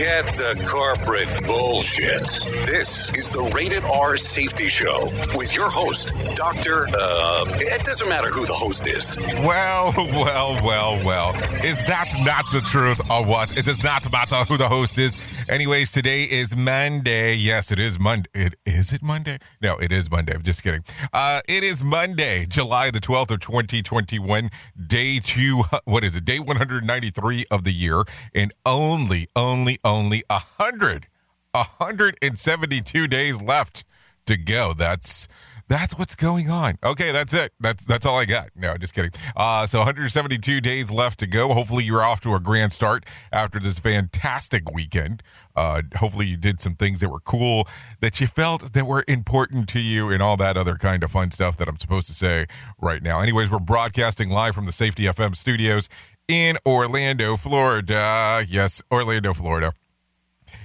Forget 0.00 0.30
the 0.38 0.66
corporate 0.66 1.28
bullshit. 1.46 2.64
This 2.64 3.12
is 3.12 3.28
the 3.28 3.52
Rated 3.54 3.84
R 3.84 4.16
Safety 4.16 4.64
Show 4.64 5.10
with 5.34 5.54
your 5.54 5.68
host, 5.68 6.38
Dr. 6.38 6.86
Uh, 6.88 7.44
it 7.60 7.84
doesn't 7.84 8.08
matter 8.08 8.30
who 8.30 8.46
the 8.46 8.54
host 8.54 8.86
is. 8.86 9.18
Well, 9.44 9.92
well, 9.98 10.56
well, 10.64 11.04
well. 11.04 11.34
Is 11.62 11.84
that 11.84 12.08
not 12.24 12.46
the 12.50 12.62
truth 12.62 13.10
or 13.10 13.26
what? 13.26 13.58
It 13.58 13.66
does 13.66 13.84
not 13.84 14.10
matter 14.10 14.36
who 14.48 14.56
the 14.56 14.70
host 14.70 14.96
is. 14.96 15.39
Anyways, 15.50 15.90
today 15.90 16.28
is 16.30 16.56
Monday. 16.56 17.34
Yes, 17.34 17.72
it 17.72 17.80
is 17.80 17.98
Monday. 17.98 18.30
It 18.32 18.54
is 18.64 18.92
it 18.92 19.02
Monday? 19.02 19.38
No, 19.60 19.78
it 19.78 19.90
is 19.90 20.08
Monday. 20.08 20.32
I'm 20.32 20.44
just 20.44 20.62
kidding. 20.62 20.84
Uh, 21.12 21.40
it 21.48 21.64
is 21.64 21.82
Monday, 21.82 22.46
July 22.48 22.92
the 22.92 23.00
12th 23.00 23.32
of 23.32 23.40
2021, 23.40 24.48
day 24.86 25.18
two. 25.18 25.64
What 25.86 26.04
is 26.04 26.14
it? 26.14 26.24
Day 26.24 26.38
193 26.38 27.46
of 27.50 27.64
the 27.64 27.72
year, 27.72 28.04
and 28.32 28.52
only, 28.64 29.26
only, 29.34 29.78
only 29.84 30.22
a 30.30 30.38
hundred, 30.38 31.08
a 31.52 31.64
hundred 31.64 32.16
and 32.22 32.38
seventy-two 32.38 33.08
days 33.08 33.42
left 33.42 33.82
to 34.26 34.36
go. 34.36 34.72
That's 34.72 35.26
that's 35.70 35.96
what's 35.96 36.16
going 36.16 36.50
on. 36.50 36.74
Okay, 36.82 37.12
that's 37.12 37.32
it. 37.32 37.52
That's 37.60 37.84
that's 37.86 38.04
all 38.04 38.18
I 38.18 38.24
got. 38.24 38.48
No, 38.56 38.76
just 38.76 38.92
kidding. 38.92 39.12
Uh, 39.36 39.66
so 39.66 39.78
172 39.78 40.60
days 40.60 40.90
left 40.90 41.20
to 41.20 41.28
go. 41.28 41.54
Hopefully, 41.54 41.84
you're 41.84 42.02
off 42.02 42.20
to 42.22 42.34
a 42.34 42.40
grand 42.40 42.72
start 42.72 43.06
after 43.32 43.60
this 43.60 43.78
fantastic 43.78 44.68
weekend. 44.72 45.22
Uh, 45.54 45.82
hopefully, 45.96 46.26
you 46.26 46.36
did 46.36 46.60
some 46.60 46.74
things 46.74 46.98
that 47.00 47.08
were 47.08 47.20
cool, 47.20 47.68
that 48.00 48.20
you 48.20 48.26
felt 48.26 48.72
that 48.72 48.84
were 48.84 49.04
important 49.06 49.68
to 49.68 49.78
you, 49.78 50.10
and 50.10 50.20
all 50.20 50.36
that 50.36 50.56
other 50.56 50.74
kind 50.74 51.04
of 51.04 51.12
fun 51.12 51.30
stuff 51.30 51.56
that 51.58 51.68
I'm 51.68 51.78
supposed 51.78 52.08
to 52.08 52.14
say 52.14 52.46
right 52.80 53.00
now. 53.00 53.20
Anyways, 53.20 53.48
we're 53.48 53.60
broadcasting 53.60 54.28
live 54.28 54.56
from 54.56 54.66
the 54.66 54.72
Safety 54.72 55.04
FM 55.04 55.36
studios 55.36 55.88
in 56.26 56.56
Orlando, 56.66 57.36
Florida. 57.36 58.44
Yes, 58.48 58.82
Orlando, 58.90 59.32
Florida, 59.32 59.72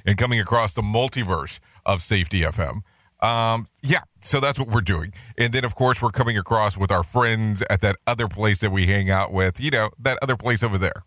and 0.04 0.18
coming 0.18 0.40
across 0.40 0.74
the 0.74 0.82
multiverse 0.82 1.60
of 1.86 2.02
Safety 2.02 2.42
FM. 2.42 2.82
Um, 3.26 3.68
yeah, 3.82 4.02
so 4.22 4.40
that's 4.40 4.60
what 4.60 4.68
we're 4.68 4.82
doing. 4.82 5.12
And 5.38 5.52
then, 5.52 5.66
of 5.66 5.74
course, 5.74 6.00
we're 6.00 6.12
coming 6.12 6.38
across 6.38 6.78
with 6.78 6.92
our 6.92 7.02
friends 7.02 7.64
at 7.72 7.82
that 7.82 7.96
other 8.06 8.28
place 8.28 8.60
that 8.60 8.72
we 8.72 8.86
hang 8.86 9.10
out 9.10 9.34
with, 9.34 9.60
you 9.60 9.72
know, 9.72 9.90
that 10.00 10.20
other 10.22 10.38
place 10.38 10.62
over 10.62 10.78
there. 10.78 11.04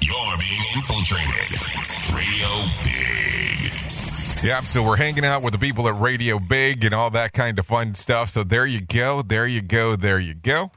You're 0.00 0.38
being 0.38 0.62
infiltrated. 0.76 1.50
Radio 2.14 2.48
Big. 2.84 3.72
Yep, 4.44 4.64
so 4.64 4.82
we're 4.84 4.96
hanging 4.96 5.24
out 5.24 5.42
with 5.42 5.54
the 5.54 5.58
people 5.58 5.88
at 5.88 5.98
Radio 5.98 6.38
Big 6.38 6.84
and 6.84 6.94
all 6.94 7.10
that 7.10 7.32
kind 7.32 7.58
of 7.58 7.66
fun 7.66 7.94
stuff. 7.94 8.30
So 8.30 8.44
there 8.44 8.66
you 8.66 8.82
go, 8.82 9.22
there 9.22 9.46
you 9.46 9.60
go, 9.60 9.96
there 9.96 10.20
you 10.20 10.34
go. 10.34 10.70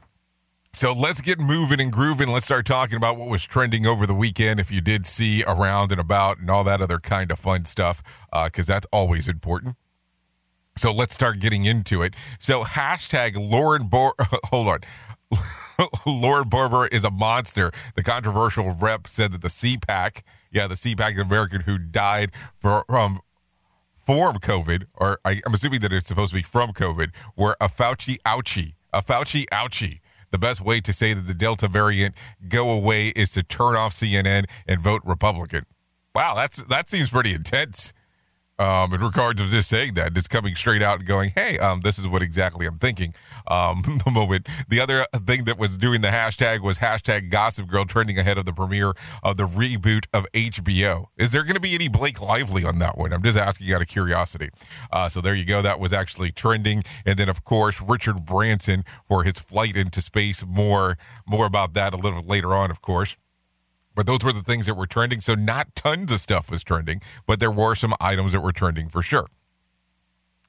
So 0.72 0.92
let's 0.92 1.20
get 1.20 1.40
moving 1.40 1.80
and 1.80 1.90
grooving. 1.90 2.28
Let's 2.28 2.46
start 2.46 2.64
talking 2.64 2.96
about 2.96 3.16
what 3.16 3.28
was 3.28 3.44
trending 3.44 3.86
over 3.86 4.06
the 4.06 4.14
weekend. 4.14 4.60
If 4.60 4.70
you 4.70 4.80
did 4.80 5.04
see 5.04 5.42
around 5.44 5.90
and 5.90 6.00
about 6.00 6.38
and 6.38 6.48
all 6.48 6.62
that 6.64 6.80
other 6.80 6.98
kind 6.98 7.32
of 7.32 7.40
fun 7.40 7.64
stuff, 7.64 8.02
uh, 8.32 8.44
because 8.44 8.66
that's 8.66 8.86
always 8.92 9.28
important. 9.28 9.74
So 10.76 10.92
let's 10.92 11.12
start 11.12 11.40
getting 11.40 11.64
into 11.64 12.02
it. 12.02 12.14
So 12.38 12.62
hashtag 12.62 13.32
Lauren 13.36 13.88
Bor. 13.88 14.14
Hold 14.44 14.68
on. 14.68 14.78
Lauren 16.06 16.48
Boebert 16.48 16.92
is 16.92 17.04
a 17.04 17.10
monster. 17.10 17.72
The 17.94 18.02
controversial 18.02 18.70
rep 18.70 19.06
said 19.06 19.32
that 19.32 19.42
the 19.42 19.48
CPAC, 19.48 20.22
yeah, 20.52 20.66
the 20.66 20.74
CPAC 20.74 21.20
American 21.20 21.62
who 21.62 21.78
died 21.78 22.30
for, 22.58 22.84
from 22.88 23.20
from 23.94 24.38
COVID, 24.38 24.86
or 24.94 25.20
I, 25.24 25.40
I'm 25.46 25.54
assuming 25.54 25.80
that 25.80 25.92
it's 25.92 26.08
supposed 26.08 26.30
to 26.30 26.36
be 26.36 26.42
from 26.42 26.72
COVID, 26.72 27.10
were 27.36 27.56
a 27.60 27.68
Fauci 27.68 28.16
ouchie, 28.26 28.74
a 28.92 29.02
Fauci 29.02 29.44
ouchie. 29.52 29.99
The 30.30 30.38
best 30.38 30.60
way 30.60 30.80
to 30.80 30.92
say 30.92 31.12
that 31.12 31.26
the 31.26 31.34
Delta 31.34 31.68
variant 31.68 32.14
go 32.48 32.70
away 32.70 33.08
is 33.08 33.30
to 33.32 33.42
turn 33.42 33.76
off 33.76 33.92
CNN 33.92 34.44
and 34.66 34.80
vote 34.80 35.02
Republican. 35.04 35.64
Wow, 36.14 36.34
that's 36.34 36.62
that 36.64 36.88
seems 36.88 37.10
pretty 37.10 37.32
intense. 37.32 37.92
Um, 38.60 38.92
in 38.92 39.00
regards 39.00 39.40
of 39.40 39.46
just 39.48 39.70
saying 39.70 39.94
that, 39.94 40.12
just 40.12 40.28
coming 40.28 40.54
straight 40.54 40.82
out 40.82 40.98
and 40.98 41.08
going, 41.08 41.32
"Hey, 41.34 41.58
um, 41.58 41.80
this 41.80 41.98
is 41.98 42.06
what 42.06 42.20
exactly 42.20 42.66
I'm 42.66 42.76
thinking." 42.76 43.14
Um, 43.48 43.82
the 44.04 44.10
moment 44.10 44.48
the 44.68 44.80
other 44.80 45.06
thing 45.26 45.44
that 45.44 45.56
was 45.56 45.78
doing 45.78 46.02
the 46.02 46.08
hashtag 46.08 46.60
was 46.60 46.76
hashtag 46.78 47.30
Gossip 47.30 47.68
Girl 47.68 47.86
trending 47.86 48.18
ahead 48.18 48.36
of 48.36 48.44
the 48.44 48.52
premiere 48.52 48.92
of 49.22 49.38
the 49.38 49.44
reboot 49.44 50.04
of 50.12 50.26
HBO. 50.34 51.06
Is 51.16 51.32
there 51.32 51.42
going 51.42 51.54
to 51.54 51.60
be 51.60 51.74
any 51.74 51.88
Blake 51.88 52.20
Lively 52.20 52.62
on 52.62 52.78
that 52.80 52.98
one? 52.98 53.14
I'm 53.14 53.22
just 53.22 53.38
asking 53.38 53.72
out 53.72 53.80
of 53.80 53.88
curiosity. 53.88 54.50
Uh, 54.92 55.08
so 55.08 55.22
there 55.22 55.34
you 55.34 55.46
go. 55.46 55.62
That 55.62 55.80
was 55.80 55.94
actually 55.94 56.30
trending, 56.30 56.84
and 57.06 57.18
then 57.18 57.30
of 57.30 57.44
course 57.44 57.80
Richard 57.80 58.26
Branson 58.26 58.84
for 59.08 59.24
his 59.24 59.38
flight 59.38 59.74
into 59.74 60.02
space. 60.02 60.44
More 60.46 60.98
more 61.26 61.46
about 61.46 61.72
that 61.74 61.94
a 61.94 61.96
little 61.96 62.22
later 62.22 62.54
on, 62.54 62.70
of 62.70 62.82
course. 62.82 63.16
But 63.94 64.06
those 64.06 64.20
were 64.24 64.32
the 64.32 64.42
things 64.42 64.66
that 64.66 64.74
were 64.74 64.86
trending. 64.86 65.20
So 65.20 65.34
not 65.34 65.74
tons 65.74 66.12
of 66.12 66.20
stuff 66.20 66.50
was 66.50 66.62
trending, 66.62 67.02
but 67.26 67.40
there 67.40 67.50
were 67.50 67.74
some 67.74 67.94
items 68.00 68.32
that 68.32 68.40
were 68.40 68.52
trending 68.52 68.88
for 68.88 69.02
sure. 69.02 69.26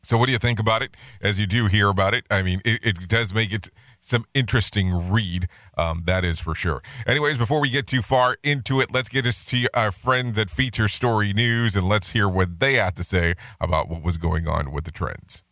So 0.04 0.18
what 0.18 0.26
do 0.26 0.32
you 0.32 0.40
think 0.40 0.60
about 0.60 0.82
it 0.82 0.96
as 1.22 1.40
you 1.40 1.46
do 1.46 1.68
hear 1.68 1.88
about 1.88 2.14
it? 2.14 2.26
I 2.32 2.42
mean, 2.42 2.62
it, 2.66 2.80
it 2.84 3.08
does 3.08 3.34
make 3.34 3.54
it 3.54 3.70
some 4.00 4.26
interesting 4.34 5.12
read. 5.12 5.48
Um, 5.78 6.02
that 6.06 6.26
is 6.26 6.40
for 6.40 6.56
sure. 6.56 6.82
Anyways, 7.06 7.38
before 7.38 7.62
we 7.62 7.70
get 7.70 7.86
too 7.86 8.02
far 8.02 8.38
into 8.44 8.82
it, 8.82 8.92
let's 8.92 9.10
get 9.10 9.28
us 9.28 9.46
to 9.46 9.68
our 9.76 9.92
friends 9.92 10.40
at 10.40 10.50
Feature 10.50 10.88
Story 10.88 11.34
News 11.34 11.76
and 11.76 11.88
let's 11.88 12.12
hear 12.12 12.28
what 12.28 12.60
they 12.60 12.76
have 12.76 12.96
to 12.96 13.04
say 13.04 13.36
about 13.60 13.90
what 13.90 14.02
was 14.02 14.18
going 14.18 14.48
on 14.48 14.72
with 14.72 14.86
the 14.86 14.92
trends. 14.92 15.44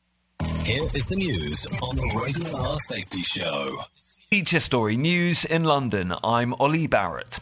Here 0.64 0.84
is 0.96 1.06
the 1.06 1.16
news 1.16 1.68
on 1.84 1.96
the 1.96 2.22
Rated 2.24 2.78
Safety 2.82 3.22
Show. 3.22 3.80
Feature 4.31 4.59
Story 4.59 4.95
News 4.95 5.44
in 5.44 5.63
London. 5.63 6.13
I'm 6.23 6.53
Ollie 6.59 6.85
Barrett. 6.85 7.40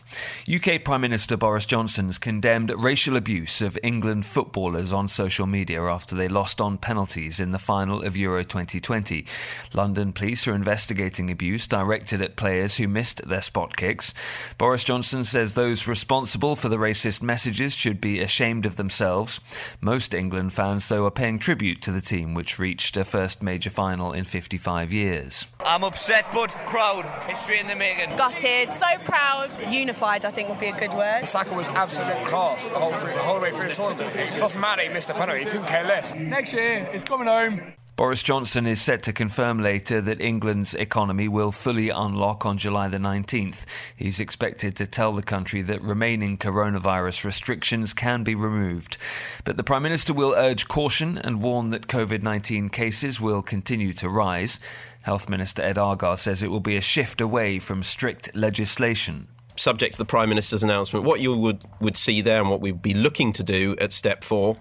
UK 0.50 0.86
Prime 0.86 1.02
Minister 1.02 1.36
Boris 1.36 1.66
Johnson's 1.66 2.18
condemned 2.18 2.72
racial 2.78 3.18
abuse 3.18 3.62
of 3.62 3.78
England 3.84 4.26
footballers 4.26 4.94
on 4.94 5.10
social 5.10 5.46
media 5.48 5.84
after 5.84 6.16
they 6.16 6.30
lost 6.30 6.62
on 6.62 6.78
penalties 6.78 7.42
in 7.42 7.52
the 7.52 7.60
final 7.60 8.02
of 8.04 8.16
Euro 8.16 8.42
2020. 8.42 9.26
London 9.74 10.14
police 10.14 10.48
are 10.48 10.56
investigating 10.56 11.30
abuse 11.30 11.68
directed 11.68 12.22
at 12.22 12.38
players 12.38 12.78
who 12.78 12.88
missed 12.88 13.22
their 13.28 13.42
spot 13.42 13.76
kicks. 13.76 14.14
Boris 14.58 14.86
Johnson 14.86 15.26
says 15.26 15.56
those 15.56 15.90
responsible 15.90 16.56
for 16.56 16.70
the 16.70 16.78
racist 16.78 17.22
messages 17.22 17.74
should 17.74 18.00
be 18.00 18.22
ashamed 18.22 18.66
of 18.66 18.78
themselves. 18.78 19.42
Most 19.82 20.14
England 20.14 20.54
fans, 20.54 20.88
though, 20.88 21.06
are 21.06 21.12
paying 21.12 21.38
tribute 21.38 21.82
to 21.82 21.92
the 21.92 22.00
team, 22.00 22.34
which 22.34 22.58
reached 22.58 22.96
a 22.96 23.04
first 23.04 23.44
major 23.44 23.70
final 23.70 24.14
in 24.14 24.24
55 24.24 24.94
years. 24.94 25.48
I'm 25.60 25.84
upset 25.84 26.28
but 26.32 26.56
proud. 26.78 27.06
History 27.24 27.60
in 27.60 27.66
the 27.66 27.76
making. 27.76 28.16
Gutted, 28.18 28.72
so 28.74 28.86
proud, 29.04 29.50
unified. 29.68 30.26
I 30.26 30.32
think 30.32 30.48
would 30.50 30.60
be 30.60 30.68
a 30.68 30.78
good 30.78 30.94
word. 30.94 31.26
Saka 31.26 31.56
was 31.56 31.68
absolute 31.70 32.24
class 32.26 32.70
the 32.70 32.78
whole, 32.78 32.94
through, 32.94 33.14
the 33.14 33.20
whole 33.20 33.42
way 33.42 33.52
through 33.52 33.70
the 33.70 33.74
tournament. 33.74 34.16
It 34.16 34.38
doesn't 34.38 34.62
matter 34.62 34.84
he 34.84 34.90
missed 34.90 35.10
a 35.10 35.16
penalty, 35.16 35.40
he 35.40 35.46
couldn't 35.46 35.66
care 35.66 35.84
less. 35.84 36.14
Next 36.14 36.54
year, 36.54 36.88
it's 36.94 37.04
coming 37.04 37.28
home. 37.28 37.74
Boris 37.98 38.22
Johnson 38.22 38.68
is 38.68 38.80
set 38.80 39.02
to 39.02 39.12
confirm 39.12 39.58
later 39.58 40.02
that 40.02 40.22
England's 40.22 40.76
economy 40.76 41.28
will 41.28 41.52
fully 41.52 41.90
unlock 41.90 42.46
on 42.46 42.60
July 42.60 42.88
the 42.88 43.00
19th. 43.00 43.66
He's 43.96 44.20
expected 44.20 44.76
to 44.76 44.86
tell 44.86 45.14
the 45.14 45.24
country 45.24 45.64
that 45.64 45.82
remaining 45.82 46.38
coronavirus 46.38 47.26
restrictions 47.26 47.96
can 47.96 48.24
be 48.24 48.36
removed. 48.36 49.00
But 49.46 49.58
the 49.58 49.64
Prime 49.64 49.82
Minister 49.82 50.14
will 50.14 50.36
urge 50.38 50.68
caution 50.68 51.18
and 51.18 51.42
warn 51.42 51.72
that 51.72 51.88
COVID 51.88 52.22
19 52.22 52.70
cases 52.70 53.20
will 53.20 53.42
continue 53.42 53.94
to 53.94 54.10
rise. 54.10 54.60
Health 55.08 55.30
Minister 55.30 55.62
Ed 55.62 55.78
Argar 55.78 56.18
says 56.18 56.44
it 56.44 56.52
will 56.52 56.60
be 56.60 56.76
a 56.76 56.82
shift 56.82 57.22
away 57.22 57.60
from 57.60 57.82
strict 57.82 58.36
legislation. 58.36 59.30
subject 59.56 59.94
to 59.94 60.00
the 60.00 60.04
Prime 60.04 60.28
Minister's 60.28 60.64
announcement, 60.64 61.06
what 61.06 61.22
you 61.22 61.34
would, 61.38 61.64
would 61.80 61.96
see 61.96 62.20
there 62.20 62.42
and 62.42 62.50
what 62.50 62.60
we'd 62.60 62.82
be 62.82 62.94
looking 62.94 63.32
to 63.32 63.42
do 63.42 63.78
at 63.80 63.94
step 63.94 64.26
four 64.26 64.58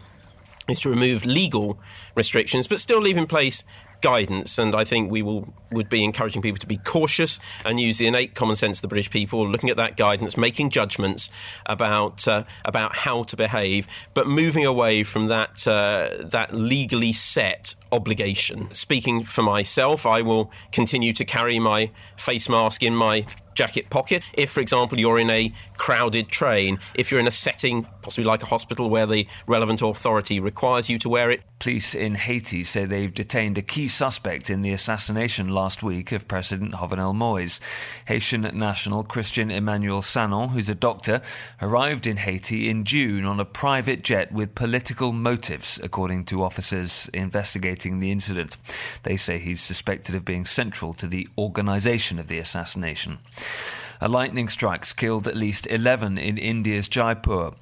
is 0.68 0.80
to 0.82 0.88
remove 0.88 1.26
legal 1.26 1.80
restrictions, 2.14 2.68
but 2.68 2.78
still 2.78 3.00
leave 3.00 3.16
in 3.16 3.26
place 3.26 3.64
guidance. 4.00 4.58
And 4.58 4.74
I 4.74 4.84
think 4.84 5.10
we 5.10 5.22
will 5.22 5.52
would 5.72 5.88
be 5.88 6.04
encouraging 6.04 6.42
people 6.42 6.58
to 6.58 6.66
be 6.66 6.76
cautious 6.76 7.40
and 7.64 7.80
use 7.80 7.98
the 7.98 8.06
innate 8.06 8.34
common 8.34 8.56
sense 8.56 8.78
of 8.78 8.82
the 8.82 8.88
British 8.88 9.10
people, 9.10 9.48
looking 9.48 9.70
at 9.70 9.76
that 9.76 9.96
guidance, 9.96 10.36
making 10.36 10.70
judgments 10.70 11.30
about 11.66 12.26
uh, 12.28 12.44
about 12.64 12.96
how 12.96 13.22
to 13.24 13.36
behave, 13.36 13.86
but 14.14 14.26
moving 14.26 14.64
away 14.64 15.02
from 15.02 15.26
that 15.26 15.66
uh, 15.66 16.10
that 16.20 16.54
legally 16.54 17.12
set 17.12 17.74
obligation. 17.92 18.72
Speaking 18.74 19.22
for 19.24 19.42
myself, 19.42 20.06
I 20.06 20.22
will 20.22 20.50
continue 20.72 21.12
to 21.14 21.24
carry 21.24 21.58
my 21.58 21.90
face 22.16 22.48
mask 22.48 22.82
in 22.82 22.94
my 22.94 23.26
jacket 23.56 23.90
pocket. 23.90 24.22
If, 24.34 24.50
for 24.52 24.60
example, 24.60 25.00
you're 25.00 25.18
in 25.18 25.30
a 25.30 25.52
crowded 25.76 26.28
train, 26.28 26.78
if 26.94 27.10
you're 27.10 27.18
in 27.18 27.26
a 27.26 27.32
setting, 27.32 27.84
possibly 28.02 28.24
like 28.24 28.44
a 28.44 28.46
hospital, 28.46 28.88
where 28.88 29.06
the 29.06 29.26
relevant 29.48 29.82
authority 29.82 30.38
requires 30.38 30.88
you 30.88 30.98
to 31.00 31.08
wear 31.08 31.32
it. 31.32 31.42
Police 31.58 31.94
in 31.94 32.16
Haiti 32.16 32.62
say 32.64 32.84
they've 32.84 33.12
detained 33.12 33.56
a 33.56 33.62
key 33.62 33.88
suspect 33.88 34.50
in 34.50 34.60
the 34.60 34.72
assassination 34.72 35.48
last 35.48 35.82
week 35.82 36.12
of 36.12 36.28
President 36.28 36.74
Jovenel 36.74 37.14
Moise. 37.14 37.60
Haitian 38.06 38.42
national 38.52 39.02
Christian 39.04 39.50
Emmanuel 39.50 40.02
Sanon, 40.02 40.50
who's 40.50 40.68
a 40.68 40.74
doctor, 40.74 41.22
arrived 41.62 42.06
in 42.06 42.18
Haiti 42.18 42.68
in 42.68 42.84
June 42.84 43.24
on 43.24 43.40
a 43.40 43.46
private 43.46 44.04
jet 44.04 44.30
with 44.32 44.54
political 44.54 45.12
motives, 45.12 45.80
according 45.82 46.26
to 46.26 46.42
officers 46.42 47.08
investigating 47.14 48.00
the 48.00 48.10
incident. 48.10 48.58
They 49.04 49.16
say 49.16 49.38
he's 49.38 49.62
suspected 49.62 50.14
of 50.14 50.26
being 50.26 50.44
central 50.44 50.92
to 50.94 51.06
the 51.06 51.26
organization 51.38 52.18
of 52.18 52.28
the 52.28 52.38
assassination. 52.38 53.16
A 54.00 54.08
lightning 54.08 54.48
strikes 54.48 54.92
killed 54.92 55.26
at 55.26 55.36
least 55.36 55.66
11 55.66 56.18
in 56.18 56.36
India's 56.36 56.86
Jaipur. 56.86 57.52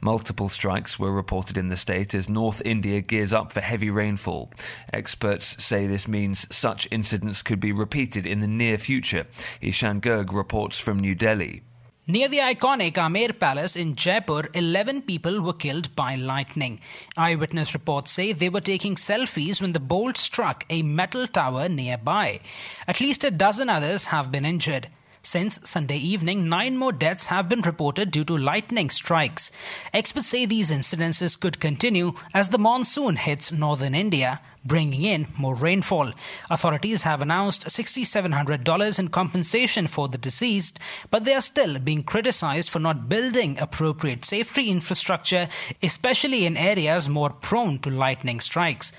Multiple 0.00 0.48
strikes 0.48 0.98
were 0.98 1.12
reported 1.12 1.56
in 1.56 1.68
the 1.68 1.76
state 1.76 2.14
as 2.14 2.28
North 2.28 2.60
India 2.64 3.00
gears 3.00 3.32
up 3.32 3.52
for 3.52 3.60
heavy 3.60 3.90
rainfall. 3.90 4.50
Experts 4.92 5.62
say 5.62 5.86
this 5.86 6.08
means 6.08 6.52
such 6.54 6.88
incidents 6.90 7.42
could 7.42 7.60
be 7.60 7.70
repeated 7.70 8.26
in 8.26 8.40
the 8.40 8.48
near 8.48 8.76
future. 8.76 9.26
Ishan 9.60 10.00
Gerg 10.00 10.32
reports 10.32 10.80
from 10.80 10.98
New 10.98 11.14
Delhi. 11.14 11.62
Near 12.06 12.28
the 12.28 12.40
iconic 12.40 12.98
Amer 12.98 13.32
Palace 13.32 13.76
in 13.76 13.94
Jaipur, 13.94 14.50
11 14.52 15.02
people 15.02 15.40
were 15.40 15.54
killed 15.54 15.96
by 15.96 16.16
lightning. 16.16 16.80
Eyewitness 17.16 17.72
reports 17.72 18.10
say 18.10 18.32
they 18.32 18.50
were 18.50 18.60
taking 18.60 18.96
selfies 18.96 19.62
when 19.62 19.72
the 19.72 19.80
bolt 19.80 20.18
struck 20.18 20.66
a 20.68 20.82
metal 20.82 21.26
tower 21.26 21.66
nearby. 21.66 22.40
At 22.86 23.00
least 23.00 23.24
a 23.24 23.30
dozen 23.30 23.70
others 23.70 24.06
have 24.06 24.30
been 24.30 24.44
injured. 24.44 24.88
Since 25.26 25.60
Sunday 25.64 25.96
evening, 25.96 26.50
nine 26.50 26.76
more 26.76 26.92
deaths 26.92 27.26
have 27.26 27.48
been 27.48 27.62
reported 27.62 28.10
due 28.10 28.24
to 28.24 28.36
lightning 28.36 28.90
strikes. 28.90 29.50
Experts 29.94 30.26
say 30.26 30.44
these 30.44 30.70
incidences 30.70 31.40
could 31.40 31.60
continue 31.60 32.12
as 32.34 32.50
the 32.50 32.58
monsoon 32.58 33.16
hits 33.16 33.50
northern 33.50 33.94
India, 33.94 34.42
bringing 34.66 35.02
in 35.02 35.26
more 35.38 35.54
rainfall. 35.54 36.12
Authorities 36.50 37.04
have 37.04 37.22
announced 37.22 37.66
$6,700 37.68 38.98
in 38.98 39.08
compensation 39.08 39.86
for 39.86 40.08
the 40.08 40.18
deceased, 40.18 40.78
but 41.10 41.24
they 41.24 41.34
are 41.34 41.40
still 41.40 41.78
being 41.78 42.02
criticized 42.02 42.68
for 42.68 42.78
not 42.78 43.08
building 43.08 43.58
appropriate 43.58 44.26
safety 44.26 44.70
infrastructure, 44.70 45.48
especially 45.82 46.44
in 46.44 46.58
areas 46.58 47.08
more 47.08 47.30
prone 47.30 47.78
to 47.78 47.88
lightning 47.88 48.40
strikes. 48.40 48.92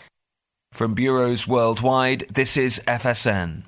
From 0.72 0.96
bureaus 0.96 1.48
worldwide, 1.48 2.22
this 2.34 2.58
is 2.58 2.82
FSN. 2.88 3.62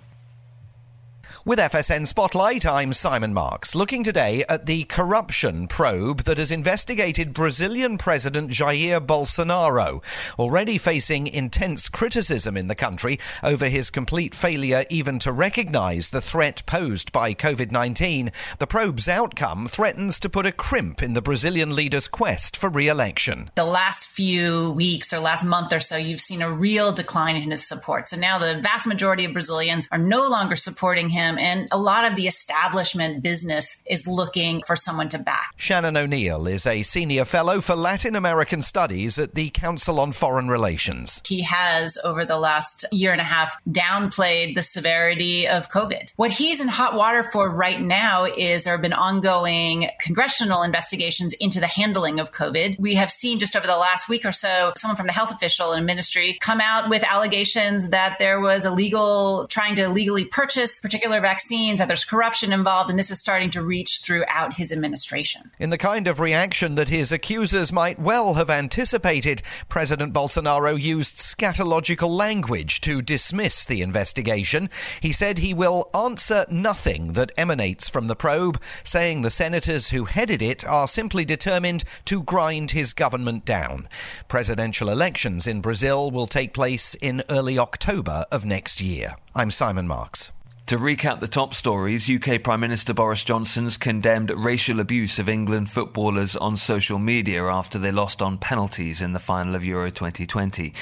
With 1.47 1.59
FSN 1.59 2.07
Spotlight, 2.07 2.65
I'm 2.65 2.91
Simon 2.91 3.33
Marks, 3.33 3.73
looking 3.73 4.03
today 4.03 4.43
at 4.49 4.65
the 4.65 4.83
corruption 4.83 5.67
probe 5.67 6.23
that 6.23 6.39
has 6.39 6.51
investigated 6.51 7.31
Brazilian 7.31 7.97
President 7.97 8.51
Jair 8.51 8.99
Bolsonaro, 8.99 10.03
already 10.37 10.77
facing 10.77 11.25
intense 11.25 11.87
criticism 11.87 12.57
in 12.57 12.67
the 12.67 12.75
country 12.75 13.17
over 13.43 13.69
his 13.69 13.89
complete 13.89 14.35
failure 14.35 14.83
even 14.89 15.19
to 15.19 15.31
recognize 15.31 16.09
the 16.09 16.19
threat 16.19 16.63
posed 16.65 17.13
by 17.13 17.33
COVID 17.33 17.71
19. 17.71 18.29
The 18.59 18.67
probe's 18.67 19.07
outcome 19.07 19.69
threatens 19.69 20.19
to 20.19 20.29
put 20.29 20.45
a 20.45 20.51
crimp 20.51 21.01
in 21.01 21.13
the 21.13 21.21
Brazilian 21.21 21.73
leader's 21.73 22.09
quest 22.09 22.57
for 22.57 22.69
re 22.69 22.89
election. 22.89 23.51
The 23.55 23.63
last 23.63 24.09
few 24.09 24.71
weeks 24.71 25.13
or 25.13 25.19
last 25.19 25.45
month 25.45 25.71
or 25.71 25.79
so, 25.79 25.95
you've 25.95 26.19
seen 26.19 26.41
a 26.41 26.51
real 26.51 26.91
decline 26.91 27.37
in 27.37 27.51
his 27.51 27.65
support. 27.65 28.09
So 28.09 28.17
now 28.17 28.37
the 28.37 28.59
vast 28.61 28.85
majority 28.85 29.23
of 29.23 29.31
Brazilians 29.31 29.87
are 29.93 29.97
no 29.97 30.27
longer 30.27 30.57
supporting 30.57 31.07
him 31.07 31.36
and 31.39 31.67
a 31.71 31.77
lot 31.77 32.09
of 32.09 32.15
the 32.15 32.27
establishment 32.27 33.23
business 33.23 33.81
is 33.85 34.07
looking 34.07 34.61
for 34.63 34.75
someone 34.75 35.09
to 35.09 35.19
back. 35.19 35.53
Shannon 35.55 35.97
O'Neill 35.97 36.47
is 36.47 36.65
a 36.65 36.83
senior 36.83 37.25
fellow 37.25 37.61
for 37.61 37.75
Latin 37.75 38.15
American 38.15 38.61
Studies 38.61 39.17
at 39.17 39.35
the 39.35 39.49
Council 39.49 39.99
on 39.99 40.11
Foreign 40.11 40.47
Relations. 40.47 41.21
He 41.25 41.41
has, 41.41 41.97
over 42.03 42.25
the 42.25 42.37
last 42.37 42.85
year 42.91 43.11
and 43.11 43.21
a 43.21 43.25
half, 43.25 43.57
downplayed 43.69 44.55
the 44.55 44.63
severity 44.63 45.47
of 45.47 45.69
COVID. 45.69 46.13
What 46.15 46.31
he's 46.31 46.59
in 46.59 46.67
hot 46.67 46.95
water 46.95 47.23
for 47.23 47.49
right 47.49 47.79
now 47.81 48.25
is 48.25 48.63
there 48.63 48.73
have 48.73 48.81
been 48.81 48.93
ongoing 48.93 49.89
congressional 49.99 50.63
investigations 50.63 51.33
into 51.39 51.59
the 51.59 51.67
handling 51.67 52.19
of 52.19 52.31
COVID. 52.31 52.79
We 52.79 52.95
have 52.95 53.11
seen 53.11 53.39
just 53.39 53.55
over 53.55 53.67
the 53.67 53.77
last 53.77 54.09
week 54.09 54.25
or 54.25 54.31
so 54.31 54.73
someone 54.77 54.95
from 54.95 55.07
the 55.07 55.13
health 55.13 55.31
official 55.31 55.73
in 55.73 55.83
a 55.83 55.85
ministry 55.85 56.37
come 56.41 56.61
out 56.61 56.89
with 56.89 57.03
allegations 57.03 57.89
that 57.89 58.19
there 58.19 58.39
was 58.39 58.65
illegal, 58.65 59.47
trying 59.49 59.75
to 59.75 59.83
illegally 59.83 60.25
purchase 60.25 60.79
particular 60.79 61.21
vaccines, 61.27 61.79
that 61.79 61.89
there's 61.89 62.05
corruption 62.05 62.53
involved, 62.53 62.89
and 62.89 62.97
this 62.97 63.11
is 63.11 63.19
starting 63.19 63.49
to 63.51 63.61
reach 63.61 63.99
throughout 64.01 64.55
his 64.55 64.71
administration. 64.71 65.51
In 65.59 65.71
the 65.71 65.77
kind 65.77 66.07
of 66.07 66.21
reaction 66.21 66.75
that 66.75 66.87
his 66.87 67.11
accusers 67.11 67.73
might 67.73 67.99
well 67.99 68.35
have 68.35 68.49
anticipated, 68.49 69.41
President 69.67 70.13
Bolsonaro 70.13 70.79
used 70.79 71.17
scatological 71.17 72.09
language 72.09 72.79
to 72.81 73.01
dismiss 73.01 73.65
the 73.65 73.81
investigation. 73.81 74.69
He 75.01 75.11
said 75.11 75.39
he 75.39 75.53
will 75.53 75.89
answer 75.93 76.45
nothing 76.49 77.11
that 77.13 77.33
emanates 77.35 77.89
from 77.89 78.07
the 78.07 78.15
probe, 78.15 78.61
saying 78.83 79.21
the 79.21 79.29
senators 79.29 79.89
who 79.89 80.05
headed 80.05 80.41
it 80.41 80.65
are 80.65 80.87
simply 80.87 81.25
determined 81.25 81.83
to 82.05 82.23
grind 82.23 82.71
his 82.71 82.93
government 82.93 83.43
down. 83.43 83.89
Presidential 84.29 84.89
elections 84.89 85.45
in 85.45 85.59
Brazil 85.59 86.09
will 86.09 86.27
take 86.27 86.53
place 86.53 86.95
in 86.95 87.21
early 87.29 87.59
October 87.59 88.25
of 88.31 88.45
next 88.45 88.79
year. 88.79 89.15
I'm 89.35 89.51
Simon 89.51 89.87
Marks. 89.87 90.31
To 90.67 90.77
recap 90.77 91.21
the 91.21 91.29
top 91.29 91.53
stories, 91.53 92.11
UK 92.11 92.43
Prime 92.43 92.59
Minister 92.59 92.93
Boris 92.93 93.23
Johnson's 93.23 93.77
condemned 93.77 94.31
racial 94.31 94.81
abuse 94.81 95.17
of 95.17 95.29
England 95.29 95.71
footballers 95.71 96.35
on 96.35 96.57
social 96.57 96.99
media 96.99 97.45
after 97.45 97.79
they 97.79 97.93
lost 97.93 98.21
on 98.21 98.37
penalties 98.37 99.01
in 99.01 99.13
the 99.13 99.19
final 99.19 99.55
of 99.55 99.63
Euro 99.63 99.89
2020. 99.89 100.73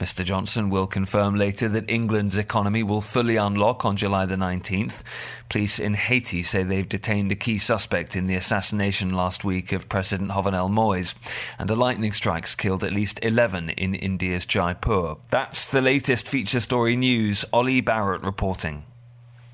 Mr. 0.00 0.24
Johnson 0.24 0.70
will 0.70 0.86
confirm 0.86 1.34
later 1.34 1.68
that 1.68 1.90
England's 1.90 2.38
economy 2.38 2.82
will 2.82 3.02
fully 3.02 3.36
unlock 3.36 3.84
on 3.84 3.98
July 3.98 4.24
the 4.24 4.36
19th. 4.36 5.02
Police 5.50 5.78
in 5.78 5.92
Haiti 5.92 6.42
say 6.42 6.62
they've 6.62 6.88
detained 6.88 7.30
a 7.30 7.36
key 7.36 7.58
suspect 7.58 8.16
in 8.16 8.28
the 8.28 8.36
assassination 8.36 9.12
last 9.12 9.44
week 9.44 9.70
of 9.70 9.90
President 9.90 10.30
Jovenel 10.30 10.70
Moise, 10.70 11.14
and 11.58 11.70
a 11.70 11.74
lightning 11.76 12.14
strikes 12.14 12.54
killed 12.54 12.82
at 12.82 12.94
least 12.94 13.20
11 13.22 13.68
in 13.68 13.94
India's 13.96 14.46
Jaipur. 14.46 15.16
That's 15.28 15.70
the 15.70 15.82
latest 15.82 16.26
feature 16.26 16.60
story 16.60 16.96
news. 16.96 17.44
Ollie 17.52 17.82
Barrett 17.82 18.22
reporting. 18.22 18.84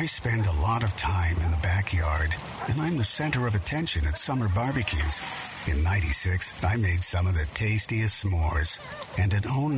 I 0.00 0.06
spend 0.06 0.46
a 0.46 0.62
lot 0.62 0.82
of 0.82 0.96
time 0.96 1.36
in 1.44 1.50
the 1.50 1.60
backyard, 1.62 2.34
and 2.70 2.80
I'm 2.80 2.96
the 2.96 3.04
center 3.04 3.46
of 3.46 3.54
attention 3.54 4.06
at 4.06 4.16
summer 4.16 4.48
barbecues. 4.48 5.20
In 5.68 5.84
96, 5.84 6.54
I 6.64 6.76
made 6.76 7.02
some 7.02 7.26
of 7.26 7.34
the 7.34 7.46
tastiest 7.52 8.24
s'mores. 8.24 8.80
And 9.22 9.34
in 9.34 9.42
09, 9.44 9.76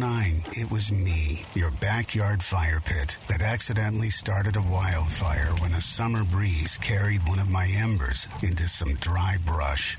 it 0.52 0.70
was 0.70 0.92
me, 0.92 1.40
your 1.56 1.72
backyard 1.80 2.40
fire 2.40 2.78
pit, 2.78 3.18
that 3.26 3.42
accidentally 3.42 4.10
started 4.10 4.54
a 4.54 4.62
wildfire 4.62 5.50
when 5.58 5.72
a 5.72 5.80
summer 5.80 6.22
breeze 6.22 6.78
carried 6.78 7.26
one 7.26 7.40
of 7.40 7.50
my 7.50 7.66
embers 7.76 8.28
into 8.44 8.68
some 8.68 8.94
dry 9.00 9.38
brush. 9.44 9.98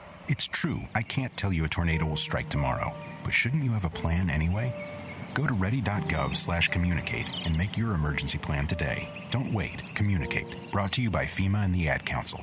It's 0.31 0.47
true, 0.47 0.79
I 0.95 1.01
can't 1.01 1.35
tell 1.35 1.51
you 1.51 1.65
a 1.65 1.67
tornado 1.67 2.05
will 2.05 2.15
strike 2.15 2.47
tomorrow, 2.47 2.95
but 3.21 3.33
shouldn't 3.33 3.65
you 3.65 3.71
have 3.71 3.83
a 3.83 3.89
plan 3.89 4.29
anyway? 4.29 4.73
Go 5.33 5.45
to 5.45 5.53
ready.gov 5.53 6.37
slash 6.37 6.69
communicate 6.69 7.29
and 7.45 7.57
make 7.57 7.77
your 7.77 7.93
emergency 7.95 8.37
plan 8.37 8.65
today. 8.65 9.09
Don't 9.29 9.53
wait, 9.53 9.83
communicate. 9.93 10.69
Brought 10.71 10.93
to 10.93 11.01
you 11.01 11.11
by 11.11 11.25
FEMA 11.25 11.65
and 11.65 11.75
the 11.75 11.89
Ad 11.89 12.05
Council. 12.05 12.39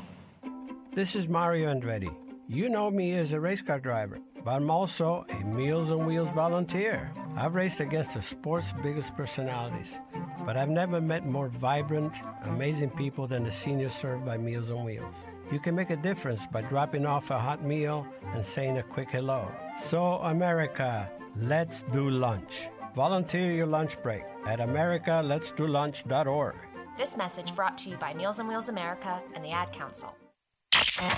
This 0.92 1.16
is 1.16 1.28
Mario 1.28 1.72
Andretti. 1.72 2.14
You 2.46 2.68
know 2.68 2.90
me 2.90 3.14
as 3.14 3.32
a 3.32 3.40
race 3.40 3.62
car 3.62 3.80
driver, 3.80 4.18
but 4.44 4.50
I'm 4.50 4.68
also 4.68 5.24
a 5.30 5.44
Meals 5.46 5.90
on 5.90 6.04
Wheels 6.04 6.28
volunteer. 6.32 7.10
I've 7.36 7.54
raced 7.54 7.80
against 7.80 8.12
the 8.12 8.20
sport's 8.20 8.70
biggest 8.70 9.16
personalities, 9.16 9.98
but 10.44 10.58
I've 10.58 10.68
never 10.68 11.00
met 11.00 11.24
more 11.24 11.48
vibrant, 11.48 12.12
amazing 12.42 12.90
people 12.90 13.26
than 13.26 13.44
the 13.44 13.52
seniors 13.52 13.94
served 13.94 14.26
by 14.26 14.36
Meals 14.36 14.70
on 14.70 14.84
Wheels. 14.84 15.24
You 15.50 15.58
can 15.58 15.74
make 15.74 15.88
a 15.90 15.96
difference 15.96 16.46
by 16.46 16.60
dropping 16.62 17.06
off 17.06 17.30
a 17.30 17.38
hot 17.38 17.64
meal 17.64 18.06
and 18.34 18.44
saying 18.44 18.76
a 18.78 18.82
quick 18.82 19.10
hello. 19.10 19.50
So, 19.78 20.14
America, 20.16 21.08
let's 21.36 21.82
do 21.84 22.10
lunch. 22.10 22.68
Volunteer 22.94 23.52
your 23.52 23.66
lunch 23.66 24.02
break 24.02 24.24
at 24.46 24.58
americaletsdolunch.org. 24.58 26.56
This 26.98 27.16
message 27.16 27.54
brought 27.54 27.78
to 27.78 27.88
you 27.90 27.96
by 27.96 28.12
Meals 28.12 28.40
on 28.40 28.48
Wheels 28.48 28.68
America 28.68 29.22
and 29.34 29.42
the 29.44 29.52
Ad 29.52 29.72
Council. 29.72 30.14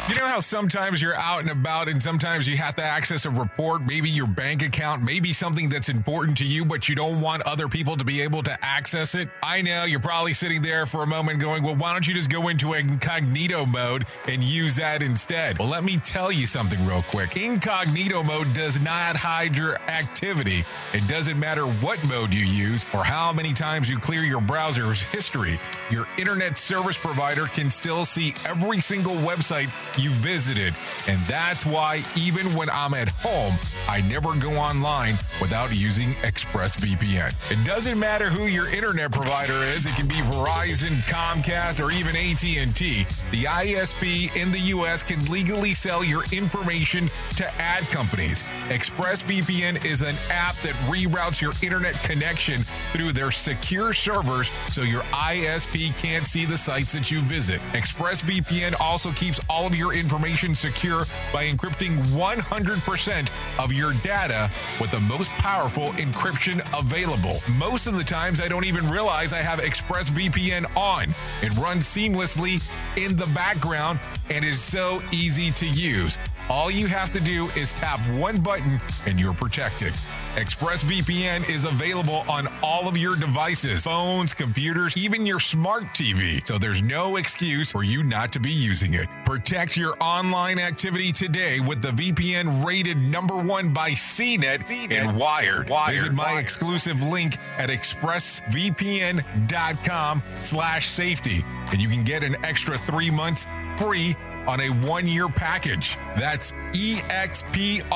You 0.09 0.17
know 0.17 0.27
how 0.27 0.41
sometimes 0.41 1.01
you're 1.01 1.15
out 1.15 1.41
and 1.41 1.51
about 1.51 1.89
and 1.89 2.03
sometimes 2.03 2.47
you 2.47 2.57
have 2.59 2.75
to 2.75 2.83
access 2.83 3.25
a 3.25 3.31
report, 3.31 3.83
maybe 3.87 4.11
your 4.11 4.27
bank 4.27 4.63
account, 4.63 5.03
maybe 5.03 5.33
something 5.33 5.71
that's 5.71 5.89
important 5.89 6.37
to 6.39 6.45
you, 6.45 6.67
but 6.67 6.89
you 6.89 6.95
don't 6.95 7.23
want 7.23 7.43
other 7.47 7.67
people 7.67 7.97
to 7.97 8.05
be 8.05 8.21
able 8.21 8.43
to 8.43 8.59
access 8.61 9.15
it? 9.15 9.31
I 9.43 9.63
know 9.63 9.85
you're 9.85 10.01
probably 10.01 10.35
sitting 10.35 10.61
there 10.61 10.85
for 10.85 11.03
a 11.03 11.07
moment 11.07 11.41
going, 11.41 11.63
well, 11.63 11.77
why 11.77 11.93
don't 11.93 12.07
you 12.07 12.13
just 12.13 12.31
go 12.31 12.49
into 12.49 12.75
incognito 12.75 13.65
mode 13.65 14.05
and 14.29 14.43
use 14.43 14.77
that 14.77 15.03
instead? 15.03 15.59
Well, 15.59 15.69
let 15.69 15.83
me 15.83 15.97
tell 15.99 16.31
you 16.31 16.47
something 16.47 16.85
real 16.85 17.03
quick. 17.09 17.37
Incognito 17.39 18.23
mode 18.23 18.53
does 18.53 18.83
not 18.83 19.17
hide 19.17 19.57
your 19.57 19.77
activity. 19.89 20.63
It 20.93 21.09
doesn't 21.09 21.39
matter 21.39 21.65
what 21.65 22.07
mode 22.07 22.35
you 22.35 22.45
use 22.45 22.85
or 22.93 23.03
how 23.03 23.33
many 23.33 23.55
times 23.55 23.89
you 23.89 23.99
clear 23.99 24.23
your 24.23 24.43
browser's 24.43 25.03
history. 25.03 25.59
Your 25.91 26.07
internet 26.19 26.59
service 26.59 26.99
provider 26.99 27.47
can 27.47 27.71
still 27.71 28.05
see 28.05 28.35
every 28.47 28.81
single 28.81 29.15
website 29.15 29.70
you 29.99 30.11
visited. 30.11 30.75
And 31.09 31.21
that's 31.23 31.67
why 31.67 32.01
even 32.17 32.47
when 32.55 32.69
I'm 32.71 32.95
at 32.95 33.09
home, 33.09 33.55
I 33.89 34.01
never 34.09 34.35
go 34.39 34.53
online 34.53 35.15
without 35.41 35.75
using 35.75 36.11
ExpressVPN. 36.23 37.35
It 37.51 37.65
doesn't 37.65 37.99
matter 37.99 38.29
who 38.29 38.45
your 38.45 38.69
internet 38.69 39.13
provider 39.13 39.53
is. 39.75 39.87
It 39.87 39.97
can 39.97 40.07
be 40.07 40.15
Verizon, 40.15 40.95
Comcast, 41.11 41.85
or 41.85 41.91
even 41.91 42.15
AT&T. 42.15 43.05
The 43.33 43.45
ISP 43.45 44.37
in 44.37 44.51
the 44.53 44.61
US 44.77 45.03
can 45.03 45.25
legally 45.27 45.75
sell 45.75 46.05
your 46.05 46.23
information 46.33 47.11
to 47.37 47.55
ad 47.61 47.85
companies. 47.91 48.45
ExpressVPN 48.69 49.85
is 49.85 50.03
an 50.03 50.15
app 50.31 50.55
that 50.57 50.75
reroutes 50.87 51.41
your 51.41 51.53
internet 51.63 52.01
connection 52.03 52.61
through 52.93 53.13
their 53.13 53.31
secure 53.31 53.93
servers 53.93 54.51
so 54.69 54.83
your 54.83 55.03
ISP 55.03 55.97
can't 56.01 56.27
see 56.27 56.45
the 56.45 56.57
sites 56.57 56.93
that 56.93 57.11
you 57.11 57.21
visit. 57.21 57.61
ExpressVPN 57.73 58.75
also 58.81 59.11
keeps 59.13 59.41
all 59.49 59.60
of 59.67 59.75
your 59.75 59.95
information 59.95 60.55
secure 60.55 61.05
by 61.33 61.45
encrypting 61.47 61.97
100% 62.13 63.31
of 63.63 63.73
your 63.73 63.93
data 64.03 64.51
with 64.81 64.91
the 64.91 65.01
most 65.01 65.31
powerful 65.33 65.89
encryption 65.93 66.61
available. 66.79 67.39
Most 67.59 67.87
of 67.87 67.97
the 67.97 68.05
times, 68.05 68.41
I 68.41 68.49
don't 68.49 68.67
even 68.67 68.89
realize 68.89 69.33
I 69.33 69.43
have 69.43 69.61
ExpressVPN 69.61 70.77
on. 70.77 71.09
It 71.43 71.57
runs 71.57 71.85
seamlessly 71.85 72.61
in 72.97 73.17
the 73.17 73.27
background 73.27 74.01
and 74.31 74.45
is 74.45 74.61
so 74.61 75.01
easy 75.13 75.51
to 75.53 75.67
use. 75.67 76.19
All 76.51 76.71
you 76.71 76.87
have 76.89 77.11
to 77.13 77.21
do 77.21 77.47
is 77.57 77.73
tap 77.73 78.05
one 78.09 78.41
button 78.41 78.81
and 79.07 79.19
you're 79.21 79.33
protected. 79.33 79.93
ExpressVPN 80.35 81.49
is 81.49 81.65
available 81.65 82.25
on 82.29 82.49
all 82.61 82.89
of 82.89 82.97
your 82.97 83.15
devices, 83.15 83.85
phones, 83.85 84.35
computers, 84.35 84.97
even 84.97 85.25
your 85.25 85.39
smart 85.39 85.85
TV. 85.95 86.45
So 86.45 86.59
there's 86.59 86.83
no 86.83 87.15
excuse 87.17 87.71
for 87.71 87.85
you 87.85 88.03
not 88.03 88.33
to 88.33 88.41
be 88.41 88.51
using 88.51 88.95
it. 88.95 89.07
Protect 89.25 89.77
your 89.77 89.95
online 90.01 90.59
activity 90.59 91.13
today 91.13 91.61
with 91.61 91.83
the 91.83 91.91
VPN 91.91 92.67
rated 92.67 92.97
number 92.99 93.37
one 93.37 93.73
by 93.73 93.91
CNET, 93.91 94.91
and 94.93 95.17
Wired. 95.17 95.71
Wired, 95.71 96.01
Visit 96.01 96.15
my 96.15 96.25
Wired. 96.33 96.41
exclusive 96.41 97.01
link 97.03 97.37
at 97.59 97.71
expressvpn.com 97.71 100.23
slash 100.41 100.87
safety. 100.87 101.45
And 101.71 101.81
you 101.81 101.89
can 101.89 102.03
get 102.03 102.25
an 102.25 102.35
extra 102.45 102.77
three 102.79 103.11
months 103.11 103.47
free 103.77 104.17
on 104.47 104.61
a 104.61 104.69
one-year 104.69 105.29
package. 105.29 105.97
That's 106.17 106.53
E 106.75 107.01
E-X-P-R-E-S-S 107.01 107.91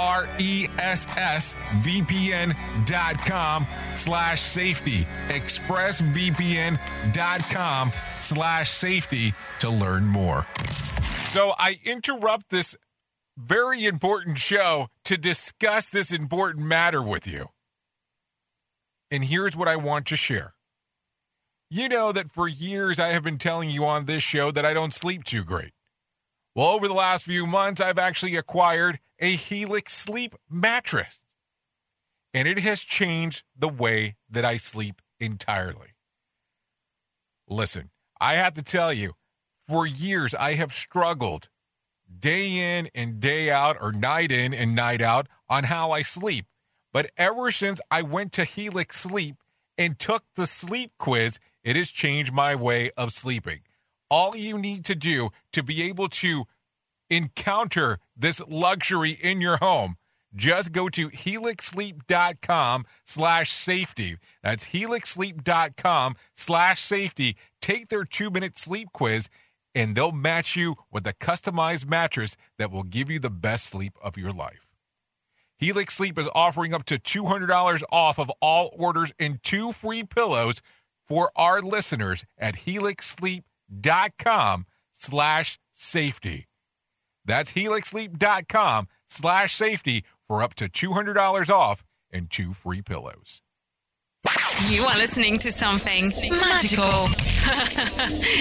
VPN.com 1.82 3.66
slash 3.94 4.40
safety. 4.40 5.06
ExpressVPN.com 5.28 7.92
slash 8.20 8.70
safety 8.70 9.32
to 9.58 9.70
learn 9.70 10.06
more. 10.06 10.46
So 11.02 11.52
I 11.58 11.76
interrupt 11.84 12.50
this 12.50 12.76
very 13.36 13.84
important 13.84 14.38
show 14.38 14.86
to 15.04 15.18
discuss 15.18 15.90
this 15.90 16.12
important 16.12 16.66
matter 16.66 17.02
with 17.02 17.26
you. 17.26 17.48
And 19.10 19.24
here's 19.24 19.56
what 19.56 19.68
I 19.68 19.76
want 19.76 20.06
to 20.06 20.16
share. 20.16 20.54
You 21.70 21.88
know 21.88 22.12
that 22.12 22.30
for 22.30 22.46
years 22.46 23.00
I 23.00 23.08
have 23.08 23.24
been 23.24 23.38
telling 23.38 23.70
you 23.70 23.84
on 23.84 24.04
this 24.04 24.22
show 24.22 24.52
that 24.52 24.64
I 24.64 24.74
don't 24.74 24.94
sleep 24.94 25.24
too 25.24 25.42
great. 25.42 25.72
Well, 26.54 26.68
over 26.68 26.86
the 26.86 26.94
last 26.94 27.24
few 27.24 27.46
months, 27.46 27.80
I've 27.80 27.98
actually 27.98 28.36
acquired 28.36 29.00
a 29.18 29.30
Helix 29.30 29.92
sleep 29.92 30.34
mattress. 30.48 31.18
And 32.32 32.46
it 32.46 32.60
has 32.60 32.80
changed 32.80 33.42
the 33.56 33.68
way 33.68 34.16
that 34.30 34.44
I 34.44 34.56
sleep 34.56 35.02
entirely. 35.18 35.88
Listen, 37.48 37.90
I 38.20 38.34
have 38.34 38.54
to 38.54 38.62
tell 38.62 38.92
you, 38.92 39.14
for 39.68 39.86
years 39.86 40.34
I 40.34 40.54
have 40.54 40.72
struggled 40.72 41.48
day 42.20 42.78
in 42.78 42.88
and 42.94 43.18
day 43.18 43.50
out, 43.50 43.76
or 43.80 43.92
night 43.92 44.30
in 44.30 44.54
and 44.54 44.76
night 44.76 45.02
out, 45.02 45.26
on 45.48 45.64
how 45.64 45.90
I 45.90 46.02
sleep. 46.02 46.46
But 46.92 47.10
ever 47.16 47.50
since 47.50 47.80
I 47.90 48.02
went 48.02 48.32
to 48.34 48.44
Helix 48.44 49.00
Sleep 49.00 49.36
and 49.76 49.98
took 49.98 50.22
the 50.36 50.46
sleep 50.46 50.92
quiz, 50.98 51.40
it 51.64 51.74
has 51.74 51.90
changed 51.90 52.32
my 52.32 52.54
way 52.54 52.90
of 52.96 53.12
sleeping. 53.12 53.60
All 54.10 54.36
you 54.36 54.58
need 54.58 54.84
to 54.84 54.94
do 54.94 55.30
to 55.54 55.62
be 55.62 55.82
able 55.84 56.08
to 56.08 56.44
encounter 57.10 57.98
this 58.16 58.40
luxury 58.48 59.10
in 59.10 59.40
your 59.40 59.58
home, 59.58 59.96
just 60.34 60.72
go 60.72 60.88
to 60.88 61.10
helixsleep.com 61.10 62.84
slash 63.06 63.52
safety. 63.52 64.16
That's 64.42 64.66
helixsleep.com 64.66 66.16
slash 66.34 66.80
safety. 66.80 67.36
Take 67.60 67.88
their 67.88 68.04
two 68.04 68.30
minute 68.30 68.58
sleep 68.58 68.88
quiz 68.92 69.28
and 69.74 69.96
they'll 69.96 70.12
match 70.12 70.56
you 70.56 70.76
with 70.92 71.06
a 71.06 71.14
customized 71.14 71.88
mattress 71.88 72.36
that 72.58 72.70
will 72.70 72.82
give 72.82 73.10
you 73.10 73.18
the 73.18 73.30
best 73.30 73.66
sleep 73.66 73.94
of 74.02 74.16
your 74.16 74.32
life. 74.32 74.68
Helix 75.58 75.94
Sleep 75.94 76.18
is 76.18 76.28
offering 76.34 76.74
up 76.74 76.84
to 76.84 76.98
$200 76.98 77.82
off 77.90 78.18
of 78.18 78.30
all 78.40 78.74
orders 78.76 79.12
and 79.18 79.42
two 79.42 79.72
free 79.72 80.04
pillows 80.04 80.60
for 81.06 81.30
our 81.36 81.60
listeners 81.60 82.24
at 82.38 82.56
helixsleep.com 82.56 84.66
slash 85.04 85.58
safety. 85.72 86.46
That's 87.24 87.52
helixsleep.com 87.52 88.88
slash 89.08 89.54
safety 89.54 90.04
for 90.26 90.42
up 90.42 90.54
to 90.54 90.68
$200 90.68 91.50
off 91.50 91.84
and 92.12 92.30
two 92.30 92.52
free 92.52 92.82
pillows. 92.82 93.40
You 94.68 94.84
are 94.84 94.96
listening 94.96 95.36
to 95.38 95.50
something 95.50 96.10
magical. 96.30 97.08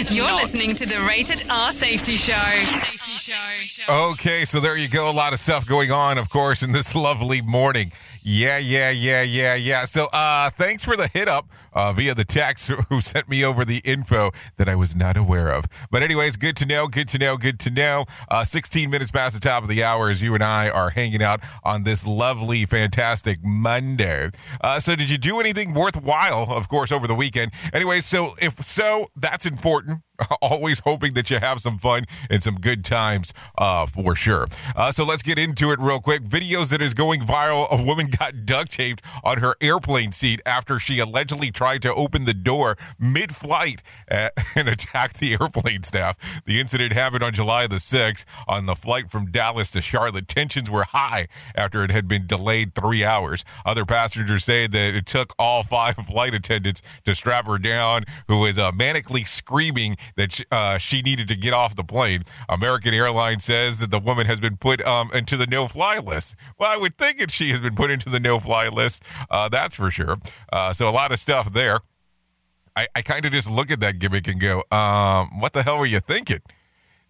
You're 0.16 0.28
Not. 0.28 0.36
listening 0.36 0.76
to 0.76 0.86
the 0.86 1.02
Rated 1.06 1.44
R 1.50 1.72
Safety 1.72 2.16
Show. 2.16 2.34
Safety 2.36 3.66
Show. 3.66 4.12
Okay, 4.12 4.46
so 4.46 4.62
there 4.62 4.78
you 4.78 4.88
go. 4.88 5.10
A 5.10 5.12
lot 5.12 5.34
of 5.34 5.40
stuff 5.40 5.66
going 5.66 5.92
on, 5.92 6.18
of 6.18 6.30
course, 6.30 6.64
in 6.64 6.72
this 6.72 6.96
lovely 7.10 7.42
morning. 7.42 7.92
Yeah, 8.26 8.58
yeah, 8.58 8.90
yeah, 8.90 9.22
yeah, 9.22 9.56
yeah. 9.56 9.84
So, 9.84 10.08
uh, 10.14 10.50
thanks 10.50 10.82
for 10.82 10.96
the 10.96 11.10
hit 11.14 11.28
up 11.28 11.50
uh, 11.74 11.92
via 11.92 12.16
the 12.16 12.24
text 12.24 12.68
who 12.90 13.02
sent 13.02 13.28
me 13.28 13.44
over 13.44 13.66
the 13.66 13.82
info 13.84 14.32
that 14.56 14.70
I 14.70 14.76
was 14.76 14.96
not 14.96 15.18
aware 15.18 15.50
of. 15.50 15.66
But, 15.92 16.04
anyways, 16.04 16.38
good 16.38 16.56
to 16.58 16.66
know, 16.66 16.88
good 16.88 17.10
to 17.10 17.18
know, 17.18 17.36
good 17.36 17.60
to 17.62 17.70
know. 17.70 18.06
Uh, 18.30 18.46
16 18.46 18.90
minutes 18.90 19.12
past 19.12 19.34
the 19.34 19.42
top 19.42 19.64
of 19.64 19.70
the 19.70 19.84
hour 19.84 20.10
as 20.10 20.22
you 20.22 20.36
and 20.36 20.44
I 20.44 20.70
are 20.70 20.90
hanging 20.90 21.22
out 21.22 21.42
on 21.66 21.84
this 21.84 22.08
lovely, 22.08 22.66
fantastic 22.66 23.40
Monday. 23.44 24.30
Uh, 24.62 24.80
so, 24.80 24.96
did 24.96 25.10
you 25.10 25.18
do 25.18 25.42
anything 25.42 25.74
worthwhile, 25.74 26.48
of 26.50 26.70
course, 26.70 26.94
over 26.94 27.08
the 27.08 27.16
weekend? 27.16 27.52
Anyway, 27.74 28.00
so 28.00 28.36
if 28.42 28.64
so, 28.64 29.08
that's 29.18 29.46
important. 29.46 30.00
Always 30.42 30.80
hoping 30.80 31.14
that 31.16 31.30
you 31.30 31.40
have 31.40 31.60
some 31.60 31.78
fun 31.78 32.04
and 32.30 32.42
some 32.42 32.56
good 32.56 32.86
times 32.86 33.34
uh, 33.58 33.86
for 33.86 34.16
sure. 34.16 34.48
Uh, 34.76 34.92
so 34.92 35.04
let's 35.04 35.24
get 35.24 35.40
into 35.40 35.72
it 35.72 35.80
real 35.80 36.00
quick. 36.00 36.24
Videos 36.24 36.70
that 36.70 36.82
is 36.82 36.94
going 36.94 37.22
viral. 37.22 37.72
of 37.72 37.86
woman 37.86 38.08
got 38.18 38.46
duct 38.46 38.72
taped 38.72 39.04
on 39.24 39.40
her 39.40 39.56
airplane 39.62 40.12
seat 40.12 40.42
after 40.46 40.80
she 40.80 41.00
allegedly 41.00 41.52
tried 41.52 41.82
to 41.82 41.94
open 41.94 42.26
the 42.26 42.34
door 42.34 42.76
mid 43.00 43.36
flight 43.36 43.82
uh, 44.10 44.30
and 44.56 44.68
attack 44.68 45.14
the 45.14 45.34
airplane 45.34 45.84
staff. 45.84 46.18
The 46.46 46.60
incident 46.60 46.94
happened 46.94 47.24
on 47.24 47.34
July 47.34 47.68
the 47.68 47.78
6th 47.78 48.26
on 48.48 48.66
the 48.66 48.76
flight 48.76 49.10
from 49.10 49.32
Dallas 49.32 49.72
to 49.72 49.82
Charlotte. 49.82 50.28
Tensions 50.28 50.70
were 50.70 50.86
high 50.86 51.28
after 51.56 51.84
it 51.84 51.92
had 51.92 52.08
been 52.08 52.28
delayed 52.28 52.74
three 52.74 53.04
hours. 53.04 53.44
Other 53.66 53.86
passengers 53.86 54.44
say 54.44 54.68
that 54.68 54.96
it 54.96 55.06
took 55.06 55.34
all 55.38 55.64
five 55.64 55.96
flight 56.08 56.34
attendants 56.34 56.82
to 57.06 57.16
strap 57.16 57.48
her 57.48 57.58
down, 57.58 58.04
who 58.28 58.40
was 58.40 58.58
uh, 58.58 58.72
manically 58.72 59.28
screaming 59.28 59.98
that 60.16 60.42
uh, 60.52 60.78
she 60.78 61.02
needed 61.02 61.28
to 61.28 61.36
get 61.36 61.54
off 61.54 61.76
the 61.76 61.84
plane. 61.84 62.24
American 62.50 62.94
Airlines 62.94 63.44
says 63.44 63.80
that 63.80 63.92
the 63.92 64.00
woman 64.00 64.26
has 64.26 64.40
been 64.40 64.58
put 64.58 64.82
um, 64.86 65.10
into 65.14 65.38
the 65.38 65.48
no-fly 65.48 66.00
list. 66.00 66.36
Well, 66.58 66.70
I 66.70 66.78
would 66.78 66.98
think 66.98 67.20
that 67.20 67.32
she 67.32 67.50
has 67.50 67.62
been 67.62 67.76
put 67.76 67.92
into 67.92 68.03
the 68.10 68.20
no-fly 68.20 68.70
list. 68.70 69.04
Uh, 69.30 69.50
that's 69.50 69.76
for 69.76 69.92
sure. 69.92 70.18
Uh, 70.52 70.74
so 70.74 70.88
a 70.88 70.92
lot 70.92 71.12
of 71.12 71.20
stuff 71.20 71.54
there. 71.54 71.80
I, 72.76 72.88
I 72.96 73.02
kind 73.02 73.26
of 73.26 73.32
just 73.32 73.50
look 73.50 73.72
at 73.72 73.80
that 73.82 74.00
gimmick 74.00 74.28
and 74.28 74.42
go, 74.42 74.64
um, 74.72 75.40
"What 75.40 75.54
the 75.54 75.64
hell 75.64 75.78
were 75.78 75.86
you 75.86 76.00
thinking?" 76.00 76.42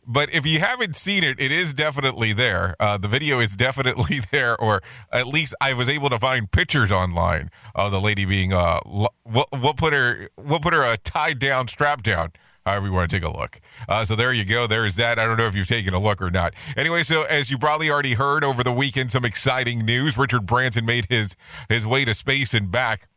But 0.05 0.33
if 0.33 0.45
you 0.45 0.59
haven't 0.59 0.95
seen 0.95 1.23
it, 1.23 1.39
it 1.39 1.51
is 1.51 1.73
definitely 1.73 2.33
there. 2.33 2.75
Uh, 2.79 2.97
the 2.97 3.07
video 3.07 3.39
is 3.39 3.55
definitely 3.55 4.19
there, 4.31 4.59
or 4.59 4.81
at 5.11 5.27
least 5.27 5.55
I 5.61 5.73
was 5.73 5.87
able 5.87 6.09
to 6.09 6.19
find 6.19 6.51
pictures 6.51 6.91
online 6.91 7.49
of 7.75 7.91
the 7.91 8.01
lady 8.01 8.25
being 8.25 8.53
uh, 8.53 8.79
we'll, 8.85 9.45
we'll 9.53 9.73
put 9.73 9.93
her 9.93 10.29
we'll 10.37 10.59
put 10.59 10.73
her 10.73 10.83
uh, 10.83 10.97
tied 11.03 11.39
down, 11.39 11.67
strapped 11.67 12.03
down 12.03 12.33
however 12.65 12.87
you 12.87 12.93
want 12.93 13.09
to 13.09 13.15
take 13.15 13.27
a 13.27 13.31
look. 13.31 13.59
Uh, 13.87 14.05
so 14.05 14.15
there 14.15 14.33
you 14.33 14.45
go. 14.45 14.67
There's 14.67 14.95
that. 14.95 15.19
I 15.19 15.25
don't 15.25 15.37
know 15.37 15.47
if 15.47 15.55
you've 15.55 15.67
taken 15.67 15.93
a 15.93 15.99
look 15.99 16.21
or 16.21 16.31
not. 16.31 16.53
Anyway, 16.77 17.03
so 17.03 17.23
as 17.23 17.51
you 17.51 17.57
probably 17.57 17.89
already 17.89 18.13
heard 18.13 18.43
over 18.43 18.63
the 18.63 18.71
weekend, 18.71 19.11
some 19.11 19.25
exciting 19.25 19.85
news. 19.85 20.17
Richard 20.17 20.45
Branson 20.45 20.85
made 20.85 21.07
his 21.09 21.35
his 21.69 21.85
way 21.85 22.05
to 22.05 22.13
space 22.13 22.53
and 22.53 22.71
back. 22.71 23.07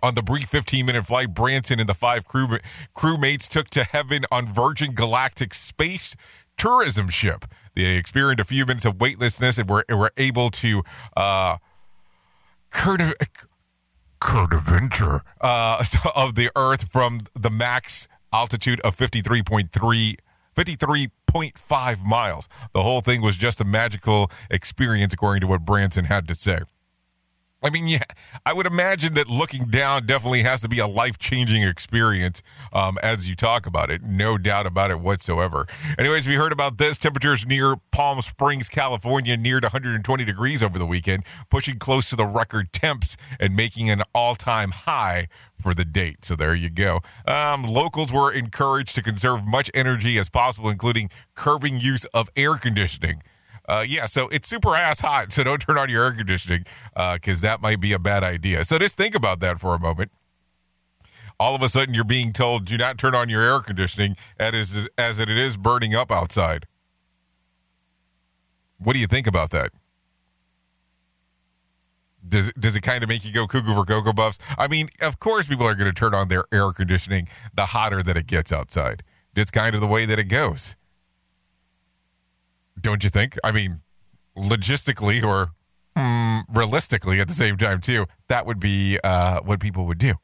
On 0.00 0.14
the 0.14 0.22
brief 0.22 0.48
15 0.48 0.86
minute 0.86 1.06
flight, 1.06 1.34
Branson 1.34 1.80
and 1.80 1.88
the 1.88 1.94
five 1.94 2.24
crew 2.24 2.58
crewmates 2.94 3.48
took 3.48 3.68
to 3.70 3.82
heaven 3.82 4.24
on 4.30 4.52
Virgin 4.52 4.92
Galactic 4.92 5.52
Space 5.52 6.14
tourism 6.56 7.08
ship. 7.08 7.46
They 7.74 7.96
experienced 7.96 8.40
a 8.40 8.44
few 8.44 8.66
minutes 8.66 8.84
of 8.84 9.00
weightlessness 9.00 9.58
and 9.58 9.68
were, 9.68 9.84
were 9.88 10.12
able 10.16 10.50
to 10.50 10.82
uh, 11.16 11.56
curve, 12.70 13.14
adventure 14.52 15.22
uh, 15.40 15.84
of 16.14 16.34
the 16.34 16.50
Earth 16.54 16.90
from 16.90 17.20
the 17.34 17.50
max 17.50 18.08
altitude 18.32 18.80
of 18.80 18.96
53.3 18.96 20.16
53.5 20.56 22.04
miles. 22.04 22.48
The 22.72 22.82
whole 22.82 23.00
thing 23.00 23.22
was 23.22 23.36
just 23.36 23.60
a 23.60 23.64
magical 23.64 24.28
experience, 24.50 25.14
according 25.14 25.42
to 25.42 25.46
what 25.46 25.64
Branson 25.64 26.06
had 26.06 26.26
to 26.26 26.34
say. 26.34 26.58
I 27.60 27.70
mean, 27.70 27.88
yeah, 27.88 28.04
I 28.46 28.52
would 28.52 28.66
imagine 28.66 29.14
that 29.14 29.28
looking 29.28 29.64
down 29.64 30.06
definitely 30.06 30.42
has 30.42 30.60
to 30.62 30.68
be 30.68 30.78
a 30.78 30.86
life 30.86 31.18
changing 31.18 31.64
experience 31.64 32.40
um, 32.72 32.98
as 33.02 33.28
you 33.28 33.34
talk 33.34 33.66
about 33.66 33.90
it. 33.90 34.02
No 34.02 34.38
doubt 34.38 34.66
about 34.66 34.92
it 34.92 35.00
whatsoever. 35.00 35.66
Anyways, 35.98 36.28
we 36.28 36.34
heard 36.34 36.52
about 36.52 36.78
this. 36.78 36.98
Temperatures 36.98 37.46
near 37.46 37.74
Palm 37.90 38.22
Springs, 38.22 38.68
California, 38.68 39.36
neared 39.36 39.64
120 39.64 40.24
degrees 40.24 40.62
over 40.62 40.78
the 40.78 40.86
weekend, 40.86 41.24
pushing 41.50 41.80
close 41.80 42.08
to 42.10 42.16
the 42.16 42.26
record 42.26 42.72
temps 42.72 43.16
and 43.40 43.56
making 43.56 43.90
an 43.90 44.02
all 44.14 44.36
time 44.36 44.70
high 44.70 45.26
for 45.60 45.74
the 45.74 45.84
date. 45.84 46.24
So 46.24 46.36
there 46.36 46.54
you 46.54 46.70
go. 46.70 47.00
Um, 47.26 47.64
locals 47.64 48.12
were 48.12 48.32
encouraged 48.32 48.94
to 48.94 49.02
conserve 49.02 49.48
much 49.48 49.68
energy 49.74 50.16
as 50.18 50.28
possible, 50.28 50.70
including 50.70 51.10
curbing 51.34 51.80
use 51.80 52.04
of 52.06 52.30
air 52.36 52.54
conditioning. 52.54 53.22
Uh, 53.68 53.84
yeah, 53.86 54.06
so 54.06 54.28
it's 54.28 54.48
super 54.48 54.74
ass 54.74 55.00
hot, 55.00 55.30
so 55.30 55.44
don't 55.44 55.60
turn 55.60 55.76
on 55.76 55.90
your 55.90 56.04
air 56.04 56.12
conditioning 56.12 56.64
because 56.94 57.44
uh, 57.44 57.48
that 57.48 57.60
might 57.60 57.80
be 57.80 57.92
a 57.92 57.98
bad 57.98 58.24
idea. 58.24 58.64
So 58.64 58.78
just 58.78 58.96
think 58.96 59.14
about 59.14 59.40
that 59.40 59.60
for 59.60 59.74
a 59.74 59.78
moment. 59.78 60.10
All 61.38 61.54
of 61.54 61.62
a 61.62 61.68
sudden, 61.68 61.94
you're 61.94 62.04
being 62.04 62.32
told 62.32 62.64
do 62.64 62.78
not 62.78 62.96
turn 62.96 63.14
on 63.14 63.28
your 63.28 63.42
air 63.42 63.60
conditioning 63.60 64.16
as, 64.40 64.88
as 64.96 65.18
it 65.18 65.28
is 65.28 65.56
burning 65.58 65.94
up 65.94 66.10
outside. 66.10 66.66
What 68.78 68.94
do 68.94 69.00
you 69.00 69.06
think 69.06 69.26
about 69.26 69.50
that? 69.50 69.70
Does 72.26 72.52
does 72.54 72.74
it 72.74 72.80
kind 72.80 73.02
of 73.02 73.08
make 73.08 73.24
you 73.24 73.32
go 73.32 73.46
cuckoo 73.46 73.74
for 73.74 73.84
Cocoa 73.84 74.12
Puffs? 74.12 74.38
I 74.58 74.66
mean, 74.66 74.88
of 75.02 75.20
course, 75.20 75.46
people 75.46 75.66
are 75.66 75.74
going 75.74 75.92
to 75.92 75.94
turn 75.94 76.14
on 76.14 76.28
their 76.28 76.44
air 76.52 76.72
conditioning 76.72 77.28
the 77.54 77.66
hotter 77.66 78.02
that 78.02 78.16
it 78.16 78.26
gets 78.26 78.50
outside. 78.50 79.02
Just 79.36 79.52
kind 79.52 79.74
of 79.74 79.80
the 79.80 79.86
way 79.86 80.04
that 80.04 80.18
it 80.18 80.24
goes 80.24 80.74
don't 82.80 83.04
you 83.04 83.10
think? 83.10 83.36
I 83.44 83.52
mean, 83.52 83.80
logistically 84.36 85.22
or 85.22 85.50
mm, 85.96 86.42
realistically 86.52 87.20
at 87.20 87.28
the 87.28 87.34
same 87.34 87.56
time, 87.56 87.80
too, 87.80 88.06
that 88.28 88.46
would 88.46 88.60
be 88.60 88.98
uh, 89.02 89.40
what 89.40 89.60
people 89.60 89.86
would 89.86 89.98
do. 89.98 90.14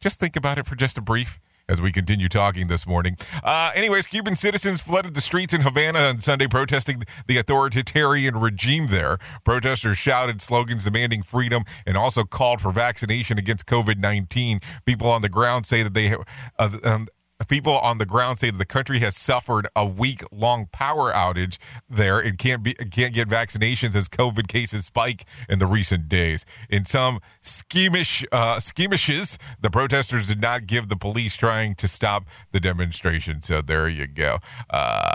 Just 0.00 0.20
think 0.20 0.36
about 0.36 0.58
it 0.58 0.66
for 0.66 0.74
just 0.74 0.98
a 0.98 1.02
brief 1.02 1.38
as 1.68 1.80
we 1.80 1.90
continue 1.90 2.28
talking 2.28 2.66
this 2.66 2.86
morning. 2.86 3.16
Uh, 3.42 3.70
anyways, 3.74 4.06
Cuban 4.06 4.36
citizens 4.36 4.82
flooded 4.82 5.14
the 5.14 5.20
streets 5.20 5.54
in 5.54 5.62
Havana 5.62 5.98
on 6.00 6.20
Sunday 6.20 6.46
protesting 6.46 7.02
the 7.26 7.38
authoritarian 7.38 8.36
regime 8.36 8.88
there. 8.88 9.18
Protesters 9.44 9.96
shouted 9.96 10.42
slogans 10.42 10.84
demanding 10.84 11.22
freedom 11.22 11.64
and 11.86 11.96
also 11.96 12.24
called 12.24 12.60
for 12.60 12.70
vaccination 12.70 13.38
against 13.38 13.66
COVID 13.66 13.98
19. 13.98 14.60
People 14.84 15.08
on 15.08 15.22
the 15.22 15.28
ground 15.28 15.64
say 15.64 15.82
that 15.82 15.94
they 15.94 16.14
uh, 16.58 16.78
um, 16.84 17.08
people 17.48 17.78
on 17.78 17.98
the 17.98 18.06
ground 18.06 18.38
say 18.38 18.50
that 18.50 18.58
the 18.58 18.64
country 18.64 18.98
has 19.00 19.16
suffered 19.16 19.66
a 19.76 19.86
week 19.86 20.22
long 20.30 20.66
power 20.72 21.12
outage 21.12 21.58
there 21.88 22.18
and 22.18 22.38
can't 22.38 22.62
be 22.62 22.74
can't 22.74 23.14
get 23.14 23.28
vaccinations 23.28 23.94
as 23.94 24.08
COVID 24.08 24.48
cases 24.48 24.86
spike 24.86 25.24
in 25.48 25.58
the 25.58 25.66
recent 25.66 26.08
days. 26.08 26.44
In 26.68 26.84
some 26.84 27.20
schemish 27.40 28.24
uh, 28.32 28.56
schemishes, 28.56 29.38
the 29.60 29.70
protesters 29.70 30.26
did 30.26 30.40
not 30.40 30.66
give 30.66 30.88
the 30.88 30.96
police 30.96 31.36
trying 31.36 31.74
to 31.76 31.88
stop 31.88 32.24
the 32.52 32.60
demonstration. 32.60 33.42
So 33.42 33.60
there 33.60 33.88
you 33.88 34.06
go. 34.06 34.38
Uh, 34.70 35.10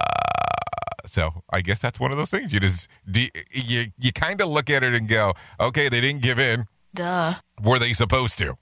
so 1.05 1.43
I 1.49 1.61
guess 1.61 1.79
that's 1.79 1.99
one 1.99 2.11
of 2.11 2.17
those 2.17 2.31
things. 2.31 2.53
You 2.53 2.59
just 2.59 2.87
you 3.05 3.85
you 3.99 4.11
kind 4.13 4.41
of 4.41 4.49
look 4.49 4.69
at 4.69 4.83
it 4.83 4.93
and 4.93 5.07
go, 5.07 5.33
okay, 5.59 5.89
they 5.89 6.01
didn't 6.01 6.21
give 6.21 6.39
in. 6.39 6.65
Duh. 6.93 7.35
Were 7.63 7.79
they 7.79 7.93
supposed 7.93 8.37
to? 8.39 8.55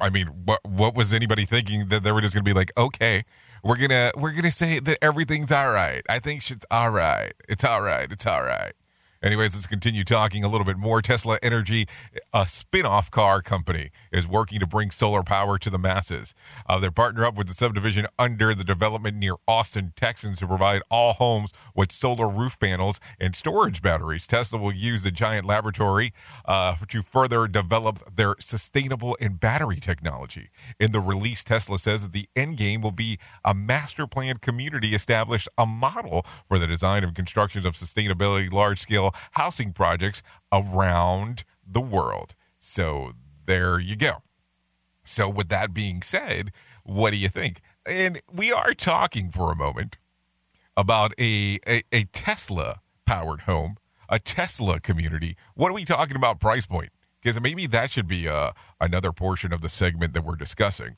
I 0.00 0.10
mean, 0.10 0.26
what 0.44 0.60
what 0.64 0.94
was 0.94 1.12
anybody 1.12 1.46
thinking 1.46 1.88
that 1.88 2.02
they 2.02 2.12
were 2.12 2.20
just 2.20 2.34
gonna 2.34 2.44
be 2.44 2.52
like, 2.52 2.70
okay, 2.76 3.24
we're 3.64 3.76
gonna 3.76 4.12
we're 4.16 4.32
gonna 4.32 4.50
say 4.50 4.78
that 4.78 4.98
everything's 5.02 5.50
all 5.50 5.72
right. 5.72 6.02
I 6.08 6.18
think 6.18 6.42
shit's 6.42 6.66
all 6.70 6.90
right. 6.90 7.32
It's 7.48 7.64
all 7.64 7.80
right. 7.80 8.10
It's 8.10 8.26
all 8.26 8.42
right. 8.42 8.72
Anyways, 9.22 9.54
let's 9.54 9.66
continue 9.66 10.02
talking 10.02 10.44
a 10.44 10.48
little 10.48 10.64
bit 10.64 10.78
more. 10.78 11.02
Tesla 11.02 11.38
Energy, 11.42 11.86
a 12.32 12.46
spin 12.46 12.86
off 12.86 13.10
car 13.10 13.42
company, 13.42 13.90
is 14.10 14.26
working 14.26 14.58
to 14.60 14.66
bring 14.66 14.90
solar 14.90 15.22
power 15.22 15.58
to 15.58 15.68
the 15.68 15.78
masses. 15.78 16.34
Uh, 16.66 16.78
they're 16.78 16.90
partner 16.90 17.26
up 17.26 17.34
with 17.34 17.46
the 17.46 17.52
subdivision 17.52 18.06
under 18.18 18.54
the 18.54 18.64
development 18.64 19.18
near 19.18 19.34
Austin, 19.46 19.92
Texas, 19.94 20.38
to 20.38 20.46
provide 20.46 20.80
all 20.90 21.12
homes 21.12 21.52
with 21.76 21.92
solar 21.92 22.26
roof 22.26 22.58
panels 22.58 22.98
and 23.20 23.36
storage 23.36 23.82
batteries. 23.82 24.26
Tesla 24.26 24.58
will 24.58 24.72
use 24.72 25.02
the 25.02 25.10
giant 25.10 25.44
laboratory 25.44 26.14
uh, 26.46 26.74
to 26.88 27.02
further 27.02 27.46
develop 27.46 27.98
their 28.10 28.36
sustainable 28.40 29.18
and 29.20 29.38
battery 29.38 29.80
technology. 29.80 30.48
In 30.78 30.92
the 30.92 31.00
release, 31.00 31.44
Tesla 31.44 31.78
says 31.78 32.02
that 32.04 32.12
the 32.12 32.26
end 32.34 32.56
game 32.56 32.80
will 32.80 32.90
be 32.90 33.18
a 33.44 33.52
master 33.52 34.06
planned 34.06 34.40
community 34.40 34.94
established 34.94 35.48
a 35.58 35.66
model 35.66 36.24
for 36.48 36.58
the 36.58 36.66
design 36.66 37.04
and 37.04 37.14
construction 37.14 37.66
of 37.66 37.74
sustainability 37.74 38.50
large 38.50 38.78
scale 38.78 39.09
housing 39.32 39.72
projects 39.72 40.22
around 40.52 41.44
the 41.66 41.80
world. 41.80 42.34
So 42.58 43.12
there 43.46 43.78
you 43.80 43.96
go. 43.96 44.22
So, 45.02 45.28
with 45.28 45.48
that 45.48 45.74
being 45.74 46.02
said, 46.02 46.52
what 46.84 47.10
do 47.12 47.16
you 47.18 47.28
think? 47.28 47.60
And 47.86 48.20
we 48.32 48.52
are 48.52 48.74
talking 48.74 49.30
for 49.30 49.50
a 49.50 49.56
moment 49.56 49.98
about 50.76 51.12
a, 51.18 51.58
a, 51.66 51.82
a 51.92 52.04
Tesla 52.12 52.80
powered 53.06 53.42
home, 53.42 53.76
a 54.08 54.18
Tesla 54.18 54.78
community. 54.80 55.36
What 55.54 55.70
are 55.70 55.74
we 55.74 55.84
talking 55.84 56.16
about 56.16 56.38
price 56.40 56.66
point? 56.66 56.90
Because 57.22 57.40
maybe 57.40 57.66
that 57.66 57.90
should 57.90 58.06
be 58.06 58.28
uh, 58.28 58.52
another 58.80 59.12
portion 59.12 59.52
of 59.52 59.62
the 59.62 59.68
segment 59.68 60.14
that 60.14 60.24
we're 60.24 60.36
discussing. 60.36 60.96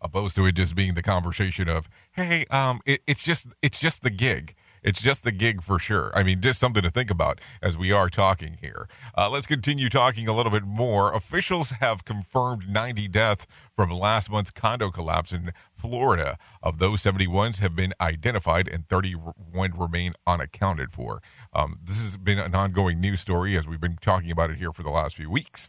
opposed 0.00 0.36
to 0.36 0.46
it 0.46 0.52
just 0.52 0.76
being 0.76 0.94
the 0.94 1.02
conversation 1.02 1.68
of, 1.68 1.88
hey, 2.12 2.44
um, 2.50 2.80
it, 2.86 3.02
it's 3.06 3.24
just 3.24 3.48
it's 3.62 3.80
just 3.80 4.02
the 4.02 4.10
gig. 4.10 4.54
It's 4.86 5.02
just 5.02 5.24
the 5.24 5.32
gig 5.32 5.62
for 5.62 5.80
sure. 5.80 6.12
I 6.14 6.22
mean, 6.22 6.40
just 6.40 6.60
something 6.60 6.82
to 6.84 6.90
think 6.90 7.10
about 7.10 7.40
as 7.60 7.76
we 7.76 7.90
are 7.90 8.08
talking 8.08 8.56
here. 8.60 8.88
Uh, 9.18 9.28
let's 9.28 9.48
continue 9.48 9.88
talking 9.88 10.28
a 10.28 10.32
little 10.32 10.52
bit 10.52 10.64
more. 10.64 11.12
Officials 11.12 11.70
have 11.80 12.04
confirmed 12.04 12.68
90 12.68 13.08
deaths 13.08 13.48
from 13.74 13.90
last 13.90 14.30
month's 14.30 14.52
condo 14.52 14.92
collapse 14.92 15.32
in 15.32 15.50
Florida. 15.74 16.38
Of 16.62 16.78
those, 16.78 17.02
71s 17.02 17.58
have 17.58 17.74
been 17.74 17.94
identified 18.00 18.68
and 18.68 18.88
31 18.88 19.72
remain 19.76 20.12
unaccounted 20.24 20.92
for. 20.92 21.20
Um, 21.52 21.80
this 21.82 22.00
has 22.00 22.16
been 22.16 22.38
an 22.38 22.54
ongoing 22.54 23.00
news 23.00 23.20
story 23.20 23.56
as 23.56 23.66
we've 23.66 23.80
been 23.80 23.98
talking 24.00 24.30
about 24.30 24.50
it 24.50 24.58
here 24.58 24.72
for 24.72 24.84
the 24.84 24.90
last 24.90 25.16
few 25.16 25.28
weeks 25.28 25.68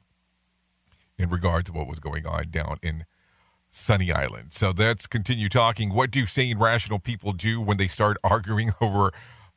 in 1.17 1.31
regards 1.31 1.71
to 1.71 1.73
what 1.75 1.87
was 1.87 1.99
going 1.99 2.27
on 2.27 2.51
down 2.51 2.77
in 2.83 3.05
Sunny 3.69 4.11
Island. 4.11 4.53
So 4.53 4.73
let's 4.75 5.07
continue 5.07 5.49
talking. 5.49 5.93
What 5.93 6.11
do 6.11 6.25
sane, 6.25 6.57
rational 6.57 6.99
people 6.99 7.33
do 7.33 7.61
when 7.61 7.77
they 7.77 7.87
start 7.87 8.17
arguing 8.23 8.71
over 8.81 9.11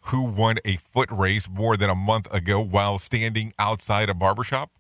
who 0.05 0.25
won 0.25 0.57
a 0.65 0.77
foot 0.77 1.11
race 1.11 1.49
more 1.49 1.77
than 1.77 1.91
a 1.91 1.95
month 1.95 2.33
ago 2.33 2.61
while 2.61 2.99
standing 2.99 3.53
outside 3.59 4.09
a 4.09 4.15
barbershop? 4.15 4.71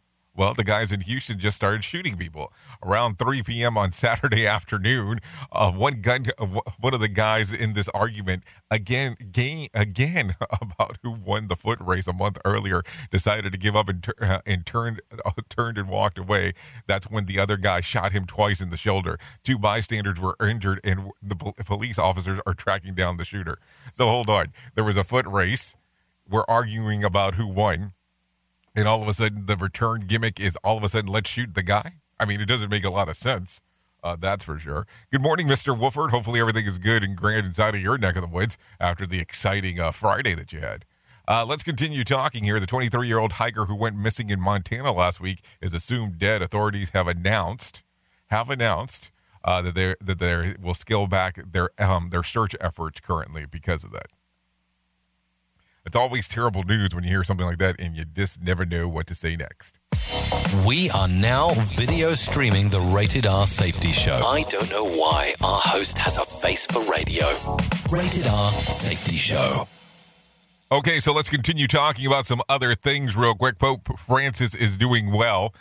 Well, 0.40 0.54
the 0.54 0.64
guys 0.64 0.90
in 0.90 1.02
Houston 1.02 1.38
just 1.38 1.54
started 1.54 1.84
shooting 1.84 2.16
people 2.16 2.50
around 2.82 3.18
3 3.18 3.42
p.m. 3.42 3.76
on 3.76 3.92
Saturday 3.92 4.46
afternoon. 4.56 5.18
Uh, 5.52 5.70
one 5.70 6.00
gun, 6.00 6.24
uh, 6.38 6.46
one 6.80 6.94
of 6.94 7.00
the 7.00 7.08
guys 7.08 7.52
in 7.52 7.74
this 7.74 7.90
argument 7.90 8.44
again, 8.70 9.16
gain, 9.32 9.68
again 9.74 10.34
about 10.62 10.96
who 11.02 11.10
won 11.10 11.48
the 11.48 11.56
foot 11.56 11.78
race 11.82 12.08
a 12.08 12.14
month 12.14 12.38
earlier, 12.46 12.82
decided 13.10 13.52
to 13.52 13.58
give 13.58 13.76
up 13.76 13.90
and, 13.90 14.06
uh, 14.22 14.40
and 14.46 14.64
turned, 14.64 15.02
uh, 15.26 15.32
turned 15.50 15.76
and 15.76 15.90
walked 15.90 16.16
away. 16.16 16.54
That's 16.86 17.10
when 17.10 17.26
the 17.26 17.38
other 17.38 17.58
guy 17.58 17.82
shot 17.82 18.12
him 18.12 18.24
twice 18.24 18.62
in 18.62 18.70
the 18.70 18.78
shoulder. 18.78 19.18
Two 19.44 19.58
bystanders 19.58 20.18
were 20.18 20.36
injured, 20.40 20.80
and 20.82 21.10
the 21.20 21.36
police 21.36 21.98
officers 21.98 22.40
are 22.46 22.54
tracking 22.54 22.94
down 22.94 23.18
the 23.18 23.26
shooter. 23.26 23.58
So 23.92 24.06
hold 24.06 24.30
on, 24.30 24.54
there 24.74 24.84
was 24.84 24.96
a 24.96 25.04
foot 25.04 25.26
race. 25.26 25.76
We're 26.26 26.46
arguing 26.48 27.04
about 27.04 27.34
who 27.34 27.46
won 27.46 27.92
and 28.74 28.86
all 28.86 29.02
of 29.02 29.08
a 29.08 29.14
sudden 29.14 29.46
the 29.46 29.56
return 29.56 30.02
gimmick 30.06 30.40
is 30.40 30.56
all 30.64 30.76
of 30.76 30.84
a 30.84 30.88
sudden 30.88 31.10
let's 31.10 31.30
shoot 31.30 31.54
the 31.54 31.62
guy. 31.62 31.94
I 32.18 32.24
mean, 32.24 32.40
it 32.40 32.46
doesn't 32.46 32.70
make 32.70 32.84
a 32.84 32.90
lot 32.90 33.08
of 33.08 33.16
sense. 33.16 33.60
Uh, 34.02 34.16
that's 34.18 34.44
for 34.44 34.58
sure. 34.58 34.86
Good 35.12 35.22
morning, 35.22 35.46
Mr. 35.46 35.78
Wolford. 35.78 36.10
Hopefully 36.10 36.40
everything 36.40 36.66
is 36.66 36.78
good 36.78 37.04
and 37.04 37.16
grand 37.16 37.46
inside 37.46 37.74
of 37.74 37.80
your 37.80 37.98
neck 37.98 38.16
of 38.16 38.22
the 38.22 38.28
woods 38.28 38.56
after 38.78 39.06
the 39.06 39.18
exciting 39.18 39.78
uh, 39.78 39.90
Friday 39.90 40.34
that 40.34 40.52
you 40.52 40.60
had. 40.60 40.84
Uh, 41.28 41.44
let's 41.46 41.62
continue 41.62 42.02
talking 42.02 42.44
here. 42.44 42.58
The 42.58 42.66
23 42.66 43.06
year 43.06 43.18
old 43.18 43.34
hiker 43.34 43.66
who 43.66 43.76
went 43.76 43.96
missing 43.96 44.30
in 44.30 44.40
Montana 44.40 44.92
last 44.92 45.20
week 45.20 45.44
is 45.60 45.74
assumed 45.74 46.18
dead. 46.18 46.42
Authorities 46.42 46.90
have 46.90 47.06
announced 47.06 47.82
have 48.30 48.48
announced 48.48 49.10
uh, 49.44 49.62
that 49.62 49.74
they 49.74 49.94
that 50.00 50.18
they 50.18 50.54
will 50.60 50.74
scale 50.74 51.06
back 51.06 51.38
their 51.52 51.70
um, 51.78 52.08
their 52.10 52.22
search 52.22 52.56
efforts 52.60 53.00
currently 53.00 53.46
because 53.46 53.84
of 53.84 53.92
that. 53.92 54.08
It's 55.86 55.96
always 55.96 56.28
terrible 56.28 56.62
news 56.62 56.94
when 56.94 57.04
you 57.04 57.10
hear 57.10 57.24
something 57.24 57.46
like 57.46 57.58
that 57.58 57.80
and 57.80 57.96
you 57.96 58.04
just 58.04 58.42
never 58.42 58.66
know 58.66 58.86
what 58.86 59.06
to 59.06 59.14
say 59.14 59.34
next. 59.34 59.80
We 60.66 60.90
are 60.90 61.08
now 61.08 61.50
video 61.74 62.12
streaming 62.12 62.68
the 62.68 62.80
Rated 62.80 63.26
R 63.26 63.46
Safety 63.46 63.92
Show. 63.92 64.20
I 64.24 64.42
don't 64.50 64.70
know 64.70 64.84
why 64.84 65.32
our 65.42 65.60
host 65.62 65.98
has 65.98 66.18
a 66.18 66.24
face 66.24 66.66
for 66.66 66.80
radio. 66.90 67.26
Rated 67.90 68.26
R 68.26 68.50
Safety 68.52 69.16
Show. 69.16 69.66
Okay, 70.70 71.00
so 71.00 71.12
let's 71.12 71.30
continue 71.30 71.66
talking 71.66 72.06
about 72.06 72.26
some 72.26 72.42
other 72.48 72.74
things 72.74 73.16
real 73.16 73.34
quick. 73.34 73.58
Pope 73.58 73.98
Francis 73.98 74.54
is 74.54 74.76
doing 74.76 75.12
well. 75.12 75.54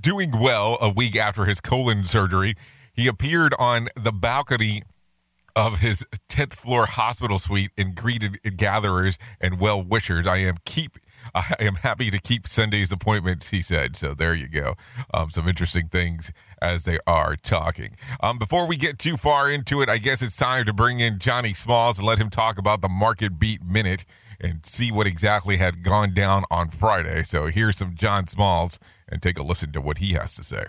Doing 0.00 0.40
well 0.40 0.78
a 0.80 0.88
week 0.88 1.14
after 1.14 1.44
his 1.44 1.60
colon 1.60 2.06
surgery. 2.06 2.54
He 2.94 3.06
appeared 3.06 3.54
on 3.58 3.88
the 3.94 4.12
balcony 4.12 4.82
of 5.58 5.80
his 5.80 6.06
10th 6.28 6.54
floor 6.54 6.86
hospital 6.86 7.38
suite 7.38 7.72
and 7.76 7.96
greeted 7.96 8.38
gatherers 8.56 9.18
and 9.40 9.58
well 9.58 9.82
wishers. 9.82 10.24
I 10.24 10.38
am 10.38 10.56
keep 10.64 10.98
I 11.34 11.56
am 11.58 11.74
happy 11.74 12.12
to 12.12 12.18
keep 12.18 12.46
Sunday's 12.46 12.92
appointments, 12.92 13.50
he 13.50 13.60
said. 13.60 13.96
So 13.96 14.14
there 14.14 14.34
you 14.34 14.46
go. 14.46 14.74
Um, 15.12 15.30
some 15.30 15.48
interesting 15.48 15.88
things 15.88 16.32
as 16.62 16.84
they 16.84 16.98
are 17.08 17.34
talking. 17.34 17.96
Um, 18.20 18.38
before 18.38 18.68
we 18.68 18.76
get 18.76 19.00
too 19.00 19.16
far 19.16 19.50
into 19.50 19.82
it, 19.82 19.88
I 19.88 19.98
guess 19.98 20.22
it's 20.22 20.36
time 20.36 20.64
to 20.66 20.72
bring 20.72 21.00
in 21.00 21.18
Johnny 21.18 21.54
Smalls 21.54 21.98
and 21.98 22.06
let 22.06 22.18
him 22.18 22.30
talk 22.30 22.56
about 22.56 22.80
the 22.80 22.88
market 22.88 23.38
beat 23.38 23.62
minute 23.64 24.04
and 24.40 24.64
see 24.64 24.92
what 24.92 25.08
exactly 25.08 25.56
had 25.56 25.82
gone 25.82 26.14
down 26.14 26.44
on 26.52 26.68
Friday. 26.68 27.24
So 27.24 27.46
here's 27.46 27.76
some 27.76 27.94
John 27.96 28.28
Smalls 28.28 28.78
and 29.08 29.20
take 29.20 29.38
a 29.38 29.42
listen 29.42 29.72
to 29.72 29.80
what 29.80 29.98
he 29.98 30.12
has 30.12 30.36
to 30.36 30.44
say. 30.44 30.66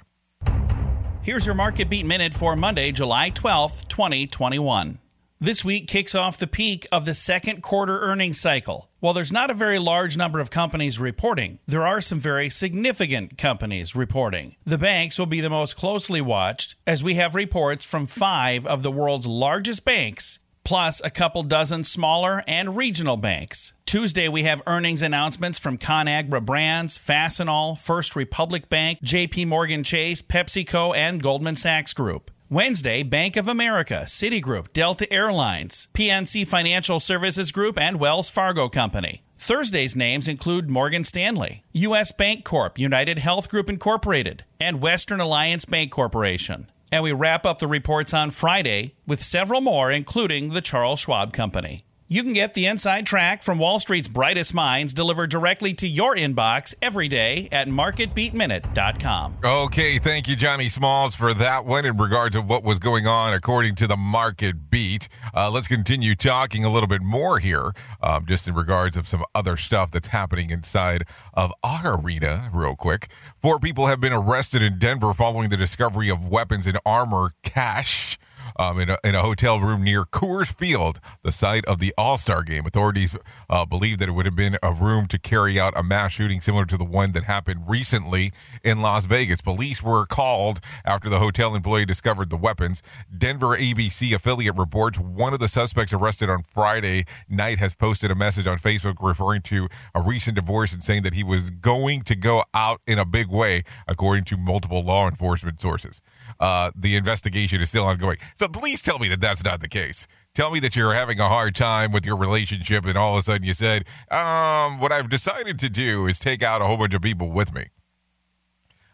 Here's 1.30 1.46
your 1.46 1.54
market 1.54 1.92
beat 1.92 2.08
minute 2.08 2.34
for 2.34 2.56
Monday, 2.56 2.92
July 2.92 3.30
12th, 3.30 3.88
2021. 3.88 4.98
This 5.40 5.64
week 5.64 5.86
kicks 5.86 6.16
off 6.16 6.40
the 6.40 6.48
peak 6.48 6.88
of 6.92 7.06
the 7.06 7.14
second 7.14 7.62
quarter 7.62 8.02
earnings 8.02 8.42
cycle. 8.42 8.90
While 9.00 9.14
there's 9.14 9.32
not 9.32 9.52
a 9.52 9.54
very 9.54 9.78
large 9.78 10.18
number 10.18 10.40
of 10.40 10.50
companies 10.50 11.00
reporting, 11.00 11.60
there 11.68 11.86
are 11.86 12.02
some 12.02 12.20
very 12.20 12.50
significant 12.50 13.38
companies 13.38 13.96
reporting. 13.96 14.56
The 14.66 14.80
banks 14.80 15.20
will 15.20 15.28
be 15.28 15.40
the 15.40 15.52
most 15.52 15.78
closely 15.78 16.20
watched, 16.20 16.74
as 16.88 17.04
we 17.04 17.14
have 17.14 17.36
reports 17.36 17.86
from 17.86 18.08
five 18.08 18.66
of 18.66 18.82
the 18.82 18.92
world's 18.92 19.28
largest 19.28 19.86
banks 19.86 20.40
plus 20.70 21.02
a 21.04 21.10
couple 21.10 21.42
dozen 21.42 21.84
smaller 21.84 22.44
and 22.46 22.78
regional 22.78 23.18
banks. 23.18 23.74
Tuesday, 23.88 24.28
we 24.28 24.44
have 24.44 24.62
earnings 24.68 25.02
announcements 25.02 25.58
from 25.58 25.80
ConAgra 25.80 26.46
Brands, 26.46 26.96
Fastenal, 26.96 27.76
First 27.76 28.16
Republic 28.16 28.70
Bank, 28.70 29.00
JP 29.04 29.48
Morgan 29.48 29.84
Chase, 29.84 30.22
PepsiCo, 30.22 30.96
and 30.96 31.24
Goldman 31.24 31.56
Sachs 31.56 31.96
Group. 31.96 32.30
Wednesday, 32.52 33.02
Bank 33.02 33.36
of 33.36 33.48
America, 33.48 34.04
Citigroup, 34.06 34.72
Delta 34.72 35.12
Airlines, 35.12 35.88
PNC 35.96 36.46
Financial 36.46 37.00
Services 37.00 37.52
Group, 37.52 37.80
and 37.80 38.00
Wells 38.00 38.30
Fargo 38.30 38.70
Company. 38.70 39.24
Thursday's 39.40 39.96
names 39.96 40.28
include 40.28 40.70
Morgan 40.70 41.04
Stanley, 41.04 41.64
U.S. 41.72 42.12
Bancorp, 42.12 42.78
United 42.78 43.18
Health 43.18 43.50
Group 43.50 43.72
Incorporated, 43.72 44.44
and 44.60 44.82
Western 44.82 45.20
Alliance 45.20 45.66
Bank 45.66 45.90
Corporation. 45.92 46.70
And 46.92 47.04
we 47.04 47.12
wrap 47.12 47.46
up 47.46 47.60
the 47.60 47.68
reports 47.68 48.14
on 48.14 48.32
Friday 48.32 48.96
with 49.06 49.22
several 49.22 49.62
more, 49.62 49.92
including 49.92 50.50
the 50.50 50.62
Charles 50.62 51.02
Schwab 51.02 51.34
Company. 51.34 51.84
You 52.12 52.24
can 52.24 52.34
get 52.34 52.56
the 52.56 52.66
inside 52.66 53.06
track 53.06 53.44
from 53.44 53.60
Wall 53.60 53.78
Street's 53.78 54.08
brightest 54.08 54.52
minds 54.52 54.96
delivered 54.96 55.30
directly 55.30 55.76
to 55.76 55.88
your 55.88 56.16
inbox 56.16 56.74
every 56.82 57.08
day 57.08 57.48
at 57.52 57.68
marketbeatminute.com. 57.68 59.38
Okay, 59.46 60.00
thank 60.00 60.28
you, 60.28 60.36
Johnny 60.36 60.70
Smalls, 60.70 61.14
for 61.14 61.36
that 61.36 61.66
one 61.66 61.86
in 61.86 61.98
regards 61.98 62.36
to 62.36 62.42
what 62.42 62.64
was 62.64 62.80
going 62.80 63.06
on 63.06 63.36
according 63.36 63.76
to 63.76 63.86
the 63.86 63.96
market 63.96 64.72
beat. 64.72 65.08
Uh, 65.36 65.52
let's 65.52 65.68
continue 65.68 66.16
talking 66.16 66.66
a 66.66 66.70
little 66.70 66.90
bit 66.90 67.04
more 67.04 67.38
here, 67.38 67.74
um, 68.02 68.26
just 68.26 68.48
in 68.48 68.56
regards 68.56 68.98
of 68.98 69.08
some 69.08 69.24
other 69.36 69.56
stuff 69.56 69.92
that's 69.92 70.08
happening 70.08 70.50
inside 70.50 71.04
of 71.36 71.54
our 71.64 72.02
arena, 72.02 72.50
real 72.52 72.76
quick. 72.76 73.12
Four 73.40 73.60
people 73.60 73.86
have 73.86 74.02
been 74.02 74.14
arrested 74.14 74.64
in 74.64 74.80
Denver 74.80 75.14
following 75.14 75.50
the 75.50 75.58
discovery 75.58 76.10
of 76.10 76.28
weapons 76.28 76.66
and 76.66 76.80
armor 76.88 77.34
cache 77.44 78.18
um, 78.58 78.80
in, 78.80 78.90
a, 78.90 78.98
in 79.04 79.16
a 79.16 79.22
hotel 79.22 79.60
room 79.60 79.84
near 79.84 80.04
Coors 80.04 80.54
Field, 80.54 81.00
the 81.24 81.32
site 81.32 81.66
of 81.66 81.80
the 81.80 81.94
All 81.98 82.18
Star 82.18 82.44
game. 82.44 82.66
Authorities 82.66 83.16
uh, 83.50 83.66
believe 83.66 83.98
that 84.00 84.10
it 84.10 84.14
would 84.14 84.26
have 84.26 84.36
been 84.36 84.58
a 84.64 84.74
room 84.74 85.08
to 85.08 85.20
carry 85.20 85.60
out 85.60 85.74
a 85.78 85.84
mass 85.84 86.12
shooting 86.12 86.42
similar 86.42 86.66
to 86.66 86.78
the 86.78 86.86
one 86.86 87.12
that 87.14 87.24
happened 87.24 87.64
recently 87.68 88.32
in 88.64 88.82
Las 88.82 89.06
Vegas. 89.06 89.42
Police 89.42 89.84
were 89.84 90.06
called 90.06 90.60
after 90.86 91.10
the 91.10 91.20
hotel 91.20 91.56
employee 91.56 91.86
discovered 91.86 92.30
the 92.30 92.38
weapons. 92.38 92.82
Denver 93.16 93.58
ABC 93.58 94.14
affiliate 94.14 94.58
reports 94.58 95.00
one 95.00 95.34
of 95.34 95.40
the 95.40 95.48
suspects 95.48 95.94
arrested 95.94 96.30
on 96.30 96.44
Friday 96.44 97.06
night 97.28 97.58
has 97.60 97.76
posted 97.76 98.12
a 98.12 98.16
message 98.16 98.48
on 98.48 98.58
Facebook 98.58 98.96
referring 99.02 99.42
to 99.42 99.68
a 99.96 100.02
recent 100.02 100.36
divorce 100.36 100.74
and 100.74 100.84
saying 100.84 101.04
that 101.04 101.14
he 101.14 101.24
was 101.24 101.50
going 101.50 102.02
to 102.02 102.16
go 102.16 102.44
out 102.54 102.82
in 102.88 103.00
a 103.00 103.06
big 103.06 103.28
way, 103.28 103.64
according 103.88 104.24
to 104.26 104.38
multiple 104.38 104.84
law 104.84 105.08
enforcement 105.08 105.60
sources. 105.60 106.02
Uh, 106.40 106.72
the 106.76 106.96
investigation 106.96 107.62
is 107.62 107.70
still 107.70 107.86
ongoing. 107.86 108.18
So 108.40 108.48
please 108.48 108.82
tell 108.82 109.00
me 109.00 109.10
that 109.10 109.20
that's 109.20 109.44
not 109.44 109.60
the 109.60 109.68
case. 109.68 110.08
Tell 110.34 110.50
me 110.50 110.62
that 110.62 110.74
you're 110.74 110.94
having 110.94 111.20
a 111.20 111.28
hard 111.28 111.54
time 111.56 111.92
with 111.92 112.06
your 112.06 112.16
relationship, 112.16 112.86
and 112.86 112.98
all 112.98 113.16
of 113.16 113.20
a 113.20 113.22
sudden 113.22 113.46
you 113.46 113.54
said, 113.54 113.86
um, 114.12 114.80
"What 114.80 114.94
I've 114.94 115.10
decided 115.10 115.60
to 115.60 115.70
do 115.70 116.08
is 116.08 116.20
take 116.20 116.42
out 116.42 116.62
a 116.62 116.66
whole 116.66 116.78
bunch 116.78 116.94
of 116.94 117.02
people 117.02 117.34
with 117.34 117.54
me." 117.54 117.66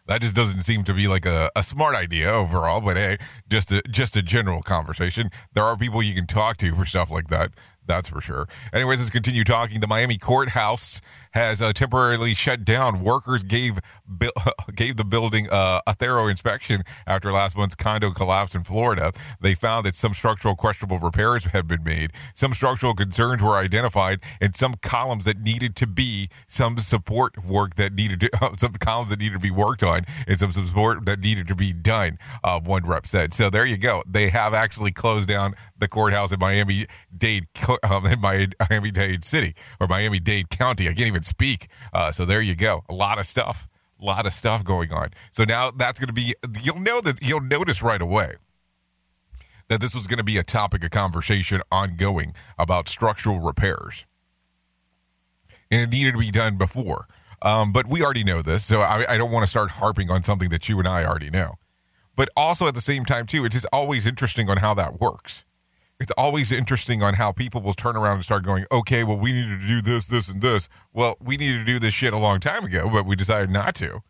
That 0.08 0.20
just 0.20 0.34
doesn't 0.34 0.62
seem 0.62 0.82
to 0.82 0.92
be 0.92 1.06
like 1.06 1.26
a, 1.26 1.48
a 1.54 1.62
smart 1.62 1.94
idea 1.94 2.28
overall, 2.28 2.80
but 2.80 2.96
hey, 2.96 3.18
just 3.48 3.70
a 3.70 3.82
just 3.88 4.16
a 4.16 4.22
general 4.22 4.62
conversation. 4.62 5.30
There 5.54 5.62
are 5.62 5.76
people 5.76 6.02
you 6.02 6.16
can 6.16 6.26
talk 6.26 6.56
to 6.56 6.74
for 6.74 6.84
stuff 6.84 7.12
like 7.12 7.28
that. 7.28 7.52
That's 7.86 8.08
for 8.08 8.20
sure. 8.20 8.48
Anyways, 8.72 8.98
let's 8.98 9.10
continue 9.10 9.44
talking. 9.44 9.78
The 9.78 9.86
Miami 9.86 10.18
courthouse 10.18 11.00
has 11.36 11.60
uh, 11.60 11.72
temporarily 11.72 12.34
shut 12.34 12.64
down. 12.64 13.02
Workers 13.02 13.42
gave 13.42 13.78
bu- 14.06 14.30
gave 14.74 14.96
the 14.96 15.04
building 15.04 15.48
uh, 15.52 15.80
a 15.86 15.94
thorough 15.94 16.26
inspection 16.28 16.82
after 17.06 17.30
last 17.30 17.56
month's 17.56 17.74
condo 17.74 18.10
collapse 18.10 18.54
in 18.54 18.62
Florida. 18.62 19.12
They 19.40 19.54
found 19.54 19.84
that 19.86 19.94
some 19.94 20.14
structural 20.14 20.56
questionable 20.56 20.98
repairs 20.98 21.44
had 21.44 21.68
been 21.68 21.84
made, 21.84 22.12
some 22.34 22.54
structural 22.54 22.94
concerns 22.94 23.42
were 23.42 23.56
identified, 23.56 24.20
and 24.40 24.56
some 24.56 24.74
columns 24.82 25.26
that 25.26 25.38
needed 25.38 25.76
to 25.76 25.86
be 25.86 26.30
some 26.46 26.78
support 26.78 27.44
work 27.44 27.74
that 27.76 27.92
needed 27.92 28.20
to 28.20 28.30
some 28.56 28.72
columns 28.72 29.10
that 29.10 29.18
needed 29.18 29.34
to 29.34 29.40
be 29.40 29.50
worked 29.50 29.82
on, 29.82 30.04
and 30.26 30.38
some 30.38 30.52
support 30.52 31.04
that 31.04 31.20
needed 31.20 31.46
to 31.48 31.54
be 31.54 31.72
done. 31.72 32.18
Uh, 32.42 32.58
one 32.60 32.86
rep 32.86 33.06
said. 33.06 33.34
So 33.34 33.50
there 33.50 33.66
you 33.66 33.76
go. 33.76 34.02
They 34.08 34.30
have 34.30 34.54
actually 34.54 34.92
closed 34.92 35.28
down 35.28 35.54
the 35.78 35.88
courthouse 35.88 36.32
in 36.32 36.40
Miami 36.40 36.86
Dade 37.16 37.44
um, 37.82 38.06
in 38.12 38.20
Miami 38.20 38.90
Dade 38.90 39.22
City 39.22 39.54
or 39.78 39.86
Miami 39.86 40.18
Dade 40.18 40.48
County. 40.48 40.88
I 40.88 40.94
can't 40.94 41.08
even 41.08 41.22
speak. 41.26 41.68
Uh, 41.92 42.12
so 42.12 42.24
there 42.24 42.40
you 42.40 42.54
go. 42.54 42.82
A 42.88 42.94
lot 42.94 43.18
of 43.18 43.26
stuff. 43.26 43.68
A 44.00 44.04
lot 44.04 44.26
of 44.26 44.32
stuff 44.32 44.62
going 44.64 44.92
on. 44.92 45.10
So 45.30 45.44
now 45.44 45.70
that's 45.70 45.98
going 45.98 46.08
to 46.08 46.12
be. 46.12 46.34
You'll 46.62 46.80
know 46.80 47.00
that. 47.00 47.22
You'll 47.22 47.40
notice 47.40 47.82
right 47.82 48.00
away 48.00 48.34
that 49.68 49.80
this 49.80 49.94
was 49.94 50.06
going 50.06 50.18
to 50.18 50.24
be 50.24 50.36
a 50.36 50.42
topic 50.42 50.84
of 50.84 50.90
conversation 50.90 51.62
ongoing 51.72 52.34
about 52.58 52.88
structural 52.88 53.40
repairs, 53.40 54.06
and 55.70 55.80
it 55.80 55.90
needed 55.90 56.12
to 56.12 56.18
be 56.18 56.30
done 56.30 56.58
before. 56.58 57.06
Um, 57.42 57.72
but 57.72 57.86
we 57.86 58.02
already 58.02 58.24
know 58.24 58.42
this, 58.42 58.64
so 58.64 58.80
I, 58.80 59.04
I 59.08 59.18
don't 59.18 59.30
want 59.30 59.44
to 59.44 59.50
start 59.50 59.70
harping 59.72 60.10
on 60.10 60.22
something 60.22 60.48
that 60.50 60.68
you 60.68 60.78
and 60.78 60.88
I 60.88 61.04
already 61.04 61.30
know. 61.30 61.54
But 62.16 62.30
also 62.36 62.66
at 62.66 62.74
the 62.74 62.80
same 62.80 63.04
time, 63.04 63.26
too, 63.26 63.44
it's 63.44 63.54
just 63.54 63.66
always 63.72 64.06
interesting 64.06 64.48
on 64.48 64.56
how 64.58 64.72
that 64.74 65.00
works 65.00 65.44
it's 65.98 66.12
always 66.12 66.52
interesting 66.52 67.02
on 67.02 67.14
how 67.14 67.32
people 67.32 67.62
will 67.62 67.72
turn 67.72 67.96
around 67.96 68.16
and 68.16 68.24
start 68.24 68.44
going, 68.44 68.66
okay, 68.70 69.02
well, 69.02 69.18
we 69.18 69.32
needed 69.32 69.60
to 69.60 69.66
do 69.66 69.80
this, 69.80 70.06
this, 70.06 70.28
and 70.28 70.42
this. 70.42 70.68
Well, 70.92 71.16
we 71.20 71.36
needed 71.36 71.58
to 71.58 71.64
do 71.64 71.78
this 71.78 71.94
shit 71.94 72.12
a 72.12 72.18
long 72.18 72.38
time 72.38 72.64
ago, 72.64 72.90
but 72.92 73.06
we 73.06 73.16
decided 73.16 73.50
not 73.50 73.74
to. 73.76 74.00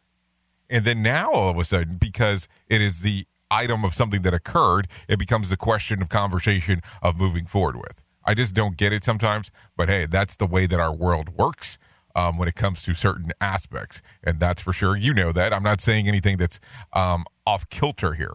And 0.69 0.85
then 0.85 1.03
now 1.03 1.31
all 1.31 1.49
of 1.49 1.59
a 1.59 1.65
sudden, 1.65 1.97
because 1.97 2.49
it 2.67 2.81
is 2.81 3.03
the 3.03 3.25
item 3.51 3.85
of 3.85 3.95
something 3.95 4.23
that 4.23 4.35
occurred, 4.35 4.89
it 5.09 5.19
becomes 5.19 5.49
the 5.49 5.57
question 5.57 6.03
of 6.03 6.09
conversation 6.09 6.81
of 7.03 7.21
moving 7.21 7.45
forward 7.45 7.77
with. 7.77 8.03
I 8.25 8.35
just 8.35 8.57
don't 8.57 8.77
get 8.77 8.93
it 8.93 9.05
sometimes, 9.05 9.53
but 9.77 9.89
hey, 9.89 10.07
that's 10.07 10.37
the 10.37 10.47
way 10.47 10.67
that 10.67 10.81
our 10.81 10.93
world 10.93 11.31
works. 11.31 11.79
Um, 12.17 12.39
when 12.39 12.49
it 12.49 12.55
comes 12.55 12.83
to 12.85 12.95
certain 12.95 13.31
aspects, 13.43 14.01
and 14.25 14.41
that's 14.41 14.63
for 14.63 14.73
sure. 14.73 14.97
You 14.97 15.13
know 15.13 15.33
that. 15.33 15.53
I'm 15.53 15.63
not 15.63 15.83
saying 15.83 16.09
anything 16.09 16.39
that's 16.39 16.59
um, 16.95 17.27
off 17.47 17.69
kilter 17.69 18.15
here. 18.15 18.33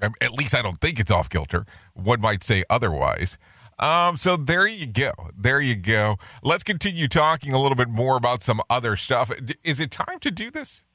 At 0.00 0.32
least 0.32 0.54
I 0.54 0.62
don't 0.62 0.80
think 0.80 1.00
it's 1.00 1.10
off 1.10 1.28
kilter. 1.28 1.64
One 1.94 2.20
might 2.20 2.42
say 2.42 2.64
otherwise. 2.68 3.38
Um, 3.78 4.16
so 4.16 4.36
there 4.36 4.66
you 4.66 4.86
go. 4.86 5.12
There 5.36 5.60
you 5.60 5.76
go. 5.76 6.16
Let's 6.42 6.62
continue 6.62 7.08
talking 7.08 7.52
a 7.52 7.60
little 7.60 7.76
bit 7.76 7.88
more 7.88 8.16
about 8.16 8.42
some 8.42 8.60
other 8.70 8.96
stuff. 8.96 9.30
Is 9.64 9.80
it 9.80 9.90
time 9.90 10.18
to 10.20 10.30
do 10.30 10.50
this? 10.50 10.86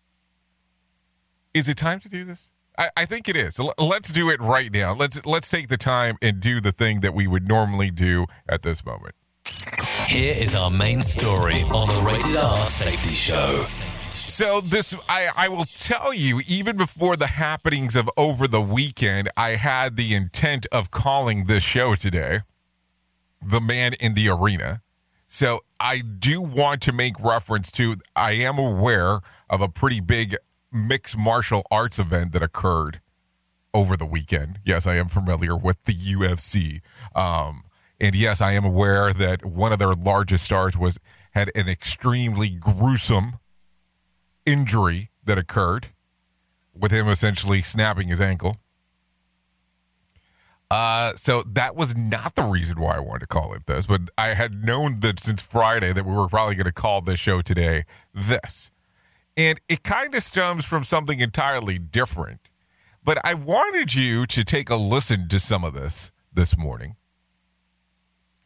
Is 1.54 1.68
it 1.68 1.78
time 1.78 2.00
to 2.00 2.10
do 2.10 2.24
this? 2.24 2.52
I, 2.78 2.90
I 2.98 3.06
think 3.06 3.28
it 3.28 3.36
is. 3.36 3.60
Let's 3.78 4.12
do 4.12 4.30
it 4.30 4.40
right 4.40 4.72
now. 4.74 4.94
Let's 4.94 5.24
let's 5.26 5.50
take 5.50 5.68
the 5.68 5.78
time 5.78 6.16
and 6.22 6.40
do 6.40 6.62
the 6.62 6.72
thing 6.72 7.02
that 7.02 7.14
we 7.14 7.28
would 7.28 7.48
normally 7.48 7.92
do 7.92 8.26
at 8.48 8.62
this 8.62 8.86
moment. 8.86 9.14
Here 10.08 10.34
is 10.36 10.56
our 10.56 10.72
main 10.72 11.02
story 11.02 11.62
on 11.64 11.88
the 11.88 12.04
Rated 12.06 12.38
R 12.38 12.58
Safety 12.58 13.14
Show. 13.14 13.66
So 14.32 14.62
this, 14.62 14.96
I, 15.10 15.30
I 15.36 15.50
will 15.50 15.66
tell 15.66 16.14
you, 16.14 16.40
even 16.48 16.78
before 16.78 17.18
the 17.18 17.28
happenings 17.28 17.98
of 17.98 18.10
over 18.16 18.48
the 18.48 18.62
weekend, 18.62 19.30
I 19.36 19.52
had 19.52 19.98
the 19.98 20.16
intent 20.16 20.66
of 20.72 20.90
calling 20.90 21.46
this 21.48 21.64
show 21.64 21.96
today, 21.96 22.40
"The 23.46 23.60
Man 23.60 23.94
in 24.00 24.14
the 24.14 24.30
Arena." 24.30 24.84
So 25.28 25.60
I 25.82 26.00
do 26.00 26.42
want 26.42 26.82
to 26.84 26.94
make 26.94 27.20
reference 27.20 27.74
to. 27.74 27.98
I 28.16 28.32
am 28.32 28.58
aware 28.58 29.20
of 29.50 29.60
a 29.60 29.68
pretty 29.68 30.00
big 30.00 30.38
mixed 30.72 31.18
martial 31.18 31.64
arts 31.70 32.00
event 32.00 32.32
that 32.32 32.42
occurred 32.42 33.02
over 33.74 33.98
the 33.98 34.06
weekend. 34.06 34.60
Yes, 34.64 34.88
I 34.88 34.96
am 34.96 35.10
familiar 35.10 35.58
with 35.58 35.84
the 35.84 35.94
UFC. 35.94 36.80
Um, 37.14 37.64
and 38.00 38.16
yes, 38.16 38.40
I 38.40 38.54
am 38.54 38.64
aware 38.64 39.12
that 39.12 39.44
one 39.44 39.74
of 39.74 39.80
their 39.80 39.94
largest 39.94 40.46
stars 40.46 40.78
was 40.78 40.98
had 41.32 41.52
an 41.54 41.68
extremely 41.68 42.50
gruesome 42.50 43.34
injury 44.46 45.10
that 45.24 45.38
occurred 45.38 45.88
with 46.74 46.92
him 46.92 47.08
essentially 47.08 47.62
snapping 47.62 48.08
his 48.08 48.22
ankle. 48.22 48.56
Uh, 50.70 51.12
so 51.18 51.44
that 51.46 51.76
was 51.76 51.98
not 51.98 52.36
the 52.36 52.44
reason 52.44 52.80
why 52.80 52.96
I 52.96 53.00
wanted 53.00 53.20
to 53.20 53.28
call 53.28 53.54
it 53.54 53.66
this, 53.66 53.86
but 53.86 54.02
I 54.18 54.30
had 54.30 54.64
known 54.64 55.02
that 55.02 55.20
since 55.20 55.42
Friday 55.42 55.92
that 55.92 56.06
we 56.06 56.14
were 56.14 56.30
probably 56.30 56.56
going 56.56 56.66
to 56.66 56.72
call 56.72 57.02
this 57.02 57.20
show 57.20 57.42
today 57.42 57.84
this. 58.14 58.72
And 59.36 59.60
it 59.68 59.84
kind 59.84 60.16
of 60.16 60.24
stems 60.24 60.64
from 60.64 60.86
something 60.86 61.20
entirely 61.20 61.78
different. 61.78 62.40
But 63.04 63.18
I 63.26 63.34
wanted 63.34 63.96
you 63.96 64.26
to 64.28 64.44
take 64.46 64.70
a 64.70 64.76
listen 64.76 65.28
to 65.30 65.40
some 65.40 65.66
of 65.66 65.74
this 65.74 66.12
this 66.32 66.58
morning 66.58 66.96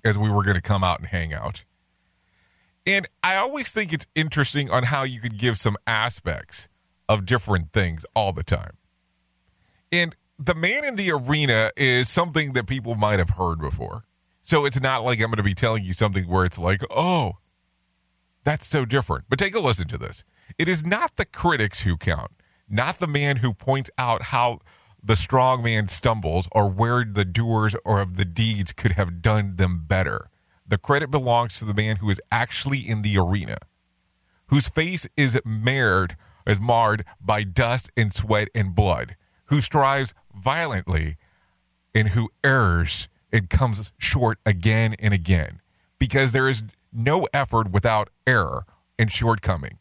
as 0.03 0.17
we 0.17 0.29
were 0.29 0.43
going 0.43 0.55
to 0.55 0.62
come 0.62 0.84
out 0.84 0.99
and 0.99 1.08
hang 1.08 1.31
out. 1.31 1.63
And 2.86 3.08
I 3.24 3.38
always 3.38 3.71
think 3.71 3.93
it's 3.93 4.06
interesting 4.13 4.69
on 4.69 4.84
how 4.84 5.04
you 5.04 5.19
could 5.19 5.38
give 5.38 5.58
some 5.58 5.76
aspects 5.88 6.69
of 7.10 7.26
different 7.26 7.71
things 7.71 8.06
all 8.15 8.32
the 8.32 8.43
time. 8.43 8.78
And 9.91 10.15
the 10.38 10.56
man 10.56 10.86
in 10.86 10.95
the 10.95 11.12
arena 11.12 11.71
is 11.76 12.10
something 12.10 12.54
that 12.54 12.67
people 12.67 12.95
might 12.95 13.19
have 13.19 13.32
heard 13.32 13.60
before. 13.60 14.04
So 14.43 14.65
it's 14.65 14.80
not 14.80 15.04
like 15.04 15.19
I'm 15.19 15.28
going 15.28 15.38
to 15.38 15.43
be 15.43 15.56
telling 15.56 15.84
you 15.84 15.93
something 15.93 16.26
where 16.26 16.45
it's 16.45 16.60
like, 16.60 16.82
oh, 16.91 17.34
that's 18.43 18.67
so 18.67 18.86
different. 18.86 19.26
But 19.30 19.39
take 19.39 19.56
a 19.56 19.60
listen 19.60 19.88
to 19.88 19.98
this. 19.98 20.24
It 20.60 20.67
is 20.67 20.86
not 20.86 21.15
the 21.15 21.26
critics 21.26 21.82
who 21.82 21.98
count, 21.98 22.32
not 22.69 23.00
the 23.00 23.08
man 23.08 23.38
who 23.38 23.54
points 23.54 23.89
out 23.98 24.21
how 24.24 24.60
the 25.02 25.15
strong 25.15 25.63
man 25.63 25.88
stumbles 25.88 26.48
or 26.52 26.69
where 26.69 27.04
the 27.04 27.26
doers 27.26 27.76
or 27.84 28.02
of 28.02 28.17
the 28.17 28.26
deeds 28.26 28.74
could 28.74 28.93
have 28.93 29.21
done 29.21 29.56
them 29.56 29.84
better. 29.88 30.30
The 30.67 30.78
credit 30.78 31.12
belongs 31.12 31.60
to 31.60 31.65
the 31.65 31.73
man 31.73 31.97
who 31.97 32.10
is 32.10 32.21
actually 32.32 32.80
in 32.80 33.01
the 33.01 33.17
arena, 33.17 33.58
whose 34.47 34.67
face 34.67 35.08
is 35.15 35.39
marred, 35.45 36.15
is 36.47 36.60
marred 36.60 37.06
by 37.21 37.43
dust 37.43 37.91
and 37.95 38.12
sweat 38.12 38.49
and 38.56 38.73
blood, 38.73 39.15
who 39.45 39.62
strives 39.62 40.13
violently 40.34 41.17
and 41.93 42.10
who 42.10 42.30
errs 42.43 43.08
and 43.32 43.49
comes 43.49 43.93
short 43.99 44.39
again 44.45 44.95
and 44.99 45.13
again. 45.13 45.62
Because 45.99 46.32
there 46.32 46.47
is 46.47 46.63
no 46.91 47.28
effort 47.34 47.71
without 47.71 48.10
error 48.25 48.65
and 48.97 49.12
shortcoming. 49.12 49.80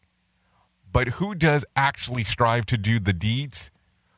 But 0.91 1.09
who 1.09 1.35
does 1.35 1.65
actually 1.75 2.23
strive 2.23 2.65
to 2.67 2.77
do 2.77 2.99
the 2.99 3.13
deeds? 3.13 3.71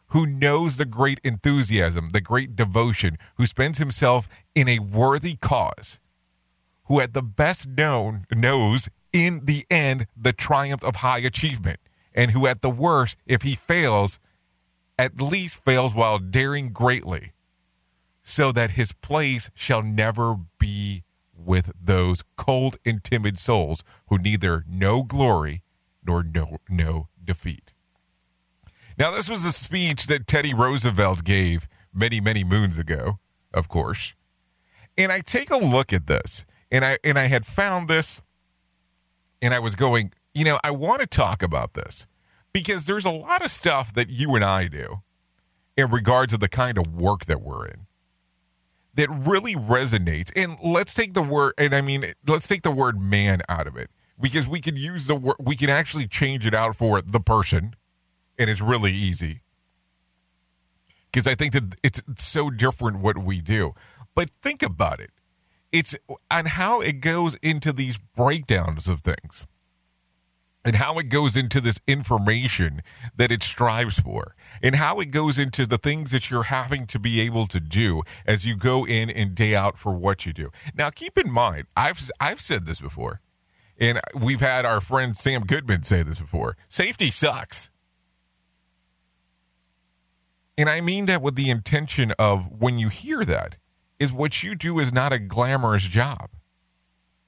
Who 0.07 0.25
knows 0.25 0.77
the 0.77 0.85
great 0.85 1.19
enthusiasm, 1.23 2.11
the 2.11 2.21
great 2.21 2.55
devotion, 2.55 3.17
who 3.35 3.45
spends 3.45 3.77
himself 3.77 4.27
in 4.53 4.67
a 4.67 4.79
worthy 4.79 5.35
cause? 5.35 5.99
Who 6.87 6.99
at 6.99 7.13
the 7.13 7.21
best 7.21 7.67
known 7.69 8.25
knows 8.33 8.89
in 9.13 9.45
the 9.45 9.65
end 9.69 10.07
the 10.15 10.33
triumph 10.33 10.83
of 10.83 10.97
high 10.97 11.19
achievement, 11.19 11.79
and 12.13 12.31
who 12.31 12.47
at 12.47 12.61
the 12.61 12.69
worst, 12.69 13.17
if 13.25 13.41
he 13.41 13.55
fails, 13.55 14.19
at 14.97 15.21
least 15.21 15.63
fails 15.63 15.93
while 15.93 16.19
daring 16.19 16.71
greatly, 16.71 17.33
so 18.23 18.51
that 18.51 18.71
his 18.71 18.91
place 18.91 19.49
shall 19.53 19.81
never 19.81 20.35
be 20.59 21.03
with 21.35 21.71
those 21.81 22.23
cold 22.35 22.77
and 22.85 23.03
timid 23.03 23.37
souls 23.37 23.83
who 24.07 24.17
neither 24.17 24.63
know 24.67 25.03
glory 25.03 25.61
nor 26.05 26.23
know 26.23 26.57
no 26.69 27.07
defeat. 27.23 27.73
Now, 28.97 29.11
this 29.11 29.29
was 29.29 29.45
a 29.45 29.51
speech 29.51 30.07
that 30.07 30.25
Teddy 30.25 30.53
Roosevelt 30.53 31.23
gave 31.23 31.67
many, 31.93 32.19
many 32.19 32.43
moons 32.43 32.77
ago, 32.79 33.17
of 33.53 33.67
course. 33.67 34.15
And 34.97 35.11
I 35.11 35.19
take 35.19 35.51
a 35.51 35.57
look 35.57 35.93
at 35.93 36.07
this 36.07 36.45
and 36.71 36.83
I 36.83 36.97
and 37.03 37.17
I 37.17 37.27
had 37.27 37.45
found 37.45 37.87
this 37.87 38.21
and 39.41 39.53
I 39.53 39.59
was 39.59 39.75
going, 39.75 40.13
you 40.33 40.43
know, 40.45 40.59
I 40.63 40.71
want 40.71 41.01
to 41.01 41.07
talk 41.07 41.43
about 41.43 41.73
this 41.73 42.07
because 42.53 42.85
there's 42.85 43.05
a 43.05 43.11
lot 43.11 43.43
of 43.43 43.51
stuff 43.51 43.93
that 43.93 44.09
you 44.09 44.35
and 44.35 44.43
I 44.43 44.67
do 44.67 45.01
in 45.75 45.89
regards 45.91 46.33
to 46.33 46.39
the 46.39 46.49
kind 46.49 46.77
of 46.77 46.87
work 46.95 47.25
that 47.25 47.41
we're 47.41 47.67
in 47.67 47.85
that 48.95 49.09
really 49.09 49.55
resonates. 49.55 50.31
And 50.35 50.57
let's 50.63 50.93
take 50.93 51.13
the 51.13 51.21
word 51.21 51.53
and 51.57 51.73
I 51.73 51.81
mean 51.81 52.13
let's 52.27 52.47
take 52.47 52.63
the 52.63 52.71
word 52.71 53.01
man 53.01 53.41
out 53.47 53.67
of 53.67 53.77
it 53.77 53.89
because 54.19 54.47
we 54.47 54.59
could 54.59 54.77
use 54.77 55.07
the 55.07 55.15
word 55.15 55.35
we 55.39 55.55
can 55.55 55.69
actually 55.69 56.07
change 56.07 56.45
it 56.45 56.53
out 56.53 56.75
for 56.75 57.01
the 57.01 57.19
person 57.19 57.75
and 58.37 58.49
it's 58.49 58.61
really 58.61 58.91
easy. 58.91 59.41
Because 61.11 61.25
I 61.25 61.35
think 61.35 61.53
that 61.53 61.75
it's 61.83 62.01
so 62.17 62.49
different 62.49 62.99
what 62.99 63.17
we 63.17 63.41
do. 63.41 63.73
But 64.13 64.29
think 64.41 64.61
about 64.61 64.99
it 64.99 65.11
it's 65.71 65.97
and 66.31 66.47
how 66.47 66.81
it 66.81 67.01
goes 67.01 67.35
into 67.35 67.73
these 67.73 67.97
breakdowns 67.97 68.87
of 68.87 69.01
things 69.01 69.47
and 70.65 70.75
how 70.75 70.99
it 70.99 71.09
goes 71.09 71.37
into 71.37 71.61
this 71.61 71.79
information 71.87 72.81
that 73.15 73.31
it 73.31 73.41
strives 73.41 73.99
for 73.99 74.35
and 74.61 74.75
how 74.75 74.99
it 74.99 75.11
goes 75.11 75.37
into 75.37 75.65
the 75.65 75.77
things 75.77 76.11
that 76.11 76.29
you're 76.29 76.43
having 76.43 76.85
to 76.85 76.99
be 76.99 77.21
able 77.21 77.47
to 77.47 77.59
do 77.59 78.01
as 78.25 78.45
you 78.45 78.55
go 78.55 78.85
in 78.85 79.09
and 79.09 79.33
day 79.33 79.55
out 79.55 79.77
for 79.77 79.93
what 79.93 80.25
you 80.25 80.33
do. 80.33 80.49
Now 80.77 80.89
keep 80.89 81.17
in 81.17 81.31
mind, 81.31 81.67
I've 81.75 82.09
I've 82.19 82.41
said 82.41 82.65
this 82.65 82.81
before. 82.81 83.21
And 83.79 83.99
we've 84.19 84.41
had 84.41 84.65
our 84.65 84.81
friend 84.81 85.15
Sam 85.15 85.41
Goodman 85.41 85.83
say 85.83 86.01
this 86.01 86.19
before. 86.19 86.57
Safety 86.67 87.11
sucks. 87.11 87.69
And 90.57 90.67
I 90.67 90.81
mean 90.81 91.05
that 91.05 91.21
with 91.21 91.35
the 91.35 91.51
intention 91.51 92.11
of 92.17 92.49
when 92.59 92.79
you 92.79 92.89
hear 92.89 93.23
that, 93.23 93.57
is 93.99 94.13
what 94.13 94.43
you 94.43 94.55
do 94.55 94.79
is 94.79 94.93
not 94.93 95.13
a 95.13 95.19
glamorous 95.19 95.83
job. 95.83 96.29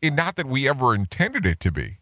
And 0.02 0.16
not 0.16 0.36
that 0.38 0.46
we 0.46 0.70
ever 0.70 0.96
intended 0.96 1.46
it 1.46 1.60
to 1.62 1.72
be, 1.72 2.00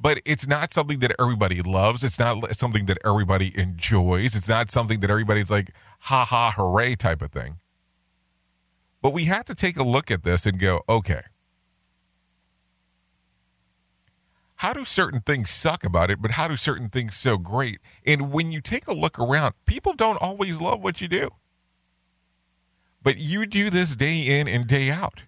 but 0.00 0.20
it's 0.24 0.46
not 0.46 0.72
something 0.72 1.00
that 1.00 1.14
everybody 1.18 1.60
loves. 1.60 2.04
It's 2.04 2.18
not 2.18 2.54
something 2.56 2.86
that 2.86 2.98
everybody 3.04 3.52
enjoys. 3.58 4.36
It's 4.36 4.48
not 4.48 4.70
something 4.70 5.00
that 5.00 5.10
everybody's 5.10 5.50
like, 5.50 5.72
ha 6.00 6.24
ha, 6.24 6.52
hooray 6.56 6.94
type 6.94 7.20
of 7.20 7.32
thing. 7.32 7.56
But 9.02 9.12
we 9.12 9.24
have 9.24 9.44
to 9.46 9.54
take 9.54 9.76
a 9.76 9.82
look 9.82 10.10
at 10.10 10.22
this 10.22 10.46
and 10.46 10.58
go, 10.58 10.82
okay, 10.88 11.22
how 14.56 14.74
do 14.74 14.84
certain 14.84 15.20
things 15.20 15.48
suck 15.48 15.84
about 15.84 16.10
it, 16.10 16.20
but 16.20 16.32
how 16.32 16.46
do 16.46 16.56
certain 16.56 16.90
things 16.90 17.16
so 17.16 17.38
great? 17.38 17.80
And 18.06 18.30
when 18.30 18.52
you 18.52 18.60
take 18.60 18.86
a 18.86 18.92
look 18.92 19.18
around, 19.18 19.54
people 19.64 19.94
don't 19.94 20.20
always 20.20 20.60
love 20.60 20.82
what 20.82 21.00
you 21.00 21.08
do. 21.08 21.30
But 23.02 23.16
you 23.16 23.46
do 23.46 23.70
this 23.70 23.96
day 23.96 24.40
in 24.40 24.48
and 24.48 24.66
day 24.66 24.90
out. 24.90 25.24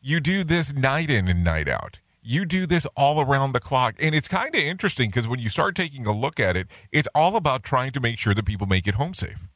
You 0.00 0.20
do 0.20 0.44
this 0.44 0.72
night 0.72 1.10
in 1.10 1.28
and 1.28 1.44
night 1.44 1.68
out. 1.68 2.00
You 2.22 2.44
do 2.44 2.66
this 2.66 2.86
all 2.96 3.20
around 3.20 3.52
the 3.52 3.60
clock. 3.60 3.96
And 4.00 4.14
it's 4.14 4.28
kind 4.28 4.54
of 4.54 4.60
interesting 4.60 5.08
because 5.08 5.26
when 5.26 5.40
you 5.40 5.48
start 5.48 5.74
taking 5.74 6.06
a 6.06 6.12
look 6.12 6.38
at 6.38 6.56
it, 6.56 6.68
it's 6.92 7.08
all 7.14 7.36
about 7.36 7.62
trying 7.62 7.92
to 7.92 8.00
make 8.00 8.18
sure 8.18 8.34
that 8.34 8.44
people 8.44 8.66
make 8.66 8.86
it 8.86 8.94
home 8.94 9.14
safe. 9.14 9.48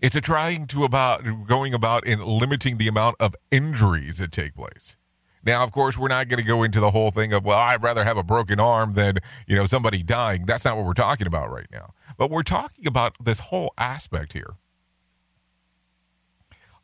It's 0.00 0.14
a 0.14 0.20
trying 0.20 0.66
to 0.68 0.84
about 0.84 1.24
going 1.46 1.72
about 1.74 2.06
in 2.06 2.20
limiting 2.20 2.76
the 2.76 2.86
amount 2.86 3.16
of 3.18 3.34
injuries 3.50 4.18
that 4.18 4.30
take 4.30 4.54
place. 4.54 4.96
Now, 5.42 5.62
of 5.62 5.72
course, 5.72 5.96
we're 5.96 6.08
not 6.08 6.28
going 6.28 6.40
to 6.40 6.46
go 6.46 6.62
into 6.62 6.80
the 6.80 6.90
whole 6.90 7.10
thing 7.10 7.32
of, 7.32 7.44
well, 7.44 7.58
I'd 7.58 7.82
rather 7.82 8.04
have 8.04 8.16
a 8.16 8.22
broken 8.22 8.60
arm 8.60 8.94
than, 8.94 9.18
you 9.46 9.56
know, 9.56 9.64
somebody 9.64 10.02
dying. 10.02 10.44
That's 10.44 10.64
not 10.64 10.76
what 10.76 10.84
we're 10.84 10.92
talking 10.92 11.26
about 11.26 11.50
right 11.50 11.68
now. 11.72 11.94
But 12.18 12.30
we're 12.30 12.42
talking 12.42 12.86
about 12.86 13.16
this 13.22 13.38
whole 13.38 13.72
aspect 13.78 14.32
here 14.32 14.56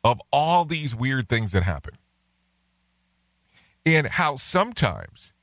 of 0.03 0.21
all 0.31 0.65
these 0.65 0.95
weird 0.95 1.29
things 1.29 1.51
that 1.53 1.63
happen. 1.63 1.93
And 3.85 4.07
how 4.07 4.35
sometimes 4.35 5.33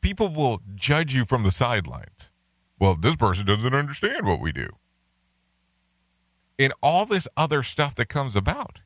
people 0.00 0.32
will 0.32 0.60
judge 0.74 1.14
you 1.14 1.24
from 1.24 1.42
the 1.42 1.50
sidelines. 1.50 2.30
Well, 2.78 2.96
this 2.96 3.16
person 3.16 3.46
doesn't 3.46 3.74
understand 3.74 4.26
what 4.26 4.40
we 4.40 4.52
do. 4.52 4.68
And 6.58 6.72
all 6.82 7.06
this 7.06 7.26
other 7.36 7.62
stuff 7.62 7.94
that 7.96 8.08
comes 8.08 8.36
about 8.36 8.80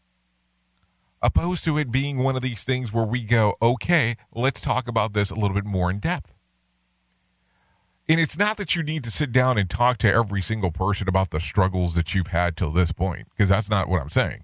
opposed 1.20 1.64
to 1.64 1.78
it 1.78 1.90
being 1.90 2.18
one 2.18 2.37
of 2.37 2.42
these 2.42 2.64
things 2.64 2.92
where 2.92 3.04
we 3.04 3.24
go, 3.24 3.54
okay, 3.60 4.14
let's 4.32 4.60
talk 4.60 4.87
about 4.87 5.14
this 5.14 5.30
a 5.30 5.34
little 5.34 5.54
bit 5.54 5.64
more 5.64 5.90
in 5.90 5.98
depth. 5.98 6.34
And 8.08 8.20
it's 8.20 8.38
not 8.38 8.58
that 8.58 8.76
you 8.76 8.82
need 8.82 9.02
to 9.04 9.10
sit 9.10 9.32
down 9.32 9.56
and 9.56 9.68
talk 9.68 9.96
to 9.98 10.12
every 10.12 10.42
single 10.42 10.70
person 10.70 11.08
about 11.08 11.30
the 11.30 11.40
struggles 11.40 11.94
that 11.94 12.14
you've 12.14 12.26
had 12.26 12.56
till 12.56 12.70
this 12.70 12.92
point, 12.92 13.28
because 13.30 13.48
that's 13.48 13.70
not 13.70 13.88
what 13.88 14.02
I'm 14.02 14.10
saying. 14.10 14.43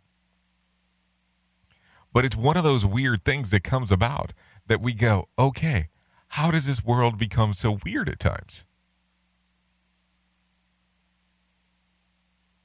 But 2.13 2.25
it's 2.25 2.37
one 2.37 2.57
of 2.57 2.65
those 2.65 2.85
weird 2.85 3.25
things 3.25 3.51
that 3.51 3.63
comes 3.63 3.93
about 3.93 4.33
that 4.67 4.81
we 4.81 4.95
go, 4.95 5.29
okay, 5.39 5.89
how 6.29 6.51
does 6.51 6.67
this 6.67 6.85
world 6.85 7.19
become 7.19 7.53
so 7.53 7.79
weird 7.85 8.09
at 8.09 8.19
times? 8.19 8.65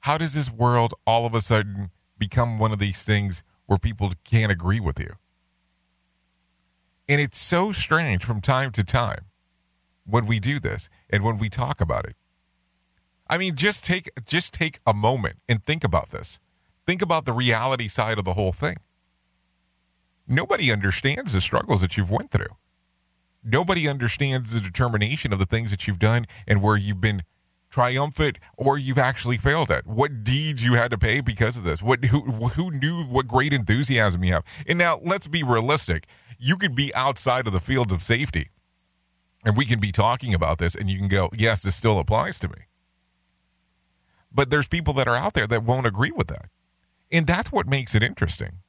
How 0.02 0.18
does 0.18 0.34
this 0.34 0.52
world 0.52 0.94
all 1.06 1.26
of 1.26 1.34
a 1.34 1.42
sudden 1.42 1.90
become 2.18 2.60
one 2.60 2.72
of 2.72 2.80
these 2.80 3.04
things 3.04 3.44
where 3.66 3.78
people 3.78 4.12
can't 4.24 4.52
agree 4.52 4.80
with 4.80 5.00
you. 5.00 5.16
And 7.08 7.22
it's 7.22 7.38
so 7.38 7.72
strange 7.72 8.24
from 8.24 8.42
time 8.42 8.72
to 8.72 8.84
time 8.84 9.26
when 10.06 10.26
we 10.26 10.40
do 10.40 10.60
this 10.60 10.90
and 11.10 11.24
when 11.24 11.38
we 11.38 11.50
talk 11.50 11.82
about 11.82 12.06
it. 12.06 12.16
I 13.28 13.38
mean, 13.38 13.56
just 13.56 13.84
take 13.86 14.10
just 14.26 14.54
take 14.54 14.80
a 14.86 14.94
moment 14.94 15.38
and 15.50 15.64
think 15.64 15.84
about 15.84 16.10
this. 16.10 16.40
Think 16.86 17.02
about 17.02 17.26
the 17.26 17.34
reality 17.34 17.88
side 17.88 18.20
of 18.20 18.26
the 18.26 18.34
whole 18.34 18.52
thing. 18.52 18.78
Nobody 20.28 20.72
understands 20.72 21.34
the 21.34 21.42
struggles 21.42 21.82
that 21.82 21.98
you've 21.98 22.12
went 22.12 22.32
through. 22.32 22.58
Nobody 23.44 23.88
understands 23.88 24.54
the 24.54 24.62
determination 24.62 25.32
of 25.32 25.40
the 25.40 25.46
things 25.46 25.70
that 25.72 25.88
you've 25.88 26.00
done 26.00 26.26
and 26.48 26.62
where 26.62 26.76
you've 26.76 27.02
been 27.02 27.22
triumphant 27.70 28.40
or 28.58 28.78
you've 28.78 28.98
actually 28.98 29.38
failed 29.38 29.70
at. 29.70 29.86
What 29.86 30.24
deeds 30.24 30.64
you 30.64 30.74
had 30.74 30.92
to 30.92 30.98
pay 30.98 31.22
because 31.22 31.58
of 31.58 31.64
this. 31.64 31.82
What 31.82 32.06
who 32.06 32.22
who 32.22 32.72
knew 32.72 33.04
what 33.04 33.28
great 33.28 33.54
enthusiasm 33.54 34.24
you 34.24 34.34
have. 34.34 34.44
And 34.66 34.80
now 34.80 35.00
let's 35.04 35.28
be 35.28 35.44
realistic. 35.44 36.08
You 36.40 36.58
could 36.58 36.76
be 36.76 36.94
outside 36.96 37.46
of 37.46 37.54
the 37.54 37.60
field 37.60 37.92
of 37.92 38.02
safety. 38.02 38.50
And 39.46 39.56
we 39.56 39.66
can 39.66 39.80
be 39.80 39.92
talking 39.92 40.34
about 40.34 40.58
this 40.58 40.74
and 40.74 40.90
you 40.90 40.98
can 40.98 41.08
go, 41.08 41.30
"Yes, 41.38 41.62
this 41.62 41.76
still 41.76 42.00
applies 42.00 42.40
to 42.40 42.48
me." 42.48 42.66
But 44.32 44.50
there's 44.50 44.68
people 44.68 44.94
that 44.96 45.08
are 45.08 45.16
out 45.16 45.34
there 45.34 45.48
that 45.48 45.64
won't 45.64 45.86
agree 45.86 46.12
with 46.12 46.28
that. 46.28 46.50
And 47.12 47.28
that's 47.28 47.52
what 47.52 47.68
makes 47.68 47.94
it 47.94 48.02
interesting. 48.02 48.62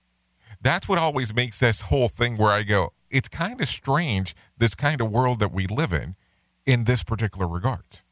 That's 0.60 0.88
what 0.88 0.98
always 0.98 1.34
makes 1.34 1.60
this 1.60 1.82
whole 1.82 2.08
thing 2.08 2.36
where 2.36 2.52
I 2.52 2.62
go, 2.62 2.92
it's 3.10 3.28
kind 3.28 3.60
of 3.60 3.68
strange 3.68 4.34
this 4.58 4.74
kind 4.74 5.00
of 5.00 5.10
world 5.10 5.38
that 5.40 5.52
we 5.52 5.66
live 5.66 5.92
in 5.92 6.16
in 6.64 6.84
this 6.84 7.04
particular 7.04 7.46
regards. 7.46 8.02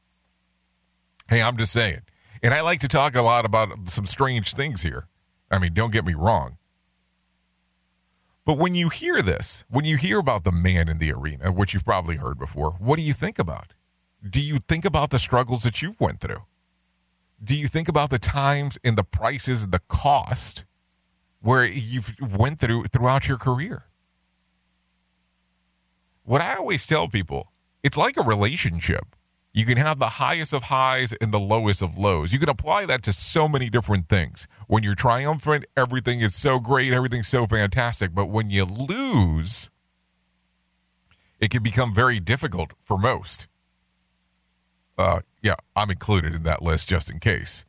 Hey, 1.29 1.43
I'm 1.43 1.57
just 1.57 1.73
saying. 1.73 2.03
And 2.43 2.53
I 2.53 2.61
like 2.61 2.81
to 2.81 2.89
talk 2.89 3.17
a 3.17 3.23
lot 3.23 3.45
about 3.45 3.89
some 3.89 4.07
strange 4.07 4.53
things 4.53 4.83
here. 4.83 5.09
I 5.51 5.59
mean, 5.59 5.73
don't 5.73 5.93
get 5.93 6.05
me 6.05 6.15
wrong. 6.15 6.59
But 8.45 8.59
when 8.59 8.75
you 8.75 8.91
hear 8.91 9.23
this, 9.23 9.65
when 9.71 9.87
you 9.87 9.97
hear 9.97 10.19
about 10.19 10.45
the 10.45 10.53
man 10.53 10.89
in 10.89 10.99
the 10.99 11.13
arena, 11.13 11.51
which 11.51 11.73
you've 11.73 11.85
probably 11.85 12.17
heard 12.17 12.39
before, 12.39 12.73
what 12.73 12.97
do 12.97 13.03
you 13.03 13.15
think 13.15 13.39
about? 13.39 13.73
Do 14.29 14.41
you 14.41 14.59
think 14.59 14.85
about 14.85 15.11
the 15.11 15.19
struggles 15.19 15.63
that 15.63 15.81
you've 15.81 16.01
went 16.01 16.21
through? 16.21 16.45
Do 17.43 17.55
you 17.55 17.67
think 17.67 17.89
about 17.89 18.11
the 18.11 18.19
times 18.19 18.79
and 18.85 18.97
the 18.97 19.05
prices, 19.05 19.69
the 19.69 19.81
cost 19.89 20.65
where 21.45 21.65
you've 21.65 22.15
went 22.21 22.59
through 22.59 22.85
throughout 22.85 23.29
your 23.29 23.37
career? 23.37 23.85
What 26.25 26.41
I 26.41 26.57
always 26.57 26.87
tell 26.87 27.07
people, 27.07 27.53
it's 27.83 27.99
like 27.99 28.17
a 28.17 28.23
relationship. 28.23 29.15
You 29.53 29.67
can 29.67 29.77
have 29.77 29.99
the 29.99 30.09
highest 30.09 30.55
of 30.55 30.65
highs 30.65 31.13
and 31.13 31.33
the 31.33 31.39
lowest 31.39 31.83
of 31.83 31.99
lows. 31.99 32.33
You 32.33 32.39
can 32.39 32.49
apply 32.49 32.87
that 32.87 33.03
to 33.03 33.13
so 33.13 33.47
many 33.47 33.69
different 33.69 34.09
things. 34.09 34.49
When 34.69 34.83
you're 34.83 34.95
triumphant, 34.95 35.67
everything 35.77 36.21
is 36.21 36.35
so 36.35 36.59
great, 36.59 36.93
everything's 36.95 37.29
so 37.29 37.47
fantastic. 37.47 38.15
But 38.15 38.27
when 38.27 38.49
you 38.49 38.65
lose, 38.65 39.69
it 41.39 41.51
can 41.51 41.63
become 41.63 41.95
very 41.95 42.21
difficult 42.21 42.73
for 42.81 42.97
most. 42.97 43.49
Uh, 44.97 45.21
yeah, 45.43 45.57
I'm 45.77 45.91
included 45.91 46.35
in 46.35 46.43
that 46.45 46.63
list 46.63 46.89
just 46.89 47.11
in 47.11 47.19
case. 47.19 47.67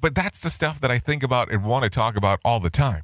But 0.00 0.14
that's 0.14 0.40
the 0.40 0.50
stuff 0.50 0.80
that 0.80 0.90
I 0.90 0.98
think 0.98 1.22
about 1.22 1.50
and 1.50 1.64
want 1.64 1.84
to 1.84 1.90
talk 1.90 2.16
about 2.16 2.40
all 2.44 2.60
the 2.60 2.70
time. 2.70 3.02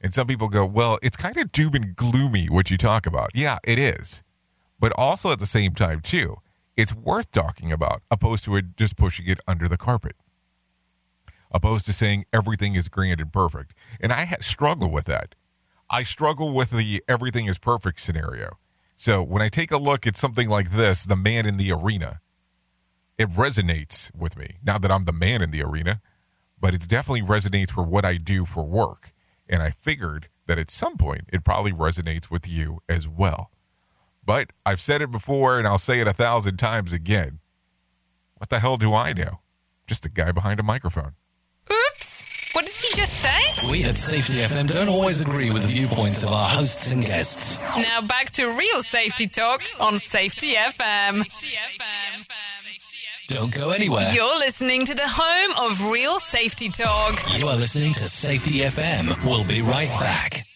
And 0.00 0.12
some 0.12 0.26
people 0.26 0.48
go, 0.48 0.66
well, 0.66 0.98
it's 1.02 1.16
kind 1.16 1.36
of 1.36 1.52
doom 1.52 1.74
and 1.74 1.96
gloomy 1.96 2.46
what 2.46 2.70
you 2.70 2.76
talk 2.76 3.06
about. 3.06 3.30
Yeah, 3.34 3.58
it 3.64 3.78
is. 3.78 4.22
But 4.78 4.92
also 4.98 5.30
at 5.30 5.40
the 5.40 5.46
same 5.46 5.72
time, 5.72 6.00
too, 6.00 6.36
it's 6.76 6.94
worth 6.94 7.30
talking 7.30 7.72
about, 7.72 8.02
opposed 8.10 8.44
to 8.46 8.60
just 8.60 8.96
pushing 8.96 9.26
it 9.28 9.40
under 9.46 9.68
the 9.68 9.76
carpet. 9.76 10.16
Opposed 11.50 11.86
to 11.86 11.92
saying 11.92 12.24
everything 12.32 12.74
is 12.74 12.88
grand 12.88 13.20
and 13.20 13.32
perfect. 13.32 13.74
And 14.00 14.12
I 14.12 14.26
struggle 14.40 14.90
with 14.90 15.04
that. 15.04 15.34
I 15.88 16.02
struggle 16.02 16.52
with 16.52 16.70
the 16.70 17.02
everything 17.06 17.46
is 17.46 17.58
perfect 17.58 18.00
scenario. 18.00 18.58
So 18.96 19.22
when 19.22 19.42
I 19.42 19.48
take 19.48 19.70
a 19.70 19.76
look 19.76 20.06
at 20.06 20.16
something 20.16 20.48
like 20.48 20.72
this, 20.72 21.04
the 21.04 21.16
man 21.16 21.46
in 21.46 21.56
the 21.56 21.70
arena, 21.72 22.20
it 23.18 23.30
resonates 23.30 24.14
with 24.14 24.36
me. 24.36 24.56
Not 24.64 24.82
that 24.82 24.90
I'm 24.90 25.04
the 25.04 25.12
man 25.12 25.42
in 25.42 25.50
the 25.50 25.62
arena, 25.62 26.00
but 26.60 26.74
it 26.74 26.88
definitely 26.88 27.22
resonates 27.22 27.70
for 27.70 27.82
what 27.82 28.04
I 28.04 28.16
do 28.16 28.44
for 28.44 28.64
work. 28.64 29.12
And 29.48 29.62
I 29.62 29.70
figured 29.70 30.28
that 30.46 30.58
at 30.58 30.70
some 30.70 30.96
point 30.96 31.28
it 31.32 31.44
probably 31.44 31.72
resonates 31.72 32.30
with 32.30 32.48
you 32.48 32.80
as 32.88 33.06
well. 33.06 33.50
But 34.24 34.52
I've 34.64 34.80
said 34.80 35.02
it 35.02 35.10
before 35.10 35.58
and 35.58 35.66
I'll 35.66 35.78
say 35.78 36.00
it 36.00 36.08
a 36.08 36.12
thousand 36.12 36.56
times 36.56 36.92
again. 36.92 37.40
What 38.38 38.50
the 38.50 38.58
hell 38.58 38.76
do 38.76 38.94
I 38.94 39.12
know? 39.12 39.40
Just 39.86 40.06
a 40.06 40.08
guy 40.08 40.32
behind 40.32 40.58
a 40.60 40.62
microphone. 40.62 41.12
Oops! 41.70 42.26
What 42.54 42.66
did 42.66 42.74
he 42.74 42.94
just 42.96 43.20
say? 43.20 43.70
We 43.70 43.84
at 43.84 43.94
Safety 43.94 44.38
FM 44.38 44.72
don't 44.72 44.88
always 44.88 45.20
agree 45.20 45.50
with 45.50 45.62
the 45.62 45.68
viewpoints 45.68 46.22
of 46.22 46.30
our 46.30 46.48
hosts 46.48 46.90
and 46.90 47.04
guests. 47.04 47.58
Now 47.76 48.00
back 48.00 48.30
to 48.32 48.46
real 48.46 48.82
safety 48.82 49.26
talk 49.26 49.62
on 49.80 49.98
Safety 49.98 50.54
FM. 50.54 51.24
Don't 53.28 53.54
go 53.54 53.70
anywhere. 53.70 54.06
You're 54.12 54.38
listening 54.38 54.84
to 54.84 54.94
the 54.94 55.06
home 55.06 55.66
of 55.70 55.90
real 55.90 56.18
safety 56.18 56.68
talk. 56.68 57.18
You 57.38 57.48
are 57.48 57.56
listening 57.56 57.94
to 57.94 58.04
Safety 58.04 58.58
FM. 58.60 59.24
We'll 59.24 59.44
be 59.46 59.62
right 59.62 59.88
back. 59.88 60.46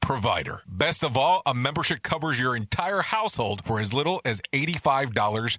provider. 0.00 0.62
Best 0.66 1.04
of 1.04 1.16
all, 1.16 1.42
a 1.46 1.54
membership 1.54 2.02
covers 2.02 2.38
your 2.38 2.56
entire 2.56 3.02
household 3.02 3.62
for 3.64 3.80
as 3.80 3.94
little 3.94 4.20
as 4.24 4.40
$85 4.52 5.58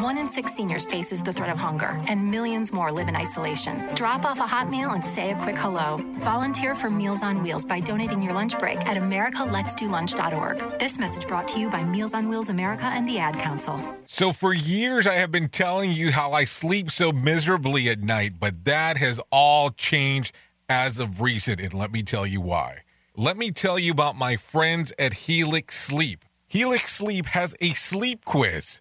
One 0.00 0.16
in 0.16 0.28
six 0.28 0.54
seniors 0.54 0.86
faces 0.86 1.22
the 1.22 1.30
threat 1.30 1.50
of 1.50 1.58
hunger, 1.58 2.00
and 2.08 2.30
millions 2.30 2.72
more 2.72 2.90
live 2.90 3.08
in 3.08 3.14
isolation. 3.14 3.86
Drop 3.94 4.24
off 4.24 4.40
a 4.40 4.46
hot 4.46 4.70
meal 4.70 4.92
and 4.92 5.04
say 5.04 5.32
a 5.32 5.34
quick 5.34 5.58
hello. 5.58 5.98
Volunteer 6.20 6.74
for 6.74 6.88
Meals 6.88 7.22
on 7.22 7.42
Wheels 7.42 7.66
by 7.66 7.80
donating 7.80 8.22
your 8.22 8.32
lunch 8.32 8.58
break 8.58 8.78
at 8.86 8.96
americaletsdolunch.org. 8.96 10.78
This 10.78 10.98
message 10.98 11.28
brought 11.28 11.46
to 11.48 11.60
you 11.60 11.68
by 11.68 11.84
Meals 11.84 12.14
on 12.14 12.30
Wheels 12.30 12.48
America 12.48 12.86
and 12.86 13.06
the 13.06 13.18
Ad 13.18 13.34
Council. 13.34 13.78
So, 14.06 14.32
for 14.32 14.54
years, 14.54 15.06
I 15.06 15.16
have 15.16 15.30
been 15.30 15.50
telling 15.50 15.92
you 15.92 16.12
how 16.12 16.32
I 16.32 16.44
sleep 16.44 16.90
so 16.90 17.12
miserably 17.12 17.90
at 17.90 18.00
night, 18.00 18.40
but 18.40 18.64
that 18.64 18.96
has 18.96 19.20
all 19.30 19.68
changed 19.68 20.34
as 20.66 20.98
of 20.98 21.20
recent, 21.20 21.60
and 21.60 21.74
let 21.74 21.92
me 21.92 22.02
tell 22.02 22.26
you 22.26 22.40
why. 22.40 22.78
Let 23.16 23.36
me 23.36 23.50
tell 23.50 23.78
you 23.78 23.92
about 23.92 24.16
my 24.16 24.36
friends 24.36 24.94
at 24.98 25.12
Helix 25.12 25.78
Sleep. 25.78 26.24
Helix 26.48 26.94
Sleep 26.94 27.26
has 27.26 27.54
a 27.60 27.74
sleep 27.74 28.24
quiz 28.24 28.80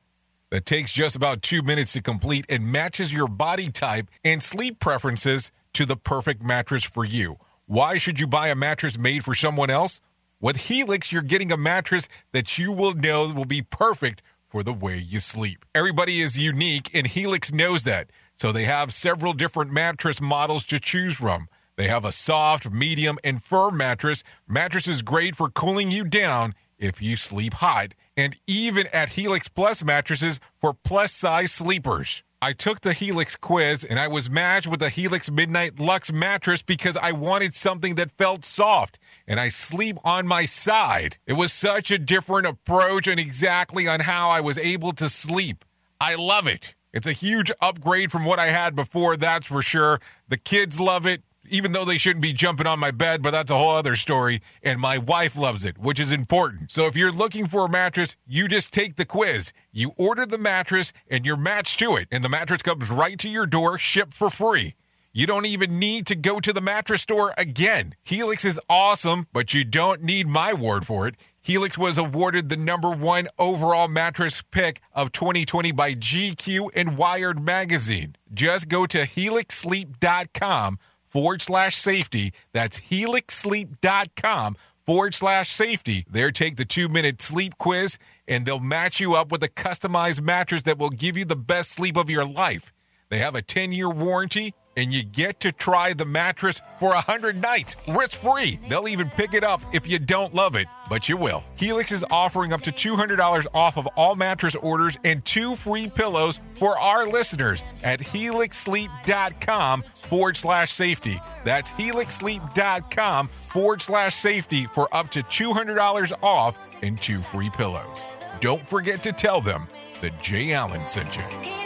that 0.51 0.65
takes 0.65 0.93
just 0.93 1.15
about 1.15 1.41
two 1.41 1.61
minutes 1.61 1.93
to 1.93 2.01
complete 2.01 2.45
and 2.49 2.71
matches 2.71 3.13
your 3.13 3.27
body 3.27 3.69
type 3.69 4.09
and 4.23 4.41
sleep 4.41 4.79
preferences 4.79 5.51
to 5.73 5.85
the 5.85 5.95
perfect 5.95 6.43
mattress 6.43 6.83
for 6.83 7.05
you. 7.05 7.35
Why 7.65 7.97
should 7.97 8.19
you 8.19 8.27
buy 8.27 8.47
a 8.47 8.55
mattress 8.55 8.97
made 8.97 9.23
for 9.23 9.35
someone 9.35 9.69
else? 9.69 10.01
With 10.41 10.57
Helix, 10.57 11.11
you're 11.11 11.21
getting 11.21 11.51
a 11.51 11.57
mattress 11.57 12.07
that 12.31 12.57
you 12.57 12.71
will 12.71 12.93
know 12.93 13.31
will 13.33 13.45
be 13.45 13.61
perfect 13.61 14.23
for 14.47 14.63
the 14.63 14.73
way 14.73 14.97
you 14.97 15.19
sleep. 15.19 15.65
Everybody 15.75 16.19
is 16.21 16.37
unique, 16.37 16.89
and 16.95 17.05
Helix 17.05 17.53
knows 17.53 17.83
that. 17.83 18.09
So 18.35 18.51
they 18.51 18.63
have 18.63 18.93
several 18.93 19.33
different 19.33 19.71
mattress 19.71 20.19
models 20.19 20.65
to 20.65 20.79
choose 20.79 21.17
from. 21.17 21.47
They 21.75 21.87
have 21.87 22.05
a 22.05 22.11
soft, 22.11 22.71
medium, 22.71 23.17
and 23.23 23.43
firm 23.43 23.77
mattress. 23.77 24.23
Mattress 24.47 24.87
is 24.87 25.01
great 25.01 25.35
for 25.35 25.49
cooling 25.49 25.91
you 25.91 26.03
down 26.03 26.53
if 26.79 27.01
you 27.01 27.17
sleep 27.17 27.55
hot, 27.55 27.93
and 28.19 28.35
even 28.47 28.85
at 28.91 29.09
Helix 29.09 29.47
Plus 29.47 29.81
mattresses 29.81 30.41
for 30.57 30.73
plus 30.73 31.13
size 31.13 31.53
sleepers. 31.53 32.21
I 32.41 32.51
took 32.51 32.81
the 32.81 32.91
Helix 32.91 33.37
quiz 33.37 33.85
and 33.85 33.97
I 33.97 34.09
was 34.09 34.29
matched 34.29 34.67
with 34.67 34.81
the 34.81 34.89
Helix 34.89 35.31
Midnight 35.31 35.79
Lux 35.79 36.11
mattress 36.11 36.61
because 36.61 36.97
I 36.97 37.13
wanted 37.13 37.55
something 37.55 37.95
that 37.95 38.11
felt 38.11 38.43
soft 38.43 38.99
and 39.25 39.39
I 39.39 39.47
sleep 39.47 39.97
on 40.03 40.27
my 40.27 40.43
side. 40.45 41.17
It 41.25 41.33
was 41.33 41.53
such 41.53 41.91
a 41.91 41.97
different 41.97 42.45
approach 42.45 43.07
and 43.07 43.19
exactly 43.19 43.87
on 43.87 44.01
how 44.01 44.29
I 44.29 44.41
was 44.41 44.57
able 44.57 44.91
to 44.93 45.07
sleep. 45.07 45.63
I 46.01 46.15
love 46.15 46.45
it. 46.47 46.75
It's 46.93 47.07
a 47.07 47.13
huge 47.13 47.51
upgrade 47.61 48.11
from 48.11 48.25
what 48.25 48.39
I 48.39 48.47
had 48.47 48.75
before, 48.75 49.15
that's 49.15 49.45
for 49.45 49.61
sure. 49.61 50.01
The 50.27 50.37
kids 50.37 50.79
love 50.79 51.05
it 51.05 51.23
even 51.49 51.71
though 51.71 51.85
they 51.85 51.97
shouldn't 51.97 52.21
be 52.21 52.33
jumping 52.33 52.67
on 52.67 52.79
my 52.79 52.91
bed, 52.91 53.21
but 53.21 53.31
that's 53.31 53.51
a 53.51 53.57
whole 53.57 53.75
other 53.75 53.95
story. 53.95 54.41
And 54.63 54.79
my 54.79 54.97
wife 54.97 55.35
loves 55.35 55.65
it, 55.65 55.77
which 55.77 55.99
is 55.99 56.11
important. 56.11 56.71
So 56.71 56.85
if 56.85 56.95
you're 56.95 57.11
looking 57.11 57.47
for 57.47 57.65
a 57.65 57.69
mattress, 57.69 58.15
you 58.27 58.47
just 58.47 58.73
take 58.73 58.95
the 58.95 59.05
quiz. 59.05 59.53
You 59.71 59.91
order 59.97 60.25
the 60.25 60.37
mattress 60.37 60.93
and 61.09 61.25
you're 61.25 61.37
matched 61.37 61.79
to 61.79 61.95
it. 61.95 62.07
And 62.11 62.23
the 62.23 62.29
mattress 62.29 62.61
comes 62.61 62.89
right 62.89 63.17
to 63.19 63.29
your 63.29 63.45
door, 63.45 63.77
shipped 63.77 64.13
for 64.13 64.29
free. 64.29 64.75
You 65.11 65.25
don't 65.25 65.47
even 65.47 65.79
need 65.79 66.05
to 66.07 66.15
go 66.15 66.39
to 66.39 66.53
the 66.53 66.61
mattress 66.61 67.01
store 67.01 67.33
again. 67.37 67.95
Helix 68.03 68.45
is 68.45 68.59
awesome, 68.69 69.25
but 69.33 69.53
you 69.53 69.63
don't 69.63 70.03
need 70.03 70.27
my 70.27 70.53
word 70.53 70.85
for 70.85 71.07
it. 71.07 71.15
Helix 71.41 71.77
was 71.77 71.97
awarded 71.97 72.49
the 72.49 72.57
number 72.57 72.91
one 72.91 73.27
overall 73.39 73.87
mattress 73.87 74.43
pick 74.51 74.81
of 74.93 75.11
2020 75.11 75.71
by 75.71 75.95
GQ 75.95 76.69
and 76.75 76.95
Wired 76.95 77.43
Magazine. 77.43 78.15
Just 78.31 78.69
go 78.69 78.85
to 78.85 78.99
helixsleep.com 78.99 80.77
forward 81.09 81.41
slash 81.41 81.75
safety. 81.75 82.33
That's 82.53 82.79
helixsleep.com 82.79 84.55
forward 84.85 85.13
slash 85.13 85.51
safety. 85.51 86.05
There, 86.09 86.31
take 86.31 86.55
the 86.55 86.65
two 86.65 86.89
minute 86.89 87.21
sleep 87.21 87.57
quiz 87.57 87.97
and 88.27 88.45
they'll 88.45 88.59
match 88.59 88.99
you 88.99 89.15
up 89.15 89.31
with 89.31 89.43
a 89.43 89.49
customized 89.49 90.21
mattress 90.21 90.63
that 90.63 90.77
will 90.77 90.89
give 90.89 91.17
you 91.17 91.25
the 91.25 91.35
best 91.35 91.71
sleep 91.71 91.97
of 91.97 92.09
your 92.09 92.25
life. 92.25 92.73
They 93.09 93.17
have 93.19 93.35
a 93.35 93.41
10 93.41 93.71
year 93.71 93.89
warranty 93.89 94.53
and 94.79 94.93
you 94.93 95.03
get 95.03 95.41
to 95.41 95.51
try 95.51 95.91
the 95.91 96.05
mattress 96.05 96.61
for 96.79 96.89
100 96.89 97.39
nights, 97.41 97.75
risk 97.89 98.17
free. 98.21 98.57
They'll 98.69 98.87
even 98.87 99.09
pick 99.09 99.33
it 99.33 99.43
up 99.43 99.61
if 99.73 99.85
you 99.85 99.99
don't 99.99 100.33
love 100.33 100.55
it, 100.55 100.67
but 100.89 101.09
you 101.09 101.17
will. 101.17 101.43
Helix 101.57 101.91
is 101.91 102.05
offering 102.09 102.53
up 102.53 102.61
to 102.61 102.71
$200 102.71 103.45
off 103.53 103.77
of 103.77 103.87
all 103.97 104.15
mattress 104.15 104.55
orders 104.55 104.97
and 105.03 105.23
two 105.25 105.55
free 105.55 105.89
pillows 105.89 106.39
for 106.55 106.79
our 106.79 107.05
listeners 107.05 107.65
at 107.83 107.99
helixsleep.com 107.99 109.83
forward 109.95 110.37
slash 110.37 110.71
safety. 110.71 111.19
That's 111.43 111.71
helixsleep.com 111.71 113.27
forward 113.27 113.81
slash 113.81 114.15
safety 114.15 114.65
for 114.67 114.87
up 114.95 115.09
to 115.11 115.19
$200 115.23 116.13
off 116.23 116.57
and 116.81 116.99
two 117.01 117.21
free 117.21 117.49
pillows. 117.49 117.99
Don't 118.39 118.65
forget 118.65 119.03
to 119.03 119.11
tell 119.11 119.41
them 119.41 119.67
that 119.99 120.23
Jay 120.23 120.53
Allen 120.53 120.87
sent 120.87 121.17
you. 121.17 121.58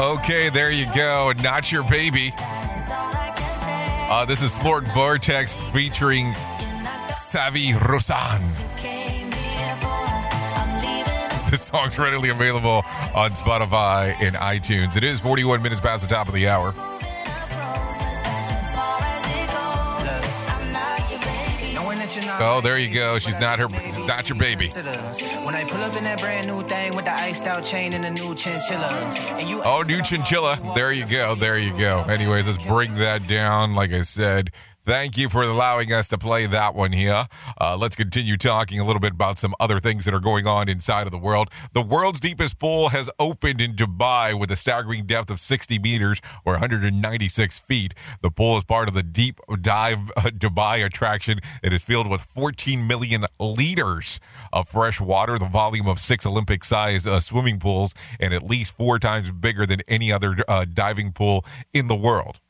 Okay, 0.00 0.48
there 0.48 0.70
you 0.70 0.86
go. 0.94 1.30
Not 1.42 1.70
your 1.70 1.82
baby. 1.84 2.32
Uh, 2.38 4.24
this 4.26 4.42
is 4.42 4.50
Flort 4.50 4.84
Vortex 4.94 5.52
featuring 5.74 6.32
Savi 7.10 7.72
Rosan. 7.74 8.40
This 11.50 11.64
song's 11.66 11.98
readily 11.98 12.30
available 12.30 12.82
on 13.14 13.32
Spotify 13.32 14.14
and 14.22 14.36
iTunes. 14.36 14.96
It 14.96 15.04
is 15.04 15.20
41 15.20 15.60
minutes 15.60 15.80
past 15.80 16.08
the 16.08 16.14
top 16.14 16.28
of 16.28 16.34
the 16.34 16.48
hour. 16.48 16.72
Oh, 22.40 22.60
there 22.62 22.78
you 22.78 22.92
go. 22.92 23.18
She's 23.18 23.38
not 23.38 23.58
her, 23.58 23.68
not 24.06 24.28
your 24.28 24.38
baby. 24.38 24.68
When 24.68 25.54
I 25.54 25.64
pull 25.68 25.80
up 25.80 25.96
in 25.96 26.04
that 26.04 26.20
brand 26.20 26.46
new 26.46 26.62
thing 26.62 26.94
with 26.96 27.04
the 27.04 27.12
iced 27.12 27.44
out 27.44 27.62
chain 27.64 27.92
and 27.94 28.02
new 28.20 28.34
chinchilla, 28.34 28.88
Oh, 29.64 29.82
new 29.86 30.02
chinchilla. 30.02 30.58
There 30.74 30.92
you 30.92 31.06
go. 31.06 31.34
There 31.34 31.58
you 31.58 31.76
go. 31.78 32.02
Anyways, 32.08 32.46
let's 32.48 32.64
bring 32.64 32.94
that 32.96 33.26
down. 33.26 33.74
Like 33.74 33.92
I 33.92 34.02
said, 34.02 34.50
thank 34.84 35.16
you 35.16 35.28
for 35.28 35.42
allowing 35.42 35.92
us 35.92 36.08
to 36.08 36.18
play 36.18 36.46
that 36.46 36.74
one 36.74 36.92
here. 36.92 37.24
Uh, 37.60 37.76
let's 37.76 37.96
continue 37.96 38.36
talking 38.36 38.80
a 38.80 38.84
little 38.84 39.00
bit 39.00 39.12
about 39.12 39.38
some 39.38 39.54
other 39.60 39.78
things 39.78 40.04
that 40.04 40.14
are 40.14 40.20
going 40.20 40.46
on 40.46 40.68
inside 40.68 41.06
of 41.06 41.10
the 41.10 41.18
world. 41.18 41.50
The 41.72 41.82
world's 41.82 42.20
deepest 42.20 42.58
pool 42.58 42.90
has 42.90 43.10
opened 43.18 43.60
in 43.60 43.72
Dubai 43.72 44.38
with 44.38 44.50
a 44.50 44.56
staggering 44.56 45.04
depth 45.04 45.30
of 45.30 45.40
60 45.40 45.78
meters 45.78 46.20
or 46.44 46.54
196 46.54 47.58
feet. 47.60 47.94
The 48.22 48.30
pool 48.30 48.56
is 48.56 48.64
part 48.64 48.88
of 48.88 48.94
the 48.94 49.02
Deep 49.02 49.40
Dive 49.60 50.10
uh, 50.16 50.22
Dubai 50.30 50.84
attraction. 50.84 51.40
It 51.62 51.72
is 51.72 51.82
filled 51.84 52.08
with 52.08 52.20
14 52.20 52.86
million 52.86 53.24
liters 53.38 54.20
of 54.52 54.68
fresh 54.68 55.00
water, 55.00 55.38
the 55.38 55.46
volume 55.46 55.88
of 55.88 55.98
six 55.98 56.26
Olympic 56.26 56.64
sized 56.64 57.06
uh, 57.06 57.20
swimming 57.20 57.58
pools, 57.58 57.94
and 58.18 58.34
at 58.34 58.42
least 58.42 58.76
four 58.76 58.98
times 58.98 59.30
bigger 59.30 59.66
than 59.66 59.80
any 59.88 60.12
other 60.12 60.36
uh, 60.48 60.64
diving 60.64 61.12
pool 61.12 61.44
in 61.72 61.88
the 61.88 61.96
world. 61.96 62.40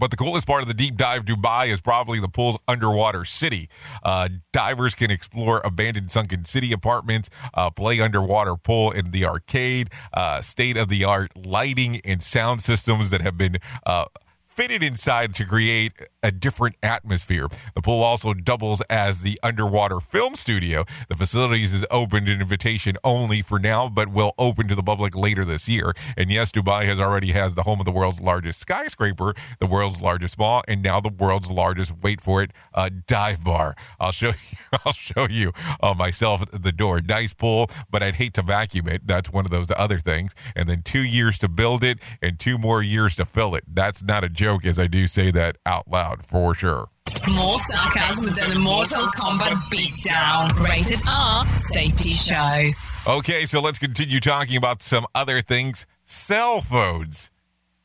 But 0.00 0.10
the 0.10 0.16
coolest 0.16 0.46
part 0.46 0.62
of 0.62 0.68
the 0.68 0.74
deep 0.74 0.96
dive 0.96 1.26
Dubai 1.26 1.68
is 1.68 1.82
probably 1.82 2.20
the 2.20 2.28
pool's 2.28 2.56
underwater 2.66 3.26
city. 3.26 3.68
Uh, 4.02 4.30
divers 4.50 4.94
can 4.94 5.10
explore 5.10 5.60
abandoned 5.62 6.10
sunken 6.10 6.46
city 6.46 6.72
apartments, 6.72 7.28
uh, 7.52 7.68
play 7.68 8.00
underwater 8.00 8.56
pool 8.56 8.90
in 8.92 9.10
the 9.10 9.26
arcade, 9.26 9.90
uh, 10.14 10.40
state 10.40 10.78
of 10.78 10.88
the 10.88 11.04
art 11.04 11.30
lighting 11.36 12.00
and 12.02 12.22
sound 12.22 12.62
systems 12.62 13.10
that 13.10 13.20
have 13.20 13.36
been 13.36 13.58
uh, 13.84 14.06
fitted 14.50 14.82
inside 14.82 15.34
to 15.36 15.44
create 15.44 15.92
a 16.22 16.30
different 16.30 16.76
atmosphere. 16.82 17.48
The 17.74 17.80
pool 17.80 18.02
also 18.02 18.34
doubles 18.34 18.82
as 18.82 19.22
the 19.22 19.38
underwater 19.42 20.00
film 20.00 20.34
studio. 20.34 20.84
The 21.08 21.16
facilities 21.16 21.72
is 21.72 21.86
open 21.90 22.26
to 22.26 22.32
invitation 22.32 22.96
only 23.04 23.42
for 23.42 23.58
now, 23.58 23.88
but 23.88 24.08
will 24.08 24.32
open 24.38 24.68
to 24.68 24.74
the 24.74 24.82
public 24.82 25.16
later 25.16 25.44
this 25.44 25.68
year. 25.68 25.94
And 26.16 26.30
yes, 26.30 26.52
Dubai 26.52 26.84
has 26.84 26.98
already 26.98 27.32
has 27.32 27.54
the 27.54 27.62
home 27.62 27.80
of 27.80 27.86
the 27.86 27.92
world's 27.92 28.20
largest 28.20 28.60
skyscraper, 28.60 29.34
the 29.60 29.66
world's 29.66 30.02
largest 30.02 30.38
mall, 30.38 30.62
and 30.68 30.82
now 30.82 31.00
the 31.00 31.08
world's 31.08 31.50
largest 31.50 31.92
wait 32.02 32.20
for 32.20 32.42
it 32.42 32.52
uh, 32.74 32.90
dive 33.06 33.44
bar. 33.44 33.74
I'll 33.98 34.12
show 34.12 34.28
you. 34.50 34.78
I'll 34.84 34.92
show 34.92 35.26
you 35.30 35.52
uh, 35.80 35.94
myself 35.94 36.44
the 36.50 36.72
door. 36.72 37.00
Nice 37.00 37.32
pool, 37.32 37.68
but 37.90 38.02
I'd 38.02 38.16
hate 38.16 38.34
to 38.34 38.42
vacuum 38.42 38.88
it. 38.88 39.06
That's 39.06 39.32
one 39.32 39.44
of 39.44 39.50
those 39.50 39.70
other 39.76 39.98
things. 39.98 40.34
And 40.54 40.68
then 40.68 40.82
two 40.82 41.04
years 41.04 41.38
to 41.38 41.48
build 41.48 41.84
it, 41.84 41.98
and 42.20 42.38
two 42.38 42.58
more 42.58 42.82
years 42.82 43.16
to 43.16 43.24
fill 43.24 43.54
it. 43.54 43.64
That's 43.66 44.02
not 44.02 44.24
a 44.24 44.28
joke, 44.28 44.49
as 44.64 44.78
I 44.78 44.86
do 44.86 45.06
say 45.06 45.30
that 45.30 45.56
out 45.64 45.88
loud 45.88 46.24
for 46.24 46.54
sure. 46.54 46.88
More 47.34 47.58
sarcasm 47.58 48.34
than 48.34 48.56
a 48.56 48.60
Mortal 48.60 49.04
Kombat 49.16 49.54
beatdown. 49.70 50.52
Rated 50.66 51.00
R 51.08 51.46
Safety 51.58 52.10
Show. 52.10 52.70
Okay, 53.06 53.46
so 53.46 53.60
let's 53.60 53.78
continue 53.78 54.20
talking 54.20 54.56
about 54.56 54.82
some 54.82 55.06
other 55.14 55.40
things. 55.40 55.86
Cell 56.04 56.60
phones. 56.60 57.30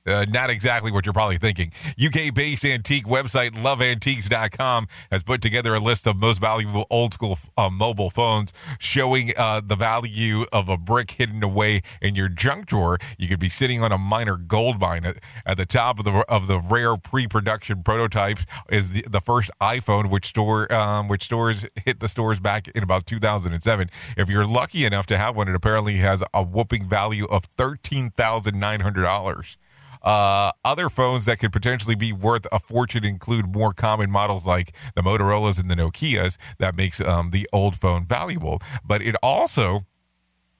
Uh, 0.07 0.25
not 0.29 0.49
exactly 0.49 0.91
what 0.91 1.05
you're 1.05 1.13
probably 1.13 1.37
thinking. 1.37 1.71
UK 2.03 2.33
based 2.33 2.65
antique 2.65 3.05
website 3.05 3.51
loveantiques.com 3.51 4.87
has 5.11 5.23
put 5.23 5.41
together 5.41 5.73
a 5.73 5.79
list 5.79 6.07
of 6.07 6.19
most 6.19 6.39
valuable 6.39 6.85
old 6.89 7.13
school 7.13 7.37
uh, 7.57 7.69
mobile 7.69 8.09
phones 8.09 8.53
showing 8.79 9.31
uh, 9.37 9.61
the 9.65 9.75
value 9.75 10.45
of 10.53 10.69
a 10.69 10.77
brick 10.77 11.11
hidden 11.11 11.43
away 11.43 11.81
in 12.01 12.15
your 12.15 12.29
junk 12.29 12.67
drawer. 12.67 12.97
You 13.17 13.27
could 13.27 13.39
be 13.39 13.49
sitting 13.49 13.81
on 13.81 13.91
a 13.91 13.97
minor 13.97 14.37
gold 14.37 14.79
mine. 14.79 15.05
At, 15.45 15.57
the 15.57 15.65
top 15.65 15.99
of 15.99 16.05
the 16.05 16.25
of 16.27 16.47
the 16.47 16.59
rare 16.59 16.97
pre 16.97 17.27
production 17.27 17.81
prototypes 17.81 18.45
is 18.69 18.89
the, 18.89 19.05
the 19.09 19.21
first 19.21 19.49
iPhone, 19.61 20.11
which 20.11 20.25
store 20.25 20.71
um, 20.73 21.07
which 21.07 21.23
stores 21.23 21.65
hit 21.85 21.99
the 21.99 22.07
stores 22.07 22.39
back 22.39 22.67
in 22.69 22.83
about 22.83 23.05
2007. 23.05 23.89
If 24.17 24.29
you're 24.29 24.45
lucky 24.45 24.85
enough 24.85 25.05
to 25.07 25.17
have 25.17 25.35
one, 25.35 25.47
it 25.47 25.55
apparently 25.55 25.95
has 25.95 26.23
a 26.33 26.43
whooping 26.43 26.89
value 26.89 27.25
of 27.25 27.49
$13,900. 27.55 29.57
Uh, 30.05 30.51
other 30.63 30.87
phones 30.87 31.25
that 31.25 31.39
could 31.39 31.51
potentially 31.51 31.95
be 31.95 32.13
worth 32.13 32.47
a 32.51 32.59
fortune 32.59 33.03
include 33.03 33.53
more 33.53 33.73
common 33.73 34.09
models 34.11 34.45
like 34.45 34.75
the 34.95 35.01
Motorola's 35.01 35.57
and 35.57 35.69
the 35.69 35.75
Nokia's 35.75 36.37
that 36.59 36.77
makes 36.77 37.01
um, 37.01 37.31
the 37.31 37.49
old 37.51 37.75
phone 37.75 38.05
valuable. 38.05 38.61
But 38.85 39.01
it 39.01 39.15
also 39.21 39.85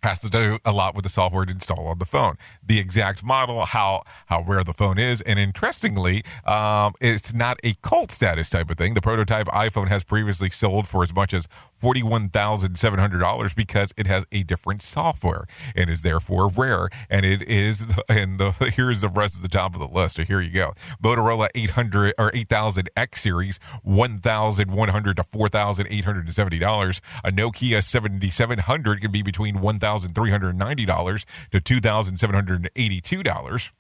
has 0.06 0.20
to 0.20 0.30
do 0.30 0.60
a 0.64 0.72
lot 0.72 0.96
with 0.96 1.04
the 1.04 1.10
software 1.10 1.46
to 1.46 1.52
install 1.52 1.88
on 1.88 1.98
the 1.98 2.06
phone, 2.06 2.36
the 2.64 2.80
exact 2.80 3.24
model, 3.24 3.66
how 3.66 4.04
how 4.28 4.44
rare 4.44 4.64
the 4.64 4.74
phone 4.74 5.00
is, 5.00 5.22
and 5.22 5.40
interestingly, 5.40 6.24
um, 6.46 6.94
it's 7.02 7.34
not 7.34 7.58
a 7.64 7.74
cult 7.82 8.12
status 8.12 8.50
type 8.50 8.70
of 8.70 8.78
thing. 8.78 8.94
The 8.94 9.02
prototype 9.02 9.48
iPhone 9.48 9.88
has 9.88 10.04
previously 10.04 10.52
sold 10.52 10.88
for 10.88 11.02
as 11.02 11.14
much 11.14 11.34
as 11.34 11.48
forty 11.86 12.02
one 12.02 12.30
thousand 12.30 12.80
seven 12.80 12.98
hundred 12.98 13.20
dollars 13.20 13.54
because 13.54 13.94
it 13.96 14.08
has 14.08 14.26
a 14.32 14.42
different 14.42 14.82
software 14.82 15.46
and 15.76 15.88
is 15.88 16.02
therefore 16.02 16.50
rare. 16.50 16.90
And 17.12 17.24
it 17.24 17.44
is, 17.44 17.86
and 18.10 18.40
the 18.40 18.52
here's 18.76 19.02
the 19.02 19.10
rest 19.10 19.36
of 19.36 19.44
the 19.44 19.50
top 19.50 19.76
of 19.76 19.80
the 19.80 19.88
list. 19.88 20.16
So 20.16 20.24
here 20.24 20.42
you 20.42 20.50
go: 20.50 20.74
Motorola 21.04 21.50
eight 21.54 21.70
hundred 21.72 22.16
or 22.18 22.32
eight 22.34 22.50
thousand 22.50 22.90
X 22.98 23.22
series, 23.22 23.60
one 23.84 24.18
thousand 24.18 24.72
one 24.72 24.90
hundred 24.90 25.18
to 25.18 25.24
four 25.24 25.48
thousand 25.48 25.86
eight 25.92 26.06
hundred 26.06 26.26
and 26.26 26.34
seventy 26.34 26.58
dollars. 26.58 27.02
A 27.24 27.30
Nokia 27.30 27.84
seventy 27.84 28.32
seven 28.32 28.58
hundred 28.58 29.02
can 29.02 29.12
be 29.12 29.22
between 29.22 29.58
$1,390 29.58 31.26
to 31.52 31.60
$2,782. 31.60 33.72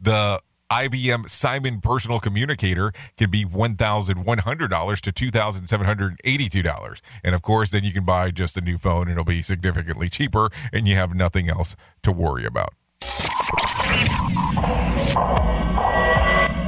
The 0.00 0.40
IBM 0.70 1.28
Simon 1.30 1.80
Personal 1.80 2.20
Communicator 2.20 2.92
can 3.16 3.30
be 3.30 3.44
$1,100 3.44 5.00
to 5.00 5.12
$2,782. 5.12 7.00
And 7.24 7.34
of 7.34 7.42
course, 7.42 7.70
then 7.70 7.84
you 7.84 7.92
can 7.92 8.04
buy 8.04 8.30
just 8.30 8.56
a 8.58 8.60
new 8.60 8.76
phone 8.76 9.08
it'll 9.08 9.24
be 9.24 9.40
significantly 9.40 10.10
cheaper 10.10 10.50
and 10.72 10.86
you 10.86 10.94
have 10.96 11.14
nothing 11.14 11.48
else 11.48 11.74
to 12.02 12.12
worry 12.12 12.44
about. 12.44 12.74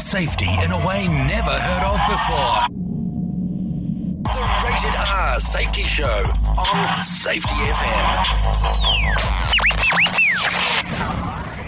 Safety 0.00 0.46
in 0.46 0.70
a 0.70 0.86
way 0.86 1.06
never 1.28 1.50
heard 1.50 1.84
of 1.84 2.00
before. 2.08 2.68
The 4.24 4.42
Rated 4.64 4.96
R 4.96 5.38
Safety 5.38 5.82
Show 5.82 6.06
on 6.56 7.02
Safety 7.02 7.54
FM. 7.54 8.60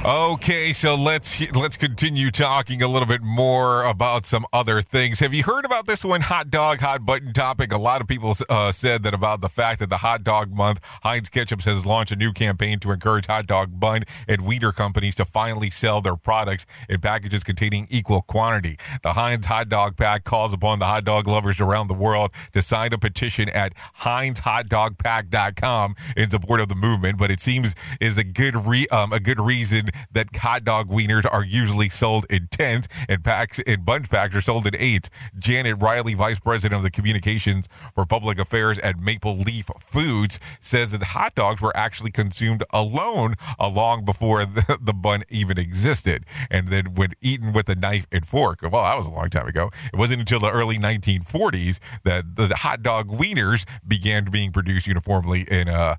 Okay, 0.04 0.72
so 0.72 0.96
let's 0.96 1.40
let's 1.54 1.76
continue 1.76 2.32
talking 2.32 2.82
a 2.82 2.88
little 2.88 3.06
bit 3.06 3.22
more 3.22 3.84
about 3.84 4.26
some 4.26 4.44
other 4.52 4.82
things. 4.82 5.20
Have 5.20 5.32
you 5.32 5.44
heard 5.44 5.64
about 5.64 5.86
this 5.86 6.04
one 6.04 6.20
hot 6.20 6.50
dog 6.50 6.80
hot 6.80 7.06
button 7.06 7.32
topic? 7.32 7.72
A 7.72 7.78
lot 7.78 8.00
of 8.00 8.08
people 8.08 8.34
uh, 8.50 8.72
said 8.72 9.04
that 9.04 9.14
about 9.14 9.42
the 9.42 9.48
fact 9.48 9.78
that 9.78 9.90
the 9.90 9.98
hot 9.98 10.24
dog 10.24 10.52
month, 10.52 10.80
Heinz 11.04 11.28
Ketchup 11.28 11.62
has 11.62 11.86
launched 11.86 12.10
a 12.10 12.16
new 12.16 12.32
campaign 12.32 12.80
to 12.80 12.90
encourage 12.90 13.26
hot 13.26 13.46
dog 13.46 13.78
bun 13.78 14.02
and 14.26 14.44
Weeder 14.44 14.72
companies 14.72 15.14
to 15.14 15.24
finally 15.24 15.70
sell 15.70 16.00
their 16.00 16.16
products 16.16 16.66
in 16.88 17.00
packages 17.00 17.44
containing 17.44 17.86
equal 17.88 18.22
quantity. 18.22 18.78
The 19.04 19.12
Heinz 19.12 19.46
hot 19.46 19.68
dog 19.68 19.96
pact 19.96 20.24
calls 20.24 20.52
upon 20.52 20.80
the 20.80 20.86
hot 20.86 21.04
dog 21.04 21.28
lovers 21.28 21.60
around 21.60 21.86
the 21.86 21.94
world 21.94 22.32
to 22.54 22.62
sign 22.62 22.92
a 22.92 22.98
petition 22.98 23.48
at 23.50 23.76
HeinzHotDogPact.com 23.98 25.94
in 26.16 26.28
support 26.28 26.60
of 26.60 26.66
the 26.66 26.74
movement, 26.74 27.18
but 27.18 27.30
it 27.30 27.38
seems 27.38 27.76
is 28.00 28.18
a 28.18 28.24
good 28.24 28.56
re- 28.66 28.88
um, 28.88 29.12
a 29.12 29.20
good 29.20 29.38
reason 29.40 29.91
that 30.12 30.34
hot 30.36 30.64
dog 30.64 30.88
wieners 30.88 31.26
are 31.30 31.44
usually 31.44 31.88
sold 31.88 32.26
in 32.30 32.48
tens 32.50 32.88
and 33.08 33.24
packs 33.24 33.60
and 33.66 33.84
bunch 33.84 34.10
packs 34.10 34.34
are 34.34 34.40
sold 34.40 34.66
in 34.66 34.76
eights. 34.76 35.10
Janet 35.38 35.80
Riley, 35.80 36.14
vice 36.14 36.38
president 36.38 36.76
of 36.76 36.82
the 36.82 36.90
communications 36.90 37.68
for 37.94 38.04
public 38.06 38.38
affairs 38.38 38.78
at 38.80 39.00
Maple 39.00 39.36
Leaf 39.36 39.70
Foods, 39.78 40.38
says 40.60 40.92
that 40.92 41.02
hot 41.02 41.34
dogs 41.34 41.60
were 41.60 41.76
actually 41.76 42.10
consumed 42.10 42.62
alone 42.72 43.34
long 43.60 44.04
before 44.04 44.44
the, 44.44 44.78
the 44.80 44.92
bun 44.92 45.22
even 45.28 45.58
existed, 45.58 46.24
and 46.50 46.68
then 46.68 46.94
when 46.94 47.12
eaten 47.20 47.52
with 47.52 47.68
a 47.68 47.74
knife 47.74 48.06
and 48.12 48.26
fork. 48.26 48.60
Well, 48.62 48.82
that 48.82 48.96
was 48.96 49.06
a 49.06 49.10
long 49.10 49.30
time 49.30 49.46
ago. 49.46 49.70
It 49.92 49.98
wasn't 49.98 50.20
until 50.20 50.40
the 50.40 50.50
early 50.50 50.78
1940s 50.78 51.78
that 52.04 52.36
the 52.36 52.54
hot 52.54 52.82
dog 52.82 53.08
wieners 53.08 53.64
began 53.86 54.24
being 54.24 54.52
produced 54.52 54.86
uniformly 54.86 55.46
in 55.50 55.68
a 55.68 55.96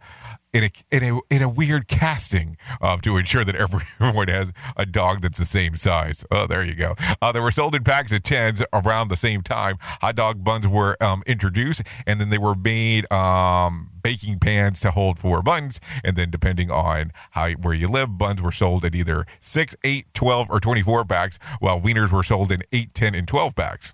in 0.53 0.65
a 0.65 0.69
in 0.91 1.03
a 1.03 1.19
in 1.29 1.41
a 1.41 1.49
weird 1.49 1.87
casting 1.87 2.57
uh, 2.81 2.97
to 2.97 3.17
ensure 3.17 3.43
that 3.43 3.55
everyone 3.55 4.27
has 4.27 4.53
a 4.77 4.85
dog 4.85 5.21
that's 5.21 5.39
the 5.39 5.45
same 5.45 5.75
size. 5.75 6.23
Oh, 6.31 6.47
there 6.47 6.63
you 6.63 6.75
go. 6.75 6.95
Uh, 7.21 7.31
they 7.31 7.39
were 7.39 7.51
sold 7.51 7.75
in 7.75 7.83
packs 7.83 8.11
of 8.11 8.23
tens 8.23 8.63
around 8.71 9.09
the 9.09 9.17
same 9.17 9.41
time. 9.41 9.77
Hot 9.81 10.15
dog 10.15 10.43
buns 10.43 10.67
were 10.67 10.95
um, 11.01 11.23
introduced, 11.25 11.83
and 12.05 12.21
then 12.21 12.29
they 12.29 12.37
were 12.37 12.55
made 12.55 13.11
um, 13.11 13.89
baking 14.03 14.39
pans 14.39 14.79
to 14.81 14.91
hold 14.91 15.19
four 15.19 15.41
buns. 15.41 15.79
And 16.03 16.15
then, 16.15 16.29
depending 16.29 16.69
on 16.69 17.11
how 17.31 17.49
where 17.51 17.73
you 17.73 17.87
live, 17.87 18.17
buns 18.17 18.41
were 18.41 18.51
sold 18.51 18.85
at 18.85 18.95
either 18.95 19.25
six, 19.39 19.75
eight, 19.83 20.05
12, 20.13 20.49
or 20.49 20.59
24 20.59 21.05
packs, 21.05 21.39
while 21.59 21.79
wieners 21.79 22.11
were 22.11 22.23
sold 22.23 22.51
in 22.51 22.61
8, 22.71 22.93
10, 22.93 23.15
and 23.15 23.27
12 23.27 23.55
packs. 23.55 23.93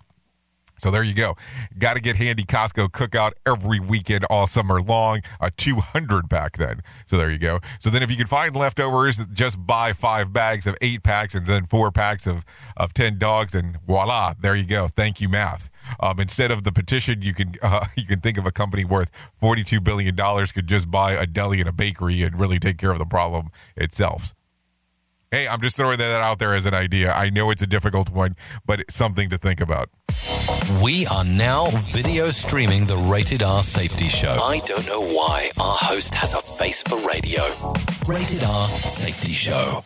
So 0.80 0.90
there 0.90 1.02
you 1.02 1.14
go. 1.14 1.34
Got 1.78 1.94
to 1.94 2.00
get 2.00 2.16
handy 2.16 2.44
Costco 2.44 2.88
cookout 2.90 3.32
every 3.46 3.80
weekend 3.80 4.24
all 4.24 4.46
summer 4.46 4.80
long. 4.80 5.20
A 5.40 5.50
200 5.50 6.28
pack 6.30 6.56
then. 6.56 6.80
So 7.06 7.16
there 7.16 7.30
you 7.30 7.38
go. 7.38 7.60
So 7.78 7.90
then 7.90 8.02
if 8.02 8.10
you 8.10 8.16
can 8.16 8.26
find 8.26 8.54
leftovers, 8.56 9.24
just 9.26 9.64
buy 9.64 9.92
five 9.92 10.32
bags 10.32 10.66
of 10.66 10.76
eight 10.80 11.02
packs 11.02 11.34
and 11.34 11.46
then 11.46 11.66
four 11.66 11.90
packs 11.90 12.26
of, 12.26 12.44
of 12.76 12.94
10 12.94 13.18
dogs 13.18 13.54
and 13.54 13.78
voila, 13.86 14.34
there 14.40 14.54
you 14.54 14.66
go. 14.66 14.88
Thank 14.88 15.20
you, 15.20 15.28
math. 15.28 15.70
Um, 16.00 16.18
instead 16.20 16.50
of 16.50 16.64
the 16.64 16.72
petition, 16.72 17.22
you 17.22 17.34
can 17.34 17.52
uh, 17.62 17.84
you 17.96 18.06
can 18.06 18.20
think 18.20 18.38
of 18.38 18.46
a 18.46 18.52
company 18.52 18.84
worth 18.84 19.10
$42 19.42 19.82
billion 19.82 20.16
could 20.16 20.66
just 20.66 20.90
buy 20.90 21.12
a 21.12 21.26
deli 21.26 21.60
and 21.60 21.68
a 21.68 21.72
bakery 21.72 22.22
and 22.22 22.38
really 22.38 22.58
take 22.58 22.78
care 22.78 22.92
of 22.92 22.98
the 22.98 23.06
problem 23.06 23.50
itself. 23.76 24.34
Hey, 25.32 25.46
I'm 25.46 25.60
just 25.60 25.76
throwing 25.76 25.98
that 25.98 26.20
out 26.20 26.40
there 26.40 26.54
as 26.54 26.66
an 26.66 26.74
idea. 26.74 27.12
I 27.12 27.30
know 27.30 27.50
it's 27.50 27.62
a 27.62 27.66
difficult 27.66 28.10
one, 28.10 28.34
but 28.66 28.80
it's 28.80 28.96
something 28.96 29.30
to 29.30 29.38
think 29.38 29.60
about. 29.60 29.88
We 30.82 31.06
are 31.06 31.24
now 31.24 31.66
video 31.92 32.30
streaming 32.30 32.86
the 32.86 32.96
Rated 32.96 33.44
R 33.44 33.62
Safety 33.62 34.08
Show. 34.08 34.32
I 34.42 34.58
don't 34.66 34.84
know 34.88 35.00
why 35.00 35.50
our 35.60 35.76
host 35.78 36.16
has 36.16 36.34
a 36.34 36.42
face 36.42 36.82
for 36.82 36.96
radio. 37.06 37.44
Rated 38.08 38.42
R 38.42 38.66
Safety 38.66 39.30
Show. 39.30 39.84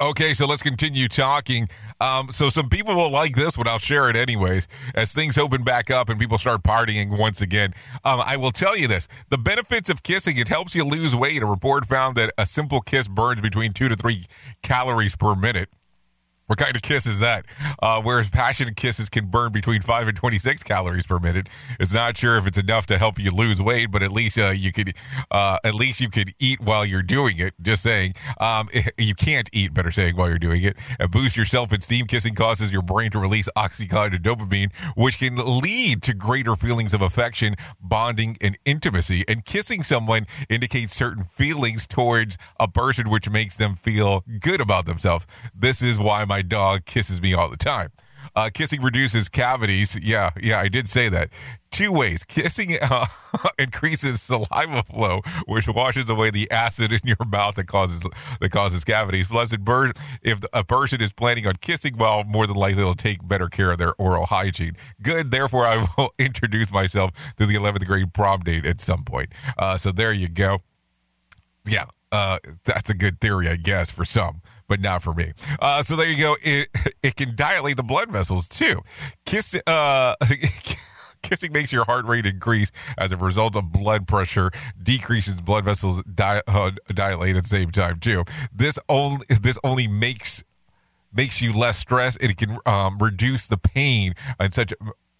Okay, 0.00 0.32
so 0.32 0.46
let's 0.46 0.62
continue 0.62 1.08
talking. 1.08 1.68
Um, 2.00 2.30
so 2.30 2.50
some 2.50 2.68
people 2.68 2.94
will 2.94 3.10
like 3.10 3.34
this, 3.34 3.56
but 3.56 3.66
I'll 3.66 3.80
share 3.80 4.08
it 4.08 4.14
anyways. 4.14 4.68
As 4.94 5.12
things 5.12 5.36
open 5.36 5.64
back 5.64 5.90
up 5.90 6.08
and 6.08 6.20
people 6.20 6.38
start 6.38 6.62
partying 6.62 7.18
once 7.18 7.40
again, 7.40 7.74
um, 8.04 8.20
I 8.24 8.36
will 8.36 8.52
tell 8.52 8.76
you 8.76 8.86
this: 8.86 9.08
the 9.30 9.38
benefits 9.38 9.90
of 9.90 10.04
kissing 10.04 10.36
it 10.36 10.46
helps 10.46 10.76
you 10.76 10.84
lose 10.84 11.16
weight. 11.16 11.42
A 11.42 11.46
report 11.46 11.84
found 11.84 12.16
that 12.16 12.32
a 12.38 12.46
simple 12.46 12.80
kiss 12.80 13.08
burns 13.08 13.42
between 13.42 13.72
two 13.72 13.88
to 13.88 13.96
three 13.96 14.26
calories 14.62 15.16
per 15.16 15.34
minute. 15.34 15.68
What 16.48 16.58
kind 16.58 16.74
of 16.74 16.80
kiss 16.80 17.06
is 17.06 17.20
that? 17.20 17.44
Uh, 17.82 18.00
whereas 18.02 18.30
passionate 18.30 18.74
kisses 18.74 19.10
can 19.10 19.26
burn 19.26 19.52
between 19.52 19.82
5 19.82 20.08
and 20.08 20.16
26 20.16 20.62
calories 20.62 21.06
per 21.06 21.18
minute. 21.18 21.46
It's 21.78 21.92
not 21.92 22.16
sure 22.16 22.36
if 22.38 22.46
it's 22.46 22.56
enough 22.56 22.86
to 22.86 22.96
help 22.96 23.18
you 23.18 23.30
lose 23.30 23.60
weight, 23.60 23.90
but 23.90 24.02
at 24.02 24.10
least 24.10 24.38
uh, 24.38 24.48
you 24.48 24.72
could 24.72 24.94
uh, 25.30 25.58
at 25.62 25.74
least 25.74 26.00
you 26.00 26.08
could 26.08 26.32
eat 26.38 26.60
while 26.60 26.86
you're 26.86 27.02
doing 27.02 27.38
it. 27.38 27.52
Just 27.60 27.82
saying. 27.82 28.14
Um, 28.40 28.68
you 28.98 29.14
can't 29.14 29.48
eat, 29.52 29.74
better 29.74 29.90
saying, 29.90 30.16
while 30.16 30.28
you're 30.28 30.38
doing 30.38 30.62
it. 30.62 30.78
And 30.98 31.10
boost 31.10 31.36
your 31.36 31.44
self-esteem. 31.44 32.06
Kissing 32.06 32.34
causes 32.34 32.72
your 32.72 32.82
brain 32.82 33.10
to 33.10 33.18
release 33.18 33.48
oxytocin 33.56 34.14
and 34.14 34.24
dopamine, 34.24 34.74
which 34.96 35.18
can 35.18 35.36
lead 35.60 36.02
to 36.04 36.14
greater 36.14 36.56
feelings 36.56 36.94
of 36.94 37.02
affection, 37.02 37.56
bonding, 37.78 38.38
and 38.40 38.56
intimacy. 38.64 39.22
And 39.28 39.44
kissing 39.44 39.82
someone 39.82 40.26
indicates 40.48 40.94
certain 40.94 41.24
feelings 41.24 41.86
towards 41.86 42.38
a 42.58 42.68
person, 42.68 43.10
which 43.10 43.28
makes 43.28 43.58
them 43.58 43.74
feel 43.74 44.24
good 44.40 44.62
about 44.62 44.86
themselves. 44.86 45.26
This 45.54 45.82
is 45.82 45.98
why 45.98 46.24
my 46.24 46.37
my 46.38 46.42
dog 46.42 46.84
kisses 46.84 47.20
me 47.20 47.34
all 47.34 47.48
the 47.48 47.56
time. 47.56 47.90
Uh, 48.36 48.48
kissing 48.54 48.80
reduces 48.80 49.28
cavities. 49.28 49.98
Yeah, 50.00 50.30
yeah, 50.40 50.60
I 50.60 50.68
did 50.68 50.88
say 50.88 51.08
that. 51.08 51.30
Two 51.72 51.92
ways. 51.92 52.22
Kissing 52.22 52.76
uh, 52.80 53.06
increases 53.58 54.22
saliva 54.22 54.84
flow, 54.84 55.22
which 55.48 55.66
washes 55.66 56.08
away 56.08 56.30
the 56.30 56.48
acid 56.52 56.92
in 56.92 57.00
your 57.02 57.16
mouth 57.26 57.56
that 57.56 57.66
causes 57.66 58.06
that 58.40 58.50
causes 58.50 58.84
cavities. 58.84 59.26
Plus, 59.26 59.52
if 60.22 60.40
a 60.52 60.62
person 60.62 61.00
is 61.00 61.12
planning 61.12 61.48
on 61.48 61.54
kissing, 61.56 61.96
well, 61.96 62.22
more 62.22 62.46
than 62.46 62.54
likely 62.54 62.82
they'll 62.82 62.94
take 62.94 63.26
better 63.26 63.48
care 63.48 63.72
of 63.72 63.78
their 63.78 63.94
oral 63.98 64.26
hygiene. 64.26 64.76
Good. 65.02 65.32
Therefore, 65.32 65.66
I 65.66 65.84
will 65.98 66.12
introduce 66.20 66.72
myself 66.72 67.10
to 67.38 67.46
the 67.46 67.54
11th 67.54 67.84
grade 67.84 68.14
prom 68.14 68.40
date 68.40 68.64
at 68.64 68.80
some 68.80 69.02
point. 69.02 69.32
Uh, 69.56 69.76
so 69.76 69.90
there 69.90 70.12
you 70.12 70.28
go. 70.28 70.58
Yeah, 71.66 71.86
uh, 72.12 72.38
that's 72.64 72.90
a 72.90 72.94
good 72.94 73.20
theory, 73.20 73.48
I 73.48 73.56
guess, 73.56 73.90
for 73.90 74.04
some 74.04 74.40
but 74.68 74.80
not 74.80 75.02
for 75.02 75.14
me. 75.14 75.32
Uh, 75.60 75.82
so 75.82 75.96
there 75.96 76.08
you 76.08 76.18
go. 76.18 76.36
It 76.42 76.68
it 77.02 77.16
can 77.16 77.34
dilate 77.34 77.76
the 77.76 77.82
blood 77.82 78.10
vessels 78.10 78.48
too. 78.48 78.80
Kiss. 79.24 79.60
Uh, 79.66 80.14
Kissing 81.20 81.52
makes 81.52 81.72
your 81.72 81.84
heart 81.84 82.06
rate 82.06 82.26
increase 82.26 82.70
as 82.96 83.10
a 83.10 83.16
result 83.16 83.56
of 83.56 83.72
blood 83.72 84.06
pressure 84.06 84.52
decreases 84.80 85.40
blood 85.40 85.64
vessels 85.64 86.00
di- 86.04 86.42
uh, 86.46 86.70
dilate 86.94 87.34
at 87.34 87.42
the 87.42 87.48
same 87.48 87.72
time 87.72 87.98
too. 87.98 88.22
This 88.54 88.78
only 88.88 89.26
this 89.28 89.58
only 89.64 89.88
makes 89.88 90.44
makes 91.12 91.42
you 91.42 91.52
less 91.52 91.76
stressed. 91.76 92.22
It 92.22 92.36
can 92.36 92.58
um, 92.66 92.98
reduce 92.98 93.48
the 93.48 93.58
pain 93.58 94.14
and 94.38 94.54
such. 94.54 94.72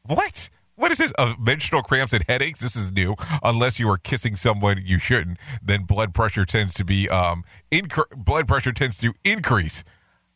What? 0.05 0.49
What 0.79 0.93
is 0.93 0.99
this? 0.99 1.12
Uh, 1.18 1.35
menstrual 1.41 1.83
cramps 1.83 2.12
and 2.12 2.24
headaches? 2.29 2.61
This 2.61 2.76
is 2.76 2.93
new. 2.93 3.16
Unless 3.43 3.81
you 3.81 3.91
are 3.91 3.99
kissing 3.99 4.37
someone 4.37 4.81
you 4.85 5.01
shouldn't, 5.01 5.39
then 5.61 5.83
blood 5.83 6.14
pressure 6.14 6.45
tends 6.45 6.72
to 6.74 6.85
be 6.85 7.09
um, 7.09 7.43
inc- 7.72 8.16
blood 8.16 8.47
pressure 8.47 8.72
tends 8.72 8.97
to 8.99 9.12
increase. 9.24 9.83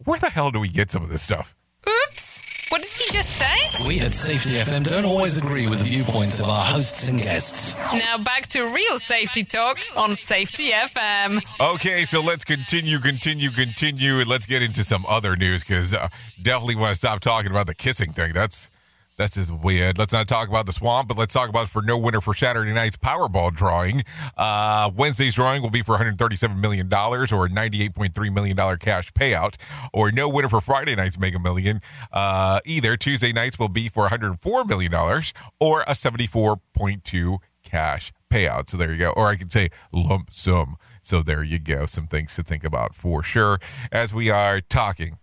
Where 0.04 0.18
the 0.18 0.30
hell 0.30 0.50
do 0.50 0.58
we 0.58 0.66
get 0.66 0.90
some 0.90 1.04
of 1.04 1.10
this 1.10 1.22
stuff? 1.22 1.54
Oops. 1.88 2.42
What 2.70 2.82
did 2.82 2.90
he 2.90 3.12
just 3.12 3.36
say? 3.36 3.86
We 3.86 4.00
at 4.00 4.10
Safety 4.10 4.54
FM 4.54 4.82
don't 4.82 5.04
always 5.04 5.36
agree 5.36 5.68
with 5.68 5.78
the 5.78 5.84
viewpoints 5.84 6.40
of 6.40 6.46
our 6.46 6.64
hosts 6.64 7.06
and 7.06 7.20
guests. 7.20 7.76
Now 7.92 8.18
back 8.18 8.48
to 8.48 8.62
real 8.64 8.98
safety 8.98 9.44
talk 9.44 9.78
on 9.96 10.16
Safety 10.16 10.70
FM. 10.70 11.40
Okay, 11.74 12.04
so 12.04 12.20
let's 12.20 12.44
continue, 12.44 12.98
continue, 12.98 13.50
continue, 13.50 14.18
and 14.18 14.26
let's 14.26 14.46
get 14.46 14.62
into 14.62 14.82
some 14.82 15.04
other 15.08 15.36
news 15.36 15.62
because 15.62 15.94
uh, 15.94 16.08
definitely 16.40 16.74
want 16.74 16.90
to 16.90 16.96
stop 16.96 17.20
talking 17.20 17.52
about 17.52 17.68
the 17.68 17.74
kissing 17.76 18.12
thing. 18.12 18.32
That's 18.32 18.70
that's 19.22 19.36
just 19.36 19.52
weird. 19.52 19.98
Let's 19.98 20.12
not 20.12 20.26
talk 20.26 20.48
about 20.48 20.66
the 20.66 20.72
swamp, 20.72 21.06
but 21.06 21.16
let's 21.16 21.32
talk 21.32 21.48
about 21.48 21.68
for 21.68 21.80
no 21.80 21.96
winner 21.96 22.20
for 22.20 22.34
Saturday 22.34 22.72
night's 22.72 22.96
Powerball 22.96 23.54
drawing. 23.54 24.02
Uh, 24.36 24.90
Wednesday's 24.96 25.36
drawing 25.36 25.62
will 25.62 25.70
be 25.70 25.80
for 25.80 25.96
$137 25.96 26.58
million 26.58 26.92
or 26.92 27.22
a 27.22 27.48
$98.3 27.48 28.34
million 28.34 28.78
cash 28.78 29.12
payout, 29.12 29.54
or 29.92 30.10
no 30.10 30.28
winner 30.28 30.48
for 30.48 30.60
Friday 30.60 30.96
night's 30.96 31.18
Mega 31.18 31.38
Million. 31.38 31.80
Uh, 32.12 32.58
either 32.66 32.96
Tuesday 32.96 33.32
nights 33.32 33.60
will 33.60 33.68
be 33.68 33.88
for 33.88 34.08
$104 34.08 34.66
million 34.68 34.92
or 35.60 35.82
a 35.82 35.92
74.2 35.92 37.38
cash 37.62 38.12
payout. 38.28 38.68
So 38.70 38.76
there 38.76 38.90
you 38.90 38.98
go. 38.98 39.10
Or 39.10 39.28
I 39.28 39.36
could 39.36 39.52
say 39.52 39.68
lump 39.92 40.32
sum. 40.32 40.76
So 41.00 41.22
there 41.22 41.44
you 41.44 41.60
go. 41.60 41.86
Some 41.86 42.08
things 42.08 42.34
to 42.34 42.42
think 42.42 42.64
about 42.64 42.94
for 42.94 43.22
sure 43.22 43.60
as 43.92 44.12
we 44.12 44.30
are 44.30 44.60
talking 44.60 45.18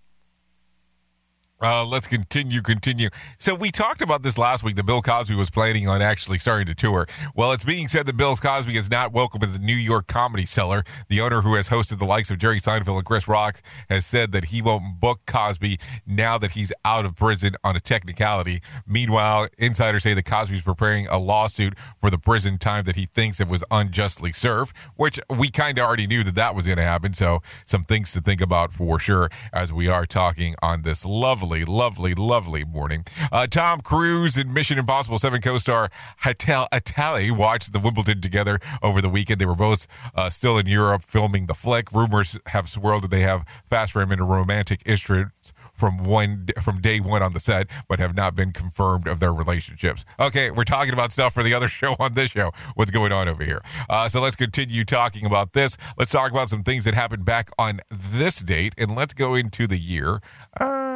uh, 1.62 1.86
let's 1.86 2.08
continue, 2.08 2.62
continue. 2.62 3.10
So 3.38 3.54
we 3.54 3.70
talked 3.70 4.02
about 4.02 4.24
this 4.24 4.38
last 4.38 4.64
week. 4.64 4.78
That 4.78 4.86
Bill 4.86 5.02
Cosby 5.02 5.36
was 5.36 5.50
planning 5.50 5.88
on 5.90 6.02
actually 6.02 6.40
starting 6.40 6.68
to 6.68 6.76
tour. 6.76 7.06
Well, 7.36 7.52
it's 7.52 7.66
being 7.66 7.90
said 7.90 8.06
that 8.06 8.16
Bill 8.16 8.36
Cosby 8.38 8.78
is 8.78 8.90
not 8.90 9.12
welcome 9.12 9.44
at 9.44 9.52
the 9.52 9.60
New 9.60 9.76
York 9.76 10.08
Comedy 10.08 10.46
Cellar. 10.46 10.84
The 11.10 11.20
owner, 11.20 11.42
who 11.42 11.56
has 11.56 11.68
hosted 11.68 12.00
the 12.00 12.06
likes 12.06 12.32
of 12.32 12.38
Jerry 12.38 12.62
Seinfeld 12.62 12.98
and 12.98 13.06
Chris 13.06 13.28
Rock, 13.28 13.62
has 13.90 14.06
said 14.06 14.32
that 14.32 14.46
he 14.46 14.62
won't 14.62 15.02
book 15.02 15.20
Cosby 15.26 15.80
now 16.08 16.38
that 16.38 16.52
he's 16.52 16.72
out 16.86 17.06
of 17.06 17.16
prison 17.16 17.56
on 17.64 17.76
a 17.76 17.82
technicality. 17.82 18.62
Meanwhile, 18.88 19.48
insiders 19.58 20.04
say 20.04 20.14
that 20.14 20.26
Cosby's 20.26 20.62
preparing 20.62 21.08
a 21.08 21.18
lawsuit 21.18 21.78
for 22.00 22.10
the 22.10 22.18
prison 22.18 22.58
time 22.58 22.86
that 22.86 22.96
he 22.96 23.06
thinks 23.06 23.42
it 23.42 23.50
was 23.50 23.66
unjustly 23.70 24.32
served, 24.32 24.76
which 24.96 25.20
we 25.30 25.50
kind 25.50 25.78
of 25.78 25.86
already 25.86 26.08
knew 26.08 26.24
that 26.24 26.36
that 26.36 26.56
was 26.56 26.68
going 26.68 26.78
to 26.78 26.84
happen. 26.84 27.14
So 27.14 27.42
some 27.66 27.84
things 27.84 28.14
to 28.14 28.22
think 28.22 28.40
about 28.40 28.72
for 28.72 28.98
sure 28.98 29.30
as 29.52 29.74
we 29.74 29.90
are 29.90 30.06
talking 30.06 30.56
on 30.62 30.84
this 30.84 31.06
lovely 31.06 31.49
lovely, 31.50 31.66
lovely, 31.66 32.14
lovely 32.14 32.64
morning. 32.64 33.04
Uh, 33.32 33.48
Tom 33.48 33.82
Cruise 33.82 34.38
and 34.38 34.54
Mission 34.54 34.78
Impossible 34.78 35.18
7 35.18 35.42
co 35.42 35.58
star 35.58 35.90
Hayley 36.20 36.68
Atwell 36.72 37.36
watched 37.36 37.74
the 37.74 37.80
Wimbledon 37.80 38.22
together 38.22 38.60
over 38.84 39.02
the 39.02 39.10
weekend. 39.10 39.42
They 39.42 39.48
were 39.48 39.56
both 39.56 39.88
uh, 40.14 40.30
still 40.30 40.60
in 40.60 40.68
Europe 40.68 41.02
filming 41.02 41.48
the 41.48 41.56
flick. 41.56 41.92
Rumors 41.92 42.38
have 42.48 42.70
swirled 42.70 43.04
that 43.04 43.12
they 43.12 43.22
have 43.22 43.46
fast 43.68 43.96
ran 43.96 44.12
into 44.12 44.26
romantic 44.26 44.84
interests 44.86 45.54
from 45.74 45.98
one 46.04 46.48
from 46.62 46.82
day 46.82 47.00
one 47.00 47.24
on 47.24 47.34
the 47.34 47.40
set, 47.40 47.68
but 47.88 48.00
have 48.00 48.16
not 48.16 48.36
been 48.36 48.52
confirmed 48.52 49.08
of 49.08 49.20
their 49.20 49.34
relationships. 49.34 50.06
Okay, 50.20 50.52
we're 50.52 50.66
talking 50.66 50.94
about 50.94 51.12
stuff 51.12 51.34
for 51.34 51.42
the 51.42 51.54
other 51.54 51.68
show 51.80 51.96
on 52.00 52.14
this 52.14 52.30
show. 52.30 52.52
What's 52.76 52.92
going 52.92 53.12
on 53.12 53.28
over 53.28 53.44
here? 53.44 53.62
Uh, 53.90 54.08
so 54.08 54.22
let's 54.22 54.36
continue 54.36 54.86
talking 54.86 55.26
about 55.26 55.54
this. 55.54 55.78
Let's 55.98 56.12
talk 56.12 56.32
about 56.32 56.50
some 56.50 56.62
things 56.62 56.86
that 56.86 56.94
happened 56.94 57.26
back 57.26 57.50
on 57.58 57.80
this 57.90 58.40
date, 58.40 58.76
and 58.78 58.96
let's 58.96 59.16
go 59.16 59.34
into 59.34 59.66
the 59.66 59.80
year. 59.80 60.20
Uh, 60.60 60.89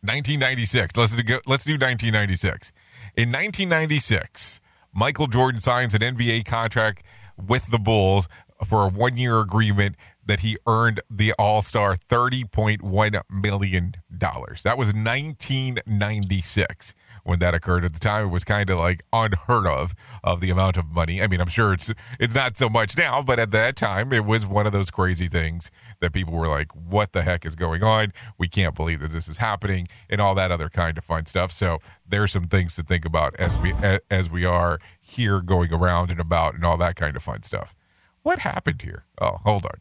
1996. 0.00 0.96
Let's 0.96 1.16
do, 1.16 1.40
let's 1.46 1.64
do 1.64 1.72
1996. 1.72 2.72
In 3.16 3.30
1996, 3.30 4.60
Michael 4.94 5.26
Jordan 5.26 5.60
signs 5.60 5.94
an 5.94 6.00
NBA 6.00 6.44
contract 6.44 7.02
with 7.36 7.70
the 7.70 7.78
Bulls 7.78 8.28
for 8.64 8.84
a 8.84 8.88
one-year 8.88 9.40
agreement 9.40 9.96
that 10.24 10.40
he 10.40 10.56
earned 10.66 11.00
the 11.10 11.32
All 11.38 11.62
Star 11.62 11.96
$30.1 11.96 13.22
million. 13.30 13.94
That 14.10 14.78
was 14.78 14.88
1996 14.88 16.94
when 17.28 17.40
that 17.40 17.54
occurred. 17.54 17.84
At 17.84 17.92
the 17.92 18.00
time, 18.00 18.24
it 18.24 18.28
was 18.28 18.42
kind 18.42 18.70
of 18.70 18.78
like 18.78 19.02
unheard 19.12 19.66
of 19.66 19.94
of 20.24 20.40
the 20.40 20.50
amount 20.50 20.78
of 20.78 20.94
money. 20.94 21.22
I 21.22 21.26
mean, 21.26 21.40
I'm 21.40 21.48
sure 21.48 21.74
it's 21.74 21.92
it's 22.18 22.34
not 22.34 22.56
so 22.56 22.68
much 22.68 22.96
now, 22.96 23.22
but 23.22 23.38
at 23.38 23.50
that 23.50 23.76
time, 23.76 24.12
it 24.14 24.24
was 24.24 24.46
one 24.46 24.66
of 24.66 24.72
those 24.72 24.90
crazy 24.90 25.28
things 25.28 25.70
that 26.00 26.12
people 26.12 26.32
were 26.32 26.48
like, 26.48 26.74
"What 26.74 27.12
the 27.12 27.22
heck 27.22 27.44
is 27.44 27.54
going 27.54 27.82
on? 27.82 28.14
We 28.38 28.48
can't 28.48 28.74
believe 28.74 29.00
that 29.00 29.12
this 29.12 29.28
is 29.28 29.36
happening," 29.36 29.88
and 30.08 30.22
all 30.22 30.34
that 30.36 30.50
other 30.50 30.70
kind 30.70 30.96
of 30.96 31.04
fun 31.04 31.26
stuff. 31.26 31.52
So 31.52 31.78
there's 32.06 32.32
some 32.32 32.46
things 32.46 32.76
to 32.76 32.82
think 32.82 33.04
about 33.04 33.36
as 33.36 33.54
we 33.58 33.74
as 34.10 34.30
we 34.30 34.46
are 34.46 34.78
here 34.98 35.42
going 35.42 35.72
around 35.72 36.10
and 36.10 36.20
about 36.20 36.54
and 36.54 36.64
all 36.64 36.78
that 36.78 36.96
kind 36.96 37.14
of 37.14 37.22
fun 37.22 37.42
stuff. 37.42 37.74
What 38.22 38.38
happened 38.40 38.80
here? 38.80 39.04
Oh, 39.20 39.36
hold 39.44 39.66
on. 39.66 39.80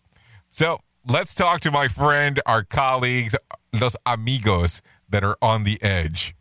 So 0.49 0.79
let's 1.07 1.33
talk 1.33 1.61
to 1.61 1.71
my 1.71 1.87
friend, 1.87 2.41
our 2.45 2.63
colleagues, 2.63 3.35
los 3.73 3.95
amigos 4.05 4.81
that 5.09 5.23
are 5.23 5.37
on 5.41 5.63
the 5.63 5.81
edge. 5.81 6.35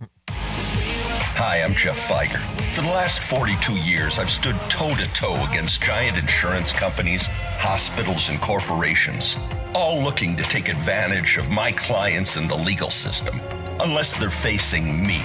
Hi, 1.39 1.61
I'm 1.61 1.75
Jeff 1.75 2.09
Fieger. 2.09 2.39
For 2.75 2.81
the 2.81 2.89
last 2.89 3.21
42 3.21 3.75
years, 3.77 4.19
I've 4.19 4.31
stood 4.31 4.57
toe 4.71 4.95
to 4.95 5.13
toe 5.13 5.35
against 5.51 5.83
giant 5.83 6.17
insurance 6.17 6.73
companies, 6.73 7.27
hospitals, 7.59 8.31
and 8.31 8.41
corporations, 8.41 9.37
all 9.75 10.03
looking 10.03 10.35
to 10.37 10.43
take 10.45 10.71
advantage 10.71 11.37
of 11.37 11.51
my 11.51 11.73
clients 11.73 12.37
and 12.37 12.49
the 12.49 12.57
legal 12.57 12.89
system, 12.89 13.39
unless 13.81 14.19
they're 14.19 14.31
facing 14.31 15.07
me. 15.07 15.21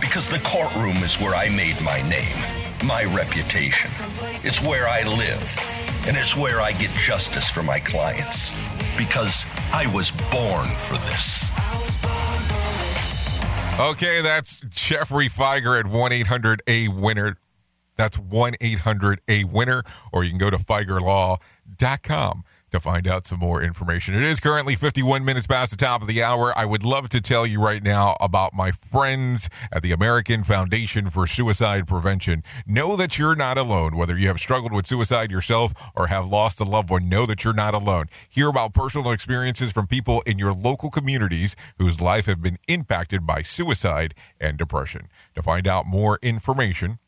Because 0.00 0.28
the 0.28 0.38
courtroom 0.44 0.98
is 0.98 1.16
where 1.16 1.34
I 1.34 1.48
made 1.48 1.80
my 1.82 2.00
name, 2.08 2.38
my 2.86 3.02
reputation. 3.12 3.90
It's 4.46 4.62
where 4.62 4.86
I 4.86 5.02
live, 5.02 5.42
and 6.06 6.16
it's 6.16 6.36
where 6.36 6.60
I 6.60 6.70
get 6.70 6.90
justice 6.90 7.50
for 7.50 7.64
my 7.64 7.80
clients. 7.80 8.52
Because 8.96 9.44
I 9.72 9.92
was 9.92 10.12
born 10.30 10.68
for 10.68 10.98
this. 10.98 11.50
Okay, 13.80 14.20
that's 14.22 14.60
Geoffrey 14.68 15.28
Fieger 15.28 15.78
at 15.78 15.86
1 15.86 16.12
800 16.12 16.62
A 16.66 16.88
Winner. 16.88 17.36
That's 17.96 18.18
1 18.18 18.54
800 18.60 19.20
A 19.28 19.44
Winner, 19.44 19.82
or 20.12 20.24
you 20.24 20.30
can 20.30 20.38
go 20.38 20.50
to 20.50 20.58
FiegerLaw.com 20.58 22.44
to 22.72 22.80
find 22.80 23.06
out 23.06 23.26
some 23.26 23.38
more 23.38 23.62
information. 23.62 24.14
It 24.14 24.22
is 24.22 24.40
currently 24.40 24.74
51 24.74 25.24
minutes 25.24 25.46
past 25.46 25.70
the 25.70 25.76
top 25.76 26.02
of 26.02 26.08
the 26.08 26.22
hour. 26.22 26.56
I 26.56 26.64
would 26.64 26.84
love 26.84 27.08
to 27.10 27.20
tell 27.20 27.46
you 27.46 27.62
right 27.62 27.82
now 27.82 28.16
about 28.20 28.54
my 28.54 28.72
friends 28.72 29.48
at 29.70 29.82
the 29.82 29.92
American 29.92 30.42
Foundation 30.42 31.10
for 31.10 31.26
Suicide 31.26 31.86
Prevention. 31.86 32.42
Know 32.66 32.96
that 32.96 33.18
you're 33.18 33.36
not 33.36 33.58
alone. 33.58 33.96
Whether 33.96 34.16
you 34.16 34.28
have 34.28 34.40
struggled 34.40 34.72
with 34.72 34.86
suicide 34.86 35.30
yourself 35.30 35.72
or 35.94 36.08
have 36.08 36.28
lost 36.28 36.60
a 36.60 36.64
loved 36.64 36.90
one, 36.90 37.08
know 37.08 37.26
that 37.26 37.44
you're 37.44 37.54
not 37.54 37.74
alone. 37.74 38.06
Hear 38.28 38.48
about 38.48 38.74
personal 38.74 39.12
experiences 39.12 39.70
from 39.70 39.86
people 39.86 40.22
in 40.26 40.38
your 40.38 40.52
local 40.52 40.90
communities 40.90 41.54
whose 41.78 42.00
life 42.00 42.26
have 42.26 42.42
been 42.42 42.58
impacted 42.68 43.26
by 43.26 43.42
suicide 43.42 44.14
and 44.40 44.56
depression. 44.56 45.08
To 45.34 45.42
find 45.42 45.68
out 45.68 45.86
more 45.86 46.18
information, 46.22 46.98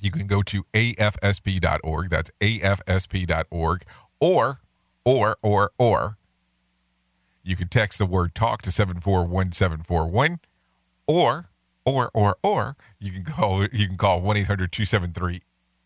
you 0.00 0.10
can 0.10 0.26
go 0.26 0.42
to 0.42 0.64
afsp.org. 0.72 2.10
That's 2.10 2.30
afsp.org 2.40 3.84
or, 4.20 4.60
or, 5.04 5.36
or, 5.42 5.70
or, 5.78 6.16
you 7.42 7.56
can 7.56 7.68
text 7.68 7.98
the 7.98 8.06
word 8.06 8.34
talk 8.34 8.62
to 8.62 8.70
741741 8.70 10.40
or, 11.06 11.50
or, 11.84 12.10
or, 12.12 12.36
or, 12.42 12.76
you 12.98 13.10
can 13.12 13.24
call, 13.24 13.64
you 13.72 13.88
can 13.88 13.96
call 13.96 14.20
1 14.20 14.36
800 14.36 14.70
273 14.70 15.40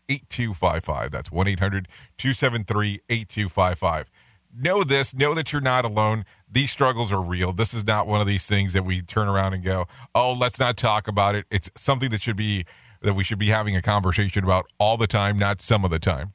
8255. 0.07 1.11
That's 1.11 1.31
1 1.31 1.47
800 1.47 1.87
273 2.17 2.99
8255. 3.09 4.11
Know 4.57 4.83
this, 4.83 5.13
know 5.15 5.33
that 5.33 5.51
you're 5.51 5.61
not 5.61 5.85
alone. 5.85 6.23
These 6.49 6.71
struggles 6.71 7.11
are 7.11 7.21
real. 7.21 7.51
This 7.51 7.73
is 7.73 7.85
not 7.85 8.07
one 8.07 8.21
of 8.21 8.27
these 8.27 8.47
things 8.47 8.73
that 8.73 8.85
we 8.85 9.01
turn 9.01 9.27
around 9.27 9.53
and 9.53 9.63
go, 9.63 9.85
oh, 10.13 10.33
let's 10.33 10.59
not 10.59 10.77
talk 10.77 11.07
about 11.07 11.35
it. 11.35 11.45
It's 11.49 11.69
something 11.75 12.09
that 12.11 12.21
should 12.21 12.37
be, 12.37 12.65
that 13.01 13.15
we 13.15 13.23
should 13.23 13.39
be 13.39 13.47
having 13.47 13.75
a 13.75 13.81
conversation 13.81 14.43
about 14.43 14.67
all 14.79 14.97
the 14.97 15.07
time, 15.07 15.37
not 15.37 15.61
some 15.61 15.83
of 15.83 15.91
the 15.91 15.99
time 15.99 16.34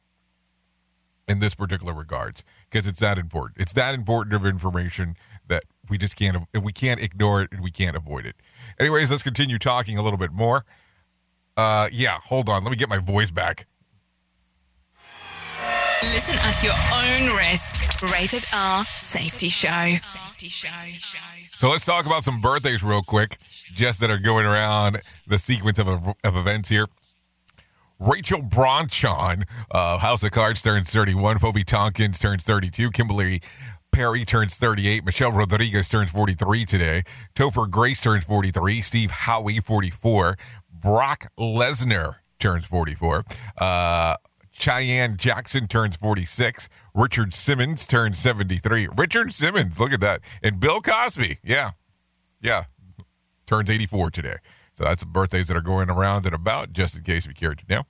in 1.30 1.38
this 1.38 1.54
particular 1.54 1.94
regards 1.94 2.42
because 2.68 2.86
it's 2.86 2.98
that 2.98 3.16
important. 3.16 3.60
It's 3.60 3.72
that 3.74 3.94
important 3.94 4.34
of 4.34 4.44
information 4.44 5.14
that 5.46 5.62
we 5.88 5.96
just 5.96 6.16
can't 6.16 6.48
we 6.60 6.72
can't 6.72 7.00
ignore 7.00 7.42
it 7.42 7.52
and 7.52 7.62
we 7.62 7.70
can't 7.70 7.96
avoid 7.96 8.26
it. 8.26 8.34
Anyways, 8.80 9.10
let's 9.10 9.22
continue 9.22 9.58
talking 9.58 9.96
a 9.96 10.02
little 10.02 10.18
bit 10.18 10.32
more. 10.32 10.64
Uh 11.56 11.88
yeah, 11.92 12.18
hold 12.24 12.48
on. 12.48 12.64
Let 12.64 12.70
me 12.70 12.76
get 12.76 12.88
my 12.88 12.98
voice 12.98 13.30
back. 13.30 13.66
Listen 16.02 16.34
at 16.40 16.62
your 16.62 16.72
own 16.94 17.36
risk. 17.36 18.02
Rated 18.12 18.44
R 18.52 18.82
Safety 18.84 19.48
Show. 19.48 19.68
Safety 20.00 20.48
Show. 20.48 20.68
So 21.48 21.68
let's 21.68 21.84
talk 21.84 22.06
about 22.06 22.24
some 22.24 22.40
birthdays 22.40 22.82
real 22.82 23.02
quick, 23.02 23.36
just 23.74 24.00
that 24.00 24.10
are 24.10 24.18
going 24.18 24.46
around 24.46 24.98
the 25.26 25.38
sequence 25.38 25.78
of, 25.78 25.88
of 25.88 26.36
events 26.36 26.70
here. 26.70 26.86
Rachel 28.00 28.40
Brosnahan, 28.40 29.44
uh, 29.70 29.98
House 29.98 30.24
of 30.24 30.30
Cards 30.30 30.62
turns 30.62 30.90
31. 30.90 31.38
Phoebe 31.38 31.64
Tonkin 31.64 32.12
turns 32.12 32.44
32. 32.44 32.90
Kimberly 32.90 33.42
Perry 33.92 34.24
turns 34.24 34.56
38. 34.56 35.04
Michelle 35.04 35.32
Rodriguez 35.32 35.88
turns 35.88 36.10
43 36.10 36.64
today. 36.64 37.02
Topher 37.34 37.68
Grace 37.68 38.00
turns 38.00 38.24
43. 38.24 38.80
Steve 38.80 39.10
Howey, 39.10 39.62
44. 39.62 40.36
Brock 40.72 41.30
Lesnar 41.38 42.16
turns 42.38 42.64
44. 42.64 43.24
Uh, 43.58 44.14
Cheyenne 44.50 45.16
Jackson 45.16 45.66
turns 45.66 45.96
46. 45.96 46.68
Richard 46.94 47.34
Simmons 47.34 47.86
turns 47.86 48.18
73. 48.18 48.88
Richard 48.96 49.32
Simmons, 49.32 49.78
look 49.78 49.92
at 49.92 50.00
that. 50.00 50.20
And 50.42 50.58
Bill 50.58 50.80
Cosby, 50.80 51.38
yeah, 51.42 51.72
yeah, 52.40 52.64
turns 53.46 53.70
84 53.70 54.10
today. 54.10 54.36
So 54.80 54.86
that's 54.86 55.04
birthdays 55.04 55.48
that 55.48 55.58
are 55.58 55.60
going 55.60 55.90
around 55.90 56.24
and 56.24 56.34
about, 56.34 56.72
just 56.72 56.96
in 56.96 57.02
case 57.02 57.28
we 57.28 57.34
care 57.34 57.54
to 57.54 57.64
know, 57.68 57.82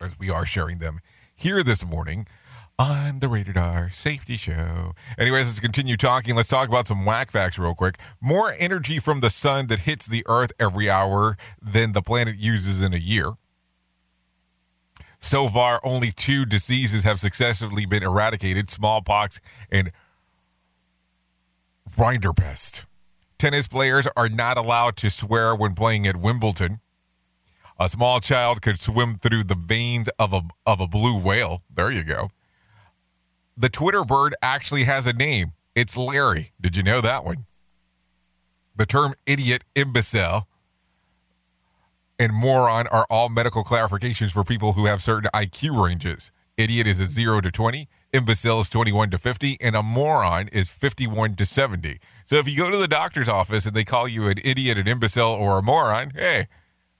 as 0.00 0.18
we 0.18 0.30
are 0.30 0.44
sharing 0.44 0.78
them 0.78 0.98
here 1.32 1.62
this 1.62 1.86
morning 1.86 2.26
on 2.76 3.20
the 3.20 3.28
Rated 3.28 3.56
R 3.56 3.88
Safety 3.88 4.36
Show. 4.36 4.94
Anyways, 5.16 5.46
let's 5.46 5.60
continue 5.60 5.96
talking. 5.96 6.34
Let's 6.34 6.48
talk 6.48 6.66
about 6.66 6.88
some 6.88 7.04
whack 7.04 7.30
facts 7.30 7.56
real 7.56 7.76
quick. 7.76 8.00
More 8.20 8.52
energy 8.58 8.98
from 8.98 9.20
the 9.20 9.30
sun 9.30 9.68
that 9.68 9.80
hits 9.80 10.08
the 10.08 10.24
Earth 10.26 10.50
every 10.58 10.90
hour 10.90 11.36
than 11.60 11.92
the 11.92 12.02
planet 12.02 12.36
uses 12.36 12.82
in 12.82 12.92
a 12.92 12.98
year. 12.98 13.34
So 15.20 15.48
far, 15.48 15.80
only 15.84 16.10
two 16.10 16.44
diseases 16.44 17.04
have 17.04 17.20
successfully 17.20 17.86
been 17.86 18.02
eradicated 18.02 18.70
smallpox 18.70 19.40
and 19.70 19.92
rinderpest. 21.96 22.86
Tennis 23.42 23.66
players 23.66 24.06
are 24.16 24.28
not 24.28 24.56
allowed 24.56 24.96
to 24.98 25.10
swear 25.10 25.52
when 25.52 25.74
playing 25.74 26.06
at 26.06 26.16
Wimbledon. 26.16 26.78
A 27.76 27.88
small 27.88 28.20
child 28.20 28.62
could 28.62 28.78
swim 28.78 29.16
through 29.16 29.42
the 29.42 29.56
veins 29.56 30.08
of 30.16 30.32
a, 30.32 30.42
of 30.64 30.80
a 30.80 30.86
blue 30.86 31.18
whale. 31.18 31.64
There 31.68 31.90
you 31.90 32.04
go. 32.04 32.30
The 33.56 33.68
Twitter 33.68 34.04
bird 34.04 34.36
actually 34.42 34.84
has 34.84 35.08
a 35.08 35.12
name. 35.12 35.54
It's 35.74 35.96
Larry. 35.96 36.52
Did 36.60 36.76
you 36.76 36.84
know 36.84 37.00
that 37.00 37.24
one? 37.24 37.46
The 38.76 38.86
term 38.86 39.12
idiot, 39.26 39.64
imbecile, 39.74 40.46
and 42.20 42.32
moron 42.32 42.86
are 42.86 43.08
all 43.10 43.28
medical 43.28 43.64
clarifications 43.64 44.30
for 44.30 44.44
people 44.44 44.74
who 44.74 44.86
have 44.86 45.02
certain 45.02 45.28
IQ 45.34 45.84
ranges. 45.84 46.30
Idiot 46.56 46.86
is 46.86 47.00
a 47.00 47.06
0 47.06 47.40
to 47.40 47.50
20, 47.50 47.88
imbecile 48.12 48.60
is 48.60 48.70
21 48.70 49.10
to 49.10 49.18
50, 49.18 49.58
and 49.60 49.74
a 49.74 49.82
moron 49.82 50.48
is 50.48 50.68
51 50.68 51.34
to 51.36 51.46
70. 51.46 51.98
So 52.24 52.36
if 52.36 52.48
you 52.48 52.56
go 52.56 52.70
to 52.70 52.76
the 52.76 52.88
doctor's 52.88 53.28
office 53.28 53.66
and 53.66 53.74
they 53.74 53.84
call 53.84 54.06
you 54.06 54.28
an 54.28 54.38
idiot, 54.44 54.78
an 54.78 54.86
imbecile, 54.86 55.32
or 55.32 55.58
a 55.58 55.62
moron, 55.62 56.12
hey, 56.14 56.46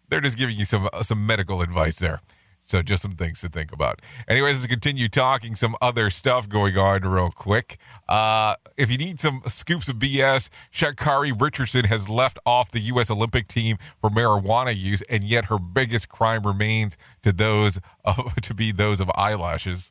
they're 0.09 0.21
just 0.21 0.37
giving 0.37 0.57
you 0.57 0.65
some 0.65 0.89
some 1.03 1.27
medical 1.27 1.63
advice 1.63 1.99
there. 1.99 2.21
So 2.65 2.81
just 2.81 3.03
some 3.03 3.13
things 3.13 3.41
to 3.41 3.49
think 3.49 3.73
about. 3.73 4.01
Anyways, 4.29 4.61
let's 4.61 4.67
continue 4.69 5.09
talking 5.09 5.57
some 5.57 5.75
other 5.83 6.11
stuff 6.11 6.49
going 6.49 6.79
on 6.79 7.03
real 7.03 7.31
quick. 7.31 7.77
Uh, 8.09 8.55
if 8.77 8.91
you 8.91 8.99
need 8.99 9.19
some 9.19 9.43
scoops 9.49 9.89
of 9.89 9.97
BS, 9.97 10.49
Sha'Carri 10.73 11.39
Richardson 11.39 11.87
has 11.87 12.09
left 12.09 12.39
off 12.47 12.71
the 12.71 12.81
U.S. 12.81 13.11
Olympic 13.11 13.49
team 13.49 13.79
for 14.01 14.11
marijuana 14.11 14.77
use, 14.77 15.03
and 15.03 15.25
yet 15.25 15.47
her 15.47 15.59
biggest 15.59 16.09
crime 16.09 16.47
remains 16.47 16.97
to 17.23 17.33
those 17.33 17.81
of, 18.05 18.35
to 18.43 18.55
be 18.55 18.71
those 18.71 19.01
of 19.01 19.11
eyelashes. 19.17 19.91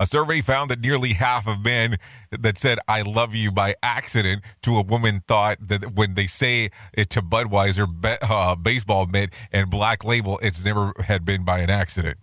A 0.00 0.06
survey 0.06 0.40
found 0.40 0.70
that 0.70 0.80
nearly 0.80 1.14
half 1.14 1.46
of 1.46 1.64
men 1.64 1.96
that 2.30 2.58
said 2.58 2.78
"I 2.88 3.02
love 3.02 3.34
you" 3.34 3.52
by 3.52 3.74
accident 3.82 4.42
to 4.62 4.76
a 4.76 4.82
woman 4.82 5.20
thought 5.26 5.58
that 5.60 5.94
when 5.94 6.14
they 6.14 6.26
say 6.26 6.70
it 6.92 7.10
to 7.10 7.22
Budweiser, 7.22 7.86
be, 7.86 8.14
uh, 8.22 8.56
baseball 8.56 9.06
mitt, 9.06 9.30
and 9.52 9.70
Black 9.70 10.04
Label, 10.04 10.38
it's 10.42 10.64
never 10.64 10.92
had 11.00 11.24
been 11.24 11.44
by 11.44 11.58
an 11.60 11.70
accident. 11.70 12.18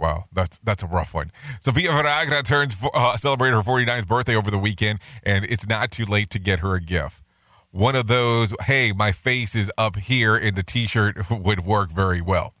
Wow, 0.00 0.24
that's 0.32 0.58
that's 0.64 0.82
a 0.82 0.86
rough 0.86 1.12
one. 1.12 1.30
Sofia 1.60 1.92
Vergara 1.92 2.42
turns 2.42 2.74
uh, 2.94 3.16
celebrated 3.18 3.56
her 3.56 3.62
49th 3.62 4.06
birthday 4.06 4.34
over 4.34 4.50
the 4.50 4.58
weekend, 4.58 4.98
and 5.22 5.44
it's 5.44 5.68
not 5.68 5.90
too 5.90 6.06
late 6.06 6.30
to 6.30 6.38
get 6.38 6.60
her 6.60 6.74
a 6.74 6.80
gift. 6.80 7.22
One 7.70 7.94
of 7.94 8.06
those, 8.08 8.54
hey, 8.62 8.92
my 8.92 9.12
face 9.12 9.54
is 9.54 9.70
up 9.78 9.96
here 9.96 10.36
in 10.36 10.54
the 10.54 10.62
T-shirt 10.62 11.30
would 11.30 11.64
work 11.64 11.92
very 11.92 12.20
well. 12.20 12.54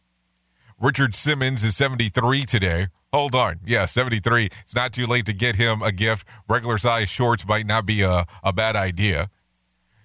Richard 0.80 1.14
Simmons 1.14 1.62
is 1.62 1.76
73 1.76 2.46
today. 2.46 2.86
Hold 3.12 3.34
on. 3.34 3.60
Yeah, 3.66 3.84
73. 3.84 4.48
It's 4.62 4.74
not 4.74 4.94
too 4.94 5.04
late 5.06 5.26
to 5.26 5.34
get 5.34 5.56
him 5.56 5.82
a 5.82 5.92
gift. 5.92 6.26
Regular 6.48 6.78
size 6.78 7.10
shorts 7.10 7.46
might 7.46 7.66
not 7.66 7.84
be 7.84 8.00
a, 8.00 8.24
a 8.42 8.52
bad 8.54 8.76
idea. 8.76 9.28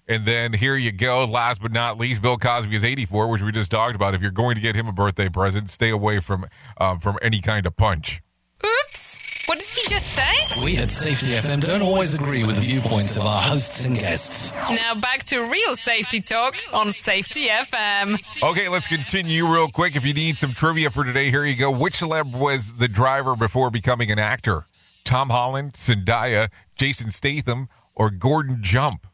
And 0.06 0.26
then 0.26 0.52
here 0.52 0.76
you 0.76 0.92
go. 0.92 1.24
Last 1.24 1.62
but 1.62 1.72
not 1.72 1.96
least, 1.96 2.20
Bill 2.20 2.36
Cosby 2.36 2.76
is 2.76 2.84
84, 2.84 3.30
which 3.30 3.40
we 3.40 3.52
just 3.52 3.70
talked 3.70 3.96
about. 3.96 4.14
If 4.14 4.20
you're 4.20 4.30
going 4.30 4.54
to 4.54 4.60
get 4.60 4.76
him 4.76 4.86
a 4.86 4.92
birthday 4.92 5.30
present, 5.30 5.70
stay 5.70 5.88
away 5.88 6.20
from 6.20 6.44
um, 6.78 6.98
from 7.00 7.18
any 7.22 7.40
kind 7.40 7.64
of 7.64 7.74
punch. 7.76 8.20
Oops. 8.66 9.18
What 9.46 9.60
did 9.60 9.68
he 9.68 9.88
just 9.88 10.08
say? 10.08 10.64
We 10.64 10.76
at 10.78 10.88
Safety 10.88 11.32
FM 11.32 11.60
don't 11.60 11.82
always 11.82 12.14
agree 12.14 12.42
with 12.44 12.56
the 12.56 12.62
viewpoints 12.62 13.16
of 13.16 13.22
our 13.24 13.40
hosts 13.42 13.84
and 13.84 13.96
guests. 13.96 14.52
Now 14.70 14.94
back 14.96 15.20
to 15.26 15.38
real 15.40 15.76
safety 15.76 16.20
talk 16.20 16.56
on 16.74 16.90
Safety 16.90 17.46
FM. 17.46 18.18
Okay, 18.42 18.68
let's 18.68 18.88
continue 18.88 19.46
real 19.46 19.68
quick. 19.68 19.94
If 19.94 20.04
you 20.04 20.14
need 20.14 20.36
some 20.36 20.52
trivia 20.52 20.90
for 20.90 21.04
today, 21.04 21.30
here 21.30 21.44
you 21.44 21.56
go. 21.56 21.70
Which 21.70 21.94
celeb 21.94 22.34
was 22.36 22.78
the 22.78 22.88
driver 22.88 23.36
before 23.36 23.70
becoming 23.70 24.10
an 24.10 24.18
actor? 24.18 24.66
Tom 25.04 25.30
Holland, 25.30 25.74
Zendaya, 25.74 26.48
Jason 26.74 27.10
Statham, 27.12 27.68
or 27.94 28.10
Gordon 28.10 28.58
Jump? 28.62 29.06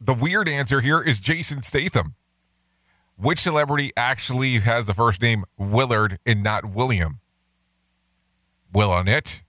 The 0.00 0.14
weird 0.14 0.48
answer 0.48 0.80
here 0.80 1.02
is 1.02 1.18
Jason 1.18 1.62
Statham. 1.62 2.14
Which 3.16 3.40
celebrity 3.40 3.90
actually 3.96 4.58
has 4.60 4.86
the 4.86 4.94
first 4.94 5.20
name 5.20 5.42
Willard 5.56 6.18
and 6.24 6.44
not 6.44 6.66
William? 6.66 7.18
Will 8.72 8.92
Arnett, 8.92 9.42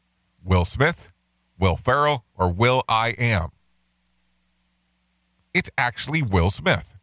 Will 0.44 0.66
Smith, 0.66 1.12
Will 1.58 1.76
Ferrell, 1.76 2.26
or 2.36 2.52
Will 2.52 2.84
I 2.88 3.16
Am? 3.18 3.50
It's 5.54 5.70
actually 5.78 6.22
Will 6.22 6.50
Smith. 6.50 6.96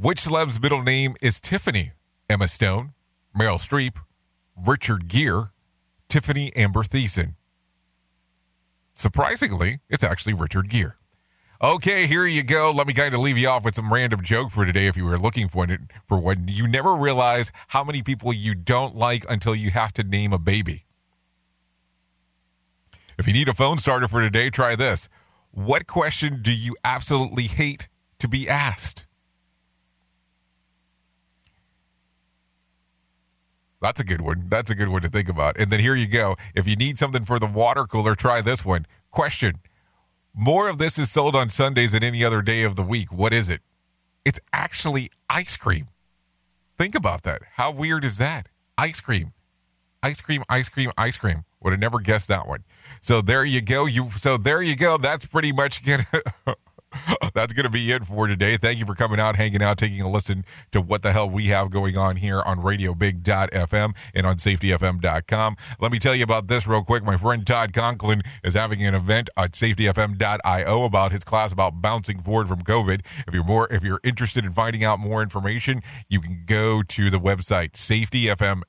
Which 0.00 0.20
celeb's 0.20 0.60
middle 0.60 0.82
name 0.82 1.14
is 1.20 1.40
Tiffany? 1.40 1.92
Emma 2.30 2.48
Stone, 2.48 2.92
Meryl 3.36 3.58
Streep, 3.58 3.98
Richard 4.56 5.08
Gere, 5.08 5.50
Tiffani 6.08 6.50
Amber 6.56 6.82
Thiessen. 6.82 7.34
Surprisingly, 8.94 9.80
it's 9.88 10.04
actually 10.04 10.34
Richard 10.34 10.68
Gere. 10.70 10.94
Okay, 11.62 12.06
here 12.06 12.24
you 12.24 12.42
go. 12.42 12.72
Let 12.74 12.86
me 12.86 12.94
kind 12.94 13.12
of 13.12 13.20
leave 13.20 13.36
you 13.36 13.46
off 13.50 13.66
with 13.66 13.74
some 13.74 13.92
random 13.92 14.22
joke 14.22 14.50
for 14.50 14.64
today 14.64 14.86
if 14.86 14.96
you 14.96 15.04
were 15.04 15.18
looking 15.18 15.46
for 15.46 15.70
it 15.70 15.80
for 16.08 16.18
one. 16.18 16.48
You 16.48 16.66
never 16.66 16.94
realize 16.94 17.52
how 17.68 17.84
many 17.84 18.00
people 18.02 18.32
you 18.32 18.54
don't 18.54 18.96
like 18.96 19.26
until 19.28 19.54
you 19.54 19.70
have 19.70 19.92
to 19.94 20.02
name 20.02 20.32
a 20.32 20.38
baby. 20.38 20.86
If 23.18 23.26
you 23.26 23.34
need 23.34 23.50
a 23.50 23.52
phone 23.52 23.76
starter 23.76 24.08
for 24.08 24.22
today, 24.22 24.48
try 24.48 24.74
this. 24.74 25.10
What 25.50 25.86
question 25.86 26.40
do 26.40 26.50
you 26.50 26.74
absolutely 26.82 27.42
hate 27.42 27.88
to 28.20 28.28
be 28.28 28.48
asked? 28.48 29.04
That's 33.82 34.00
a 34.00 34.04
good 34.04 34.22
one. 34.22 34.46
That's 34.48 34.70
a 34.70 34.74
good 34.74 34.88
one 34.88 35.02
to 35.02 35.08
think 35.08 35.28
about. 35.28 35.58
And 35.58 35.70
then 35.70 35.80
here 35.80 35.94
you 35.94 36.06
go. 36.06 36.36
If 36.54 36.66
you 36.66 36.76
need 36.76 36.98
something 36.98 37.26
for 37.26 37.38
the 37.38 37.46
water 37.46 37.84
cooler, 37.84 38.14
try 38.14 38.40
this 38.40 38.64
one. 38.64 38.86
Question 39.10 39.56
More 40.34 40.68
of 40.68 40.78
this 40.78 40.98
is 40.98 41.10
sold 41.10 41.34
on 41.34 41.50
Sundays 41.50 41.92
than 41.92 42.04
any 42.04 42.24
other 42.24 42.40
day 42.40 42.62
of 42.62 42.76
the 42.76 42.82
week. 42.82 43.12
What 43.12 43.32
is 43.32 43.48
it? 43.48 43.60
It's 44.24 44.40
actually 44.52 45.10
ice 45.28 45.56
cream. 45.56 45.88
Think 46.78 46.94
about 46.94 47.24
that. 47.24 47.42
How 47.54 47.72
weird 47.72 48.04
is 48.04 48.18
that? 48.18 48.48
Ice 48.78 49.00
cream. 49.00 49.32
Ice 50.02 50.20
cream, 50.20 50.42
ice 50.48 50.68
cream, 50.68 50.90
ice 50.96 51.18
cream. 51.18 51.44
Would 51.62 51.72
have 51.72 51.80
never 51.80 52.00
guessed 52.00 52.28
that 52.28 52.46
one. 52.46 52.64
So 53.02 53.20
there 53.20 53.44
you 53.44 53.60
go. 53.60 53.84
You 53.84 54.08
so 54.10 54.38
there 54.38 54.62
you 54.62 54.76
go. 54.76 54.96
That's 54.96 55.26
pretty 55.26 55.52
much 55.52 55.84
gonna 55.84 56.06
that's 57.34 57.52
gonna 57.52 57.70
be 57.70 57.90
it 57.92 58.04
for 58.04 58.26
today. 58.26 58.56
Thank 58.56 58.78
you 58.78 58.86
for 58.86 58.94
coming 58.94 59.20
out, 59.20 59.36
hanging 59.36 59.62
out, 59.62 59.78
taking 59.78 60.00
a 60.00 60.10
listen 60.10 60.44
to 60.72 60.80
what 60.80 61.02
the 61.02 61.12
hell 61.12 61.28
we 61.30 61.46
have 61.46 61.70
going 61.70 61.96
on 61.96 62.16
here 62.16 62.42
on 62.44 62.58
RadioBig.fm 62.58 63.96
and 64.14 64.26
on 64.26 64.36
SafetyFM.com. 64.36 65.56
Let 65.80 65.92
me 65.92 65.98
tell 65.98 66.14
you 66.14 66.24
about 66.24 66.48
this 66.48 66.66
real 66.66 66.82
quick. 66.82 67.04
My 67.04 67.16
friend 67.16 67.46
Todd 67.46 67.72
Conklin 67.72 68.22
is 68.42 68.54
having 68.54 68.84
an 68.84 68.94
event 68.94 69.30
at 69.36 69.52
SafetyFM.io 69.52 70.84
about 70.84 71.12
his 71.12 71.24
class 71.24 71.52
about 71.52 71.80
bouncing 71.80 72.20
forward 72.22 72.48
from 72.48 72.62
COVID. 72.62 73.06
If 73.26 73.34
you're 73.34 73.44
more 73.44 73.68
if 73.72 73.84
you're 73.84 74.00
interested 74.02 74.44
in 74.44 74.52
finding 74.52 74.84
out 74.84 74.98
more 74.98 75.22
information, 75.22 75.82
you 76.08 76.20
can 76.20 76.42
go 76.46 76.82
to 76.82 77.10
the 77.10 77.18
website 77.18 77.72
SafetyFM.io 77.72 78.66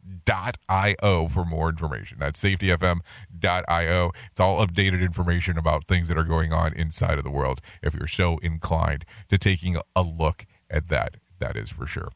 for 1.28 1.46
more 1.46 1.70
information. 1.70 2.18
That's 2.20 2.42
safetyfm.io. 2.44 3.02
It's 3.44 4.40
all 4.40 4.66
updated 4.66 5.02
information 5.02 5.58
about 5.58 5.86
things 5.86 6.08
that 6.08 6.18
are 6.18 6.24
going 6.24 6.54
on 6.54 6.74
inside 6.74 7.18
of 7.18 7.24
the 7.24 7.32
world. 7.32 7.62
If 7.82 7.94
you're 7.94 8.08
so 8.08 8.38
inclined 8.40 9.06
to 9.30 9.38
taking 9.38 9.78
a 9.96 10.02
look 10.02 10.46
at 10.70 10.90
that, 10.90 11.18
that 11.40 11.56
is 11.56 11.70
for 11.70 11.88
sure. 11.88 12.10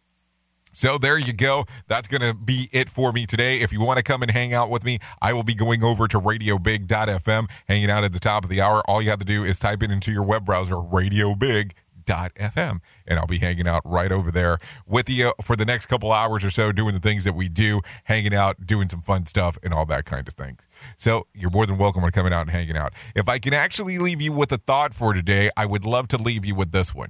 So 0.72 0.98
there 0.98 1.18
you 1.18 1.32
go. 1.32 1.64
That's 1.88 2.10
going 2.10 2.20
to 2.20 2.34
be 2.34 2.68
it 2.74 2.90
for 2.90 3.14
me 3.14 3.26
today. 3.26 3.62
If 3.62 3.72
you 3.72 3.80
want 3.80 3.96
to 3.96 4.04
come 4.04 4.22
and 4.22 4.30
hang 4.30 4.54
out 4.54 4.70
with 4.70 4.84
me, 4.84 5.00
I 5.22 5.32
will 5.32 5.44
be 5.44 5.56
going 5.56 5.82
over 5.84 6.06
to 6.10 6.20
radiobig.fm, 6.20 7.50
hanging 7.70 7.90
out 7.90 8.04
at 8.04 8.12
the 8.12 8.20
top 8.20 8.44
of 8.44 8.50
the 8.50 8.60
hour. 8.60 8.84
All 8.86 9.02
you 9.02 9.10
have 9.10 9.20
to 9.20 9.26
do 9.26 9.46
is 9.46 9.58
type 9.58 9.84
it 9.84 9.90
into 9.90 10.12
your 10.12 10.24
web 10.24 10.44
browser, 10.44 10.76
radiobig 10.76 11.72
FM. 12.06 12.80
And 13.08 13.20
I'll 13.20 13.28
be 13.28 13.40
hanging 13.40 13.68
out 13.68 13.82
right 13.86 14.12
over 14.12 14.32
there 14.32 14.60
with 14.86 15.10
you 15.10 15.34
for 15.42 15.56
the 15.56 15.66
next 15.66 15.88
couple 15.88 16.12
hours 16.12 16.44
or 16.44 16.50
so, 16.50 16.72
doing 16.72 16.94
the 16.94 17.00
things 17.00 17.24
that 17.24 17.34
we 17.34 17.50
do, 17.50 17.82
hanging 18.06 18.34
out, 18.34 18.66
doing 18.66 18.90
some 18.90 19.02
fun 19.02 19.26
stuff, 19.26 19.58
and 19.64 19.74
all 19.74 19.86
that 19.88 20.06
kind 20.06 20.28
of 20.28 20.34
things. 20.34 20.68
So 20.98 21.28
you're 21.34 21.50
more 21.50 21.66
than 21.66 21.78
welcome 21.78 22.04
to 22.04 22.12
coming 22.12 22.34
out 22.34 22.42
and 22.42 22.52
hanging 22.52 22.78
out. 22.78 22.94
If 23.16 23.30
I 23.30 23.40
can 23.40 23.54
actually 23.54 23.98
leave 23.98 24.22
you 24.22 24.32
with 24.32 24.52
a 24.52 24.58
thought 24.58 24.94
for 24.94 25.14
today, 25.14 25.50
I 25.58 25.66
would 25.66 25.86
love 25.86 26.08
to 26.10 26.18
leave 26.18 26.46
you 26.46 26.56
with 26.56 26.72
this 26.72 26.94
one. 26.94 27.10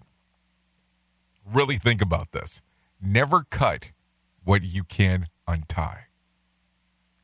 Really 1.46 1.78
think 1.78 2.02
about 2.02 2.32
this. 2.32 2.62
Never 3.02 3.46
cut 3.50 3.92
what 4.44 4.64
you 4.64 4.84
can 4.84 5.26
untie. 5.48 6.06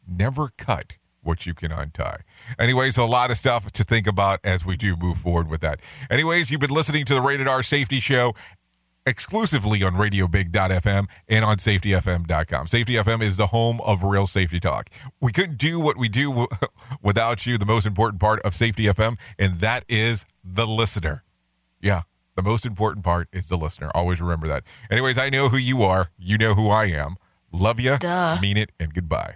Never 0.07 0.49
cut 0.57 0.95
what 1.23 1.45
you 1.45 1.53
can 1.53 1.71
untie. 1.71 2.21
Anyways, 2.59 2.97
a 2.97 3.03
lot 3.03 3.31
of 3.31 3.37
stuff 3.37 3.71
to 3.73 3.83
think 3.83 4.07
about 4.07 4.39
as 4.43 4.65
we 4.65 4.75
do 4.77 4.95
move 4.95 5.17
forward 5.19 5.49
with 5.49 5.61
that. 5.61 5.79
Anyways, 6.09 6.51
you've 6.51 6.61
been 6.61 6.69
listening 6.71 7.05
to 7.05 7.13
the 7.13 7.21
Rated 7.21 7.47
R 7.47 7.63
Safety 7.63 7.99
Show 7.99 8.33
exclusively 9.05 9.83
on 9.83 9.93
radiobig.fm 9.93 11.07
and 11.27 11.45
on 11.45 11.57
safetyfm.com. 11.57 12.67
Safety 12.67 12.93
FM 12.93 13.21
is 13.21 13.37
the 13.37 13.47
home 13.47 13.81
of 13.81 14.03
real 14.03 14.27
safety 14.27 14.59
talk. 14.59 14.89
We 15.19 15.31
couldn't 15.31 15.57
do 15.57 15.79
what 15.79 15.97
we 15.97 16.07
do 16.09 16.29
w- 16.29 16.47
without 17.01 17.45
you, 17.45 17.57
the 17.57 17.65
most 17.65 17.85
important 17.85 18.21
part 18.21 18.41
of 18.43 18.55
Safety 18.55 18.83
FM, 18.83 19.19
and 19.39 19.59
that 19.59 19.85
is 19.87 20.25
the 20.43 20.67
listener. 20.67 21.23
Yeah, 21.81 22.01
the 22.35 22.43
most 22.43 22.65
important 22.65 23.03
part 23.03 23.27
is 23.33 23.49
the 23.49 23.57
listener. 23.57 23.89
Always 23.95 24.21
remember 24.21 24.47
that. 24.47 24.63
Anyways, 24.91 25.17
I 25.17 25.29
know 25.29 25.49
who 25.49 25.57
you 25.57 25.81
are. 25.83 26.09
You 26.19 26.37
know 26.37 26.53
who 26.53 26.69
I 26.69 26.85
am. 26.85 27.15
Love 27.51 27.79
you. 27.79 27.97
Mean 28.39 28.57
it, 28.57 28.71
and 28.79 28.93
goodbye. 28.93 29.35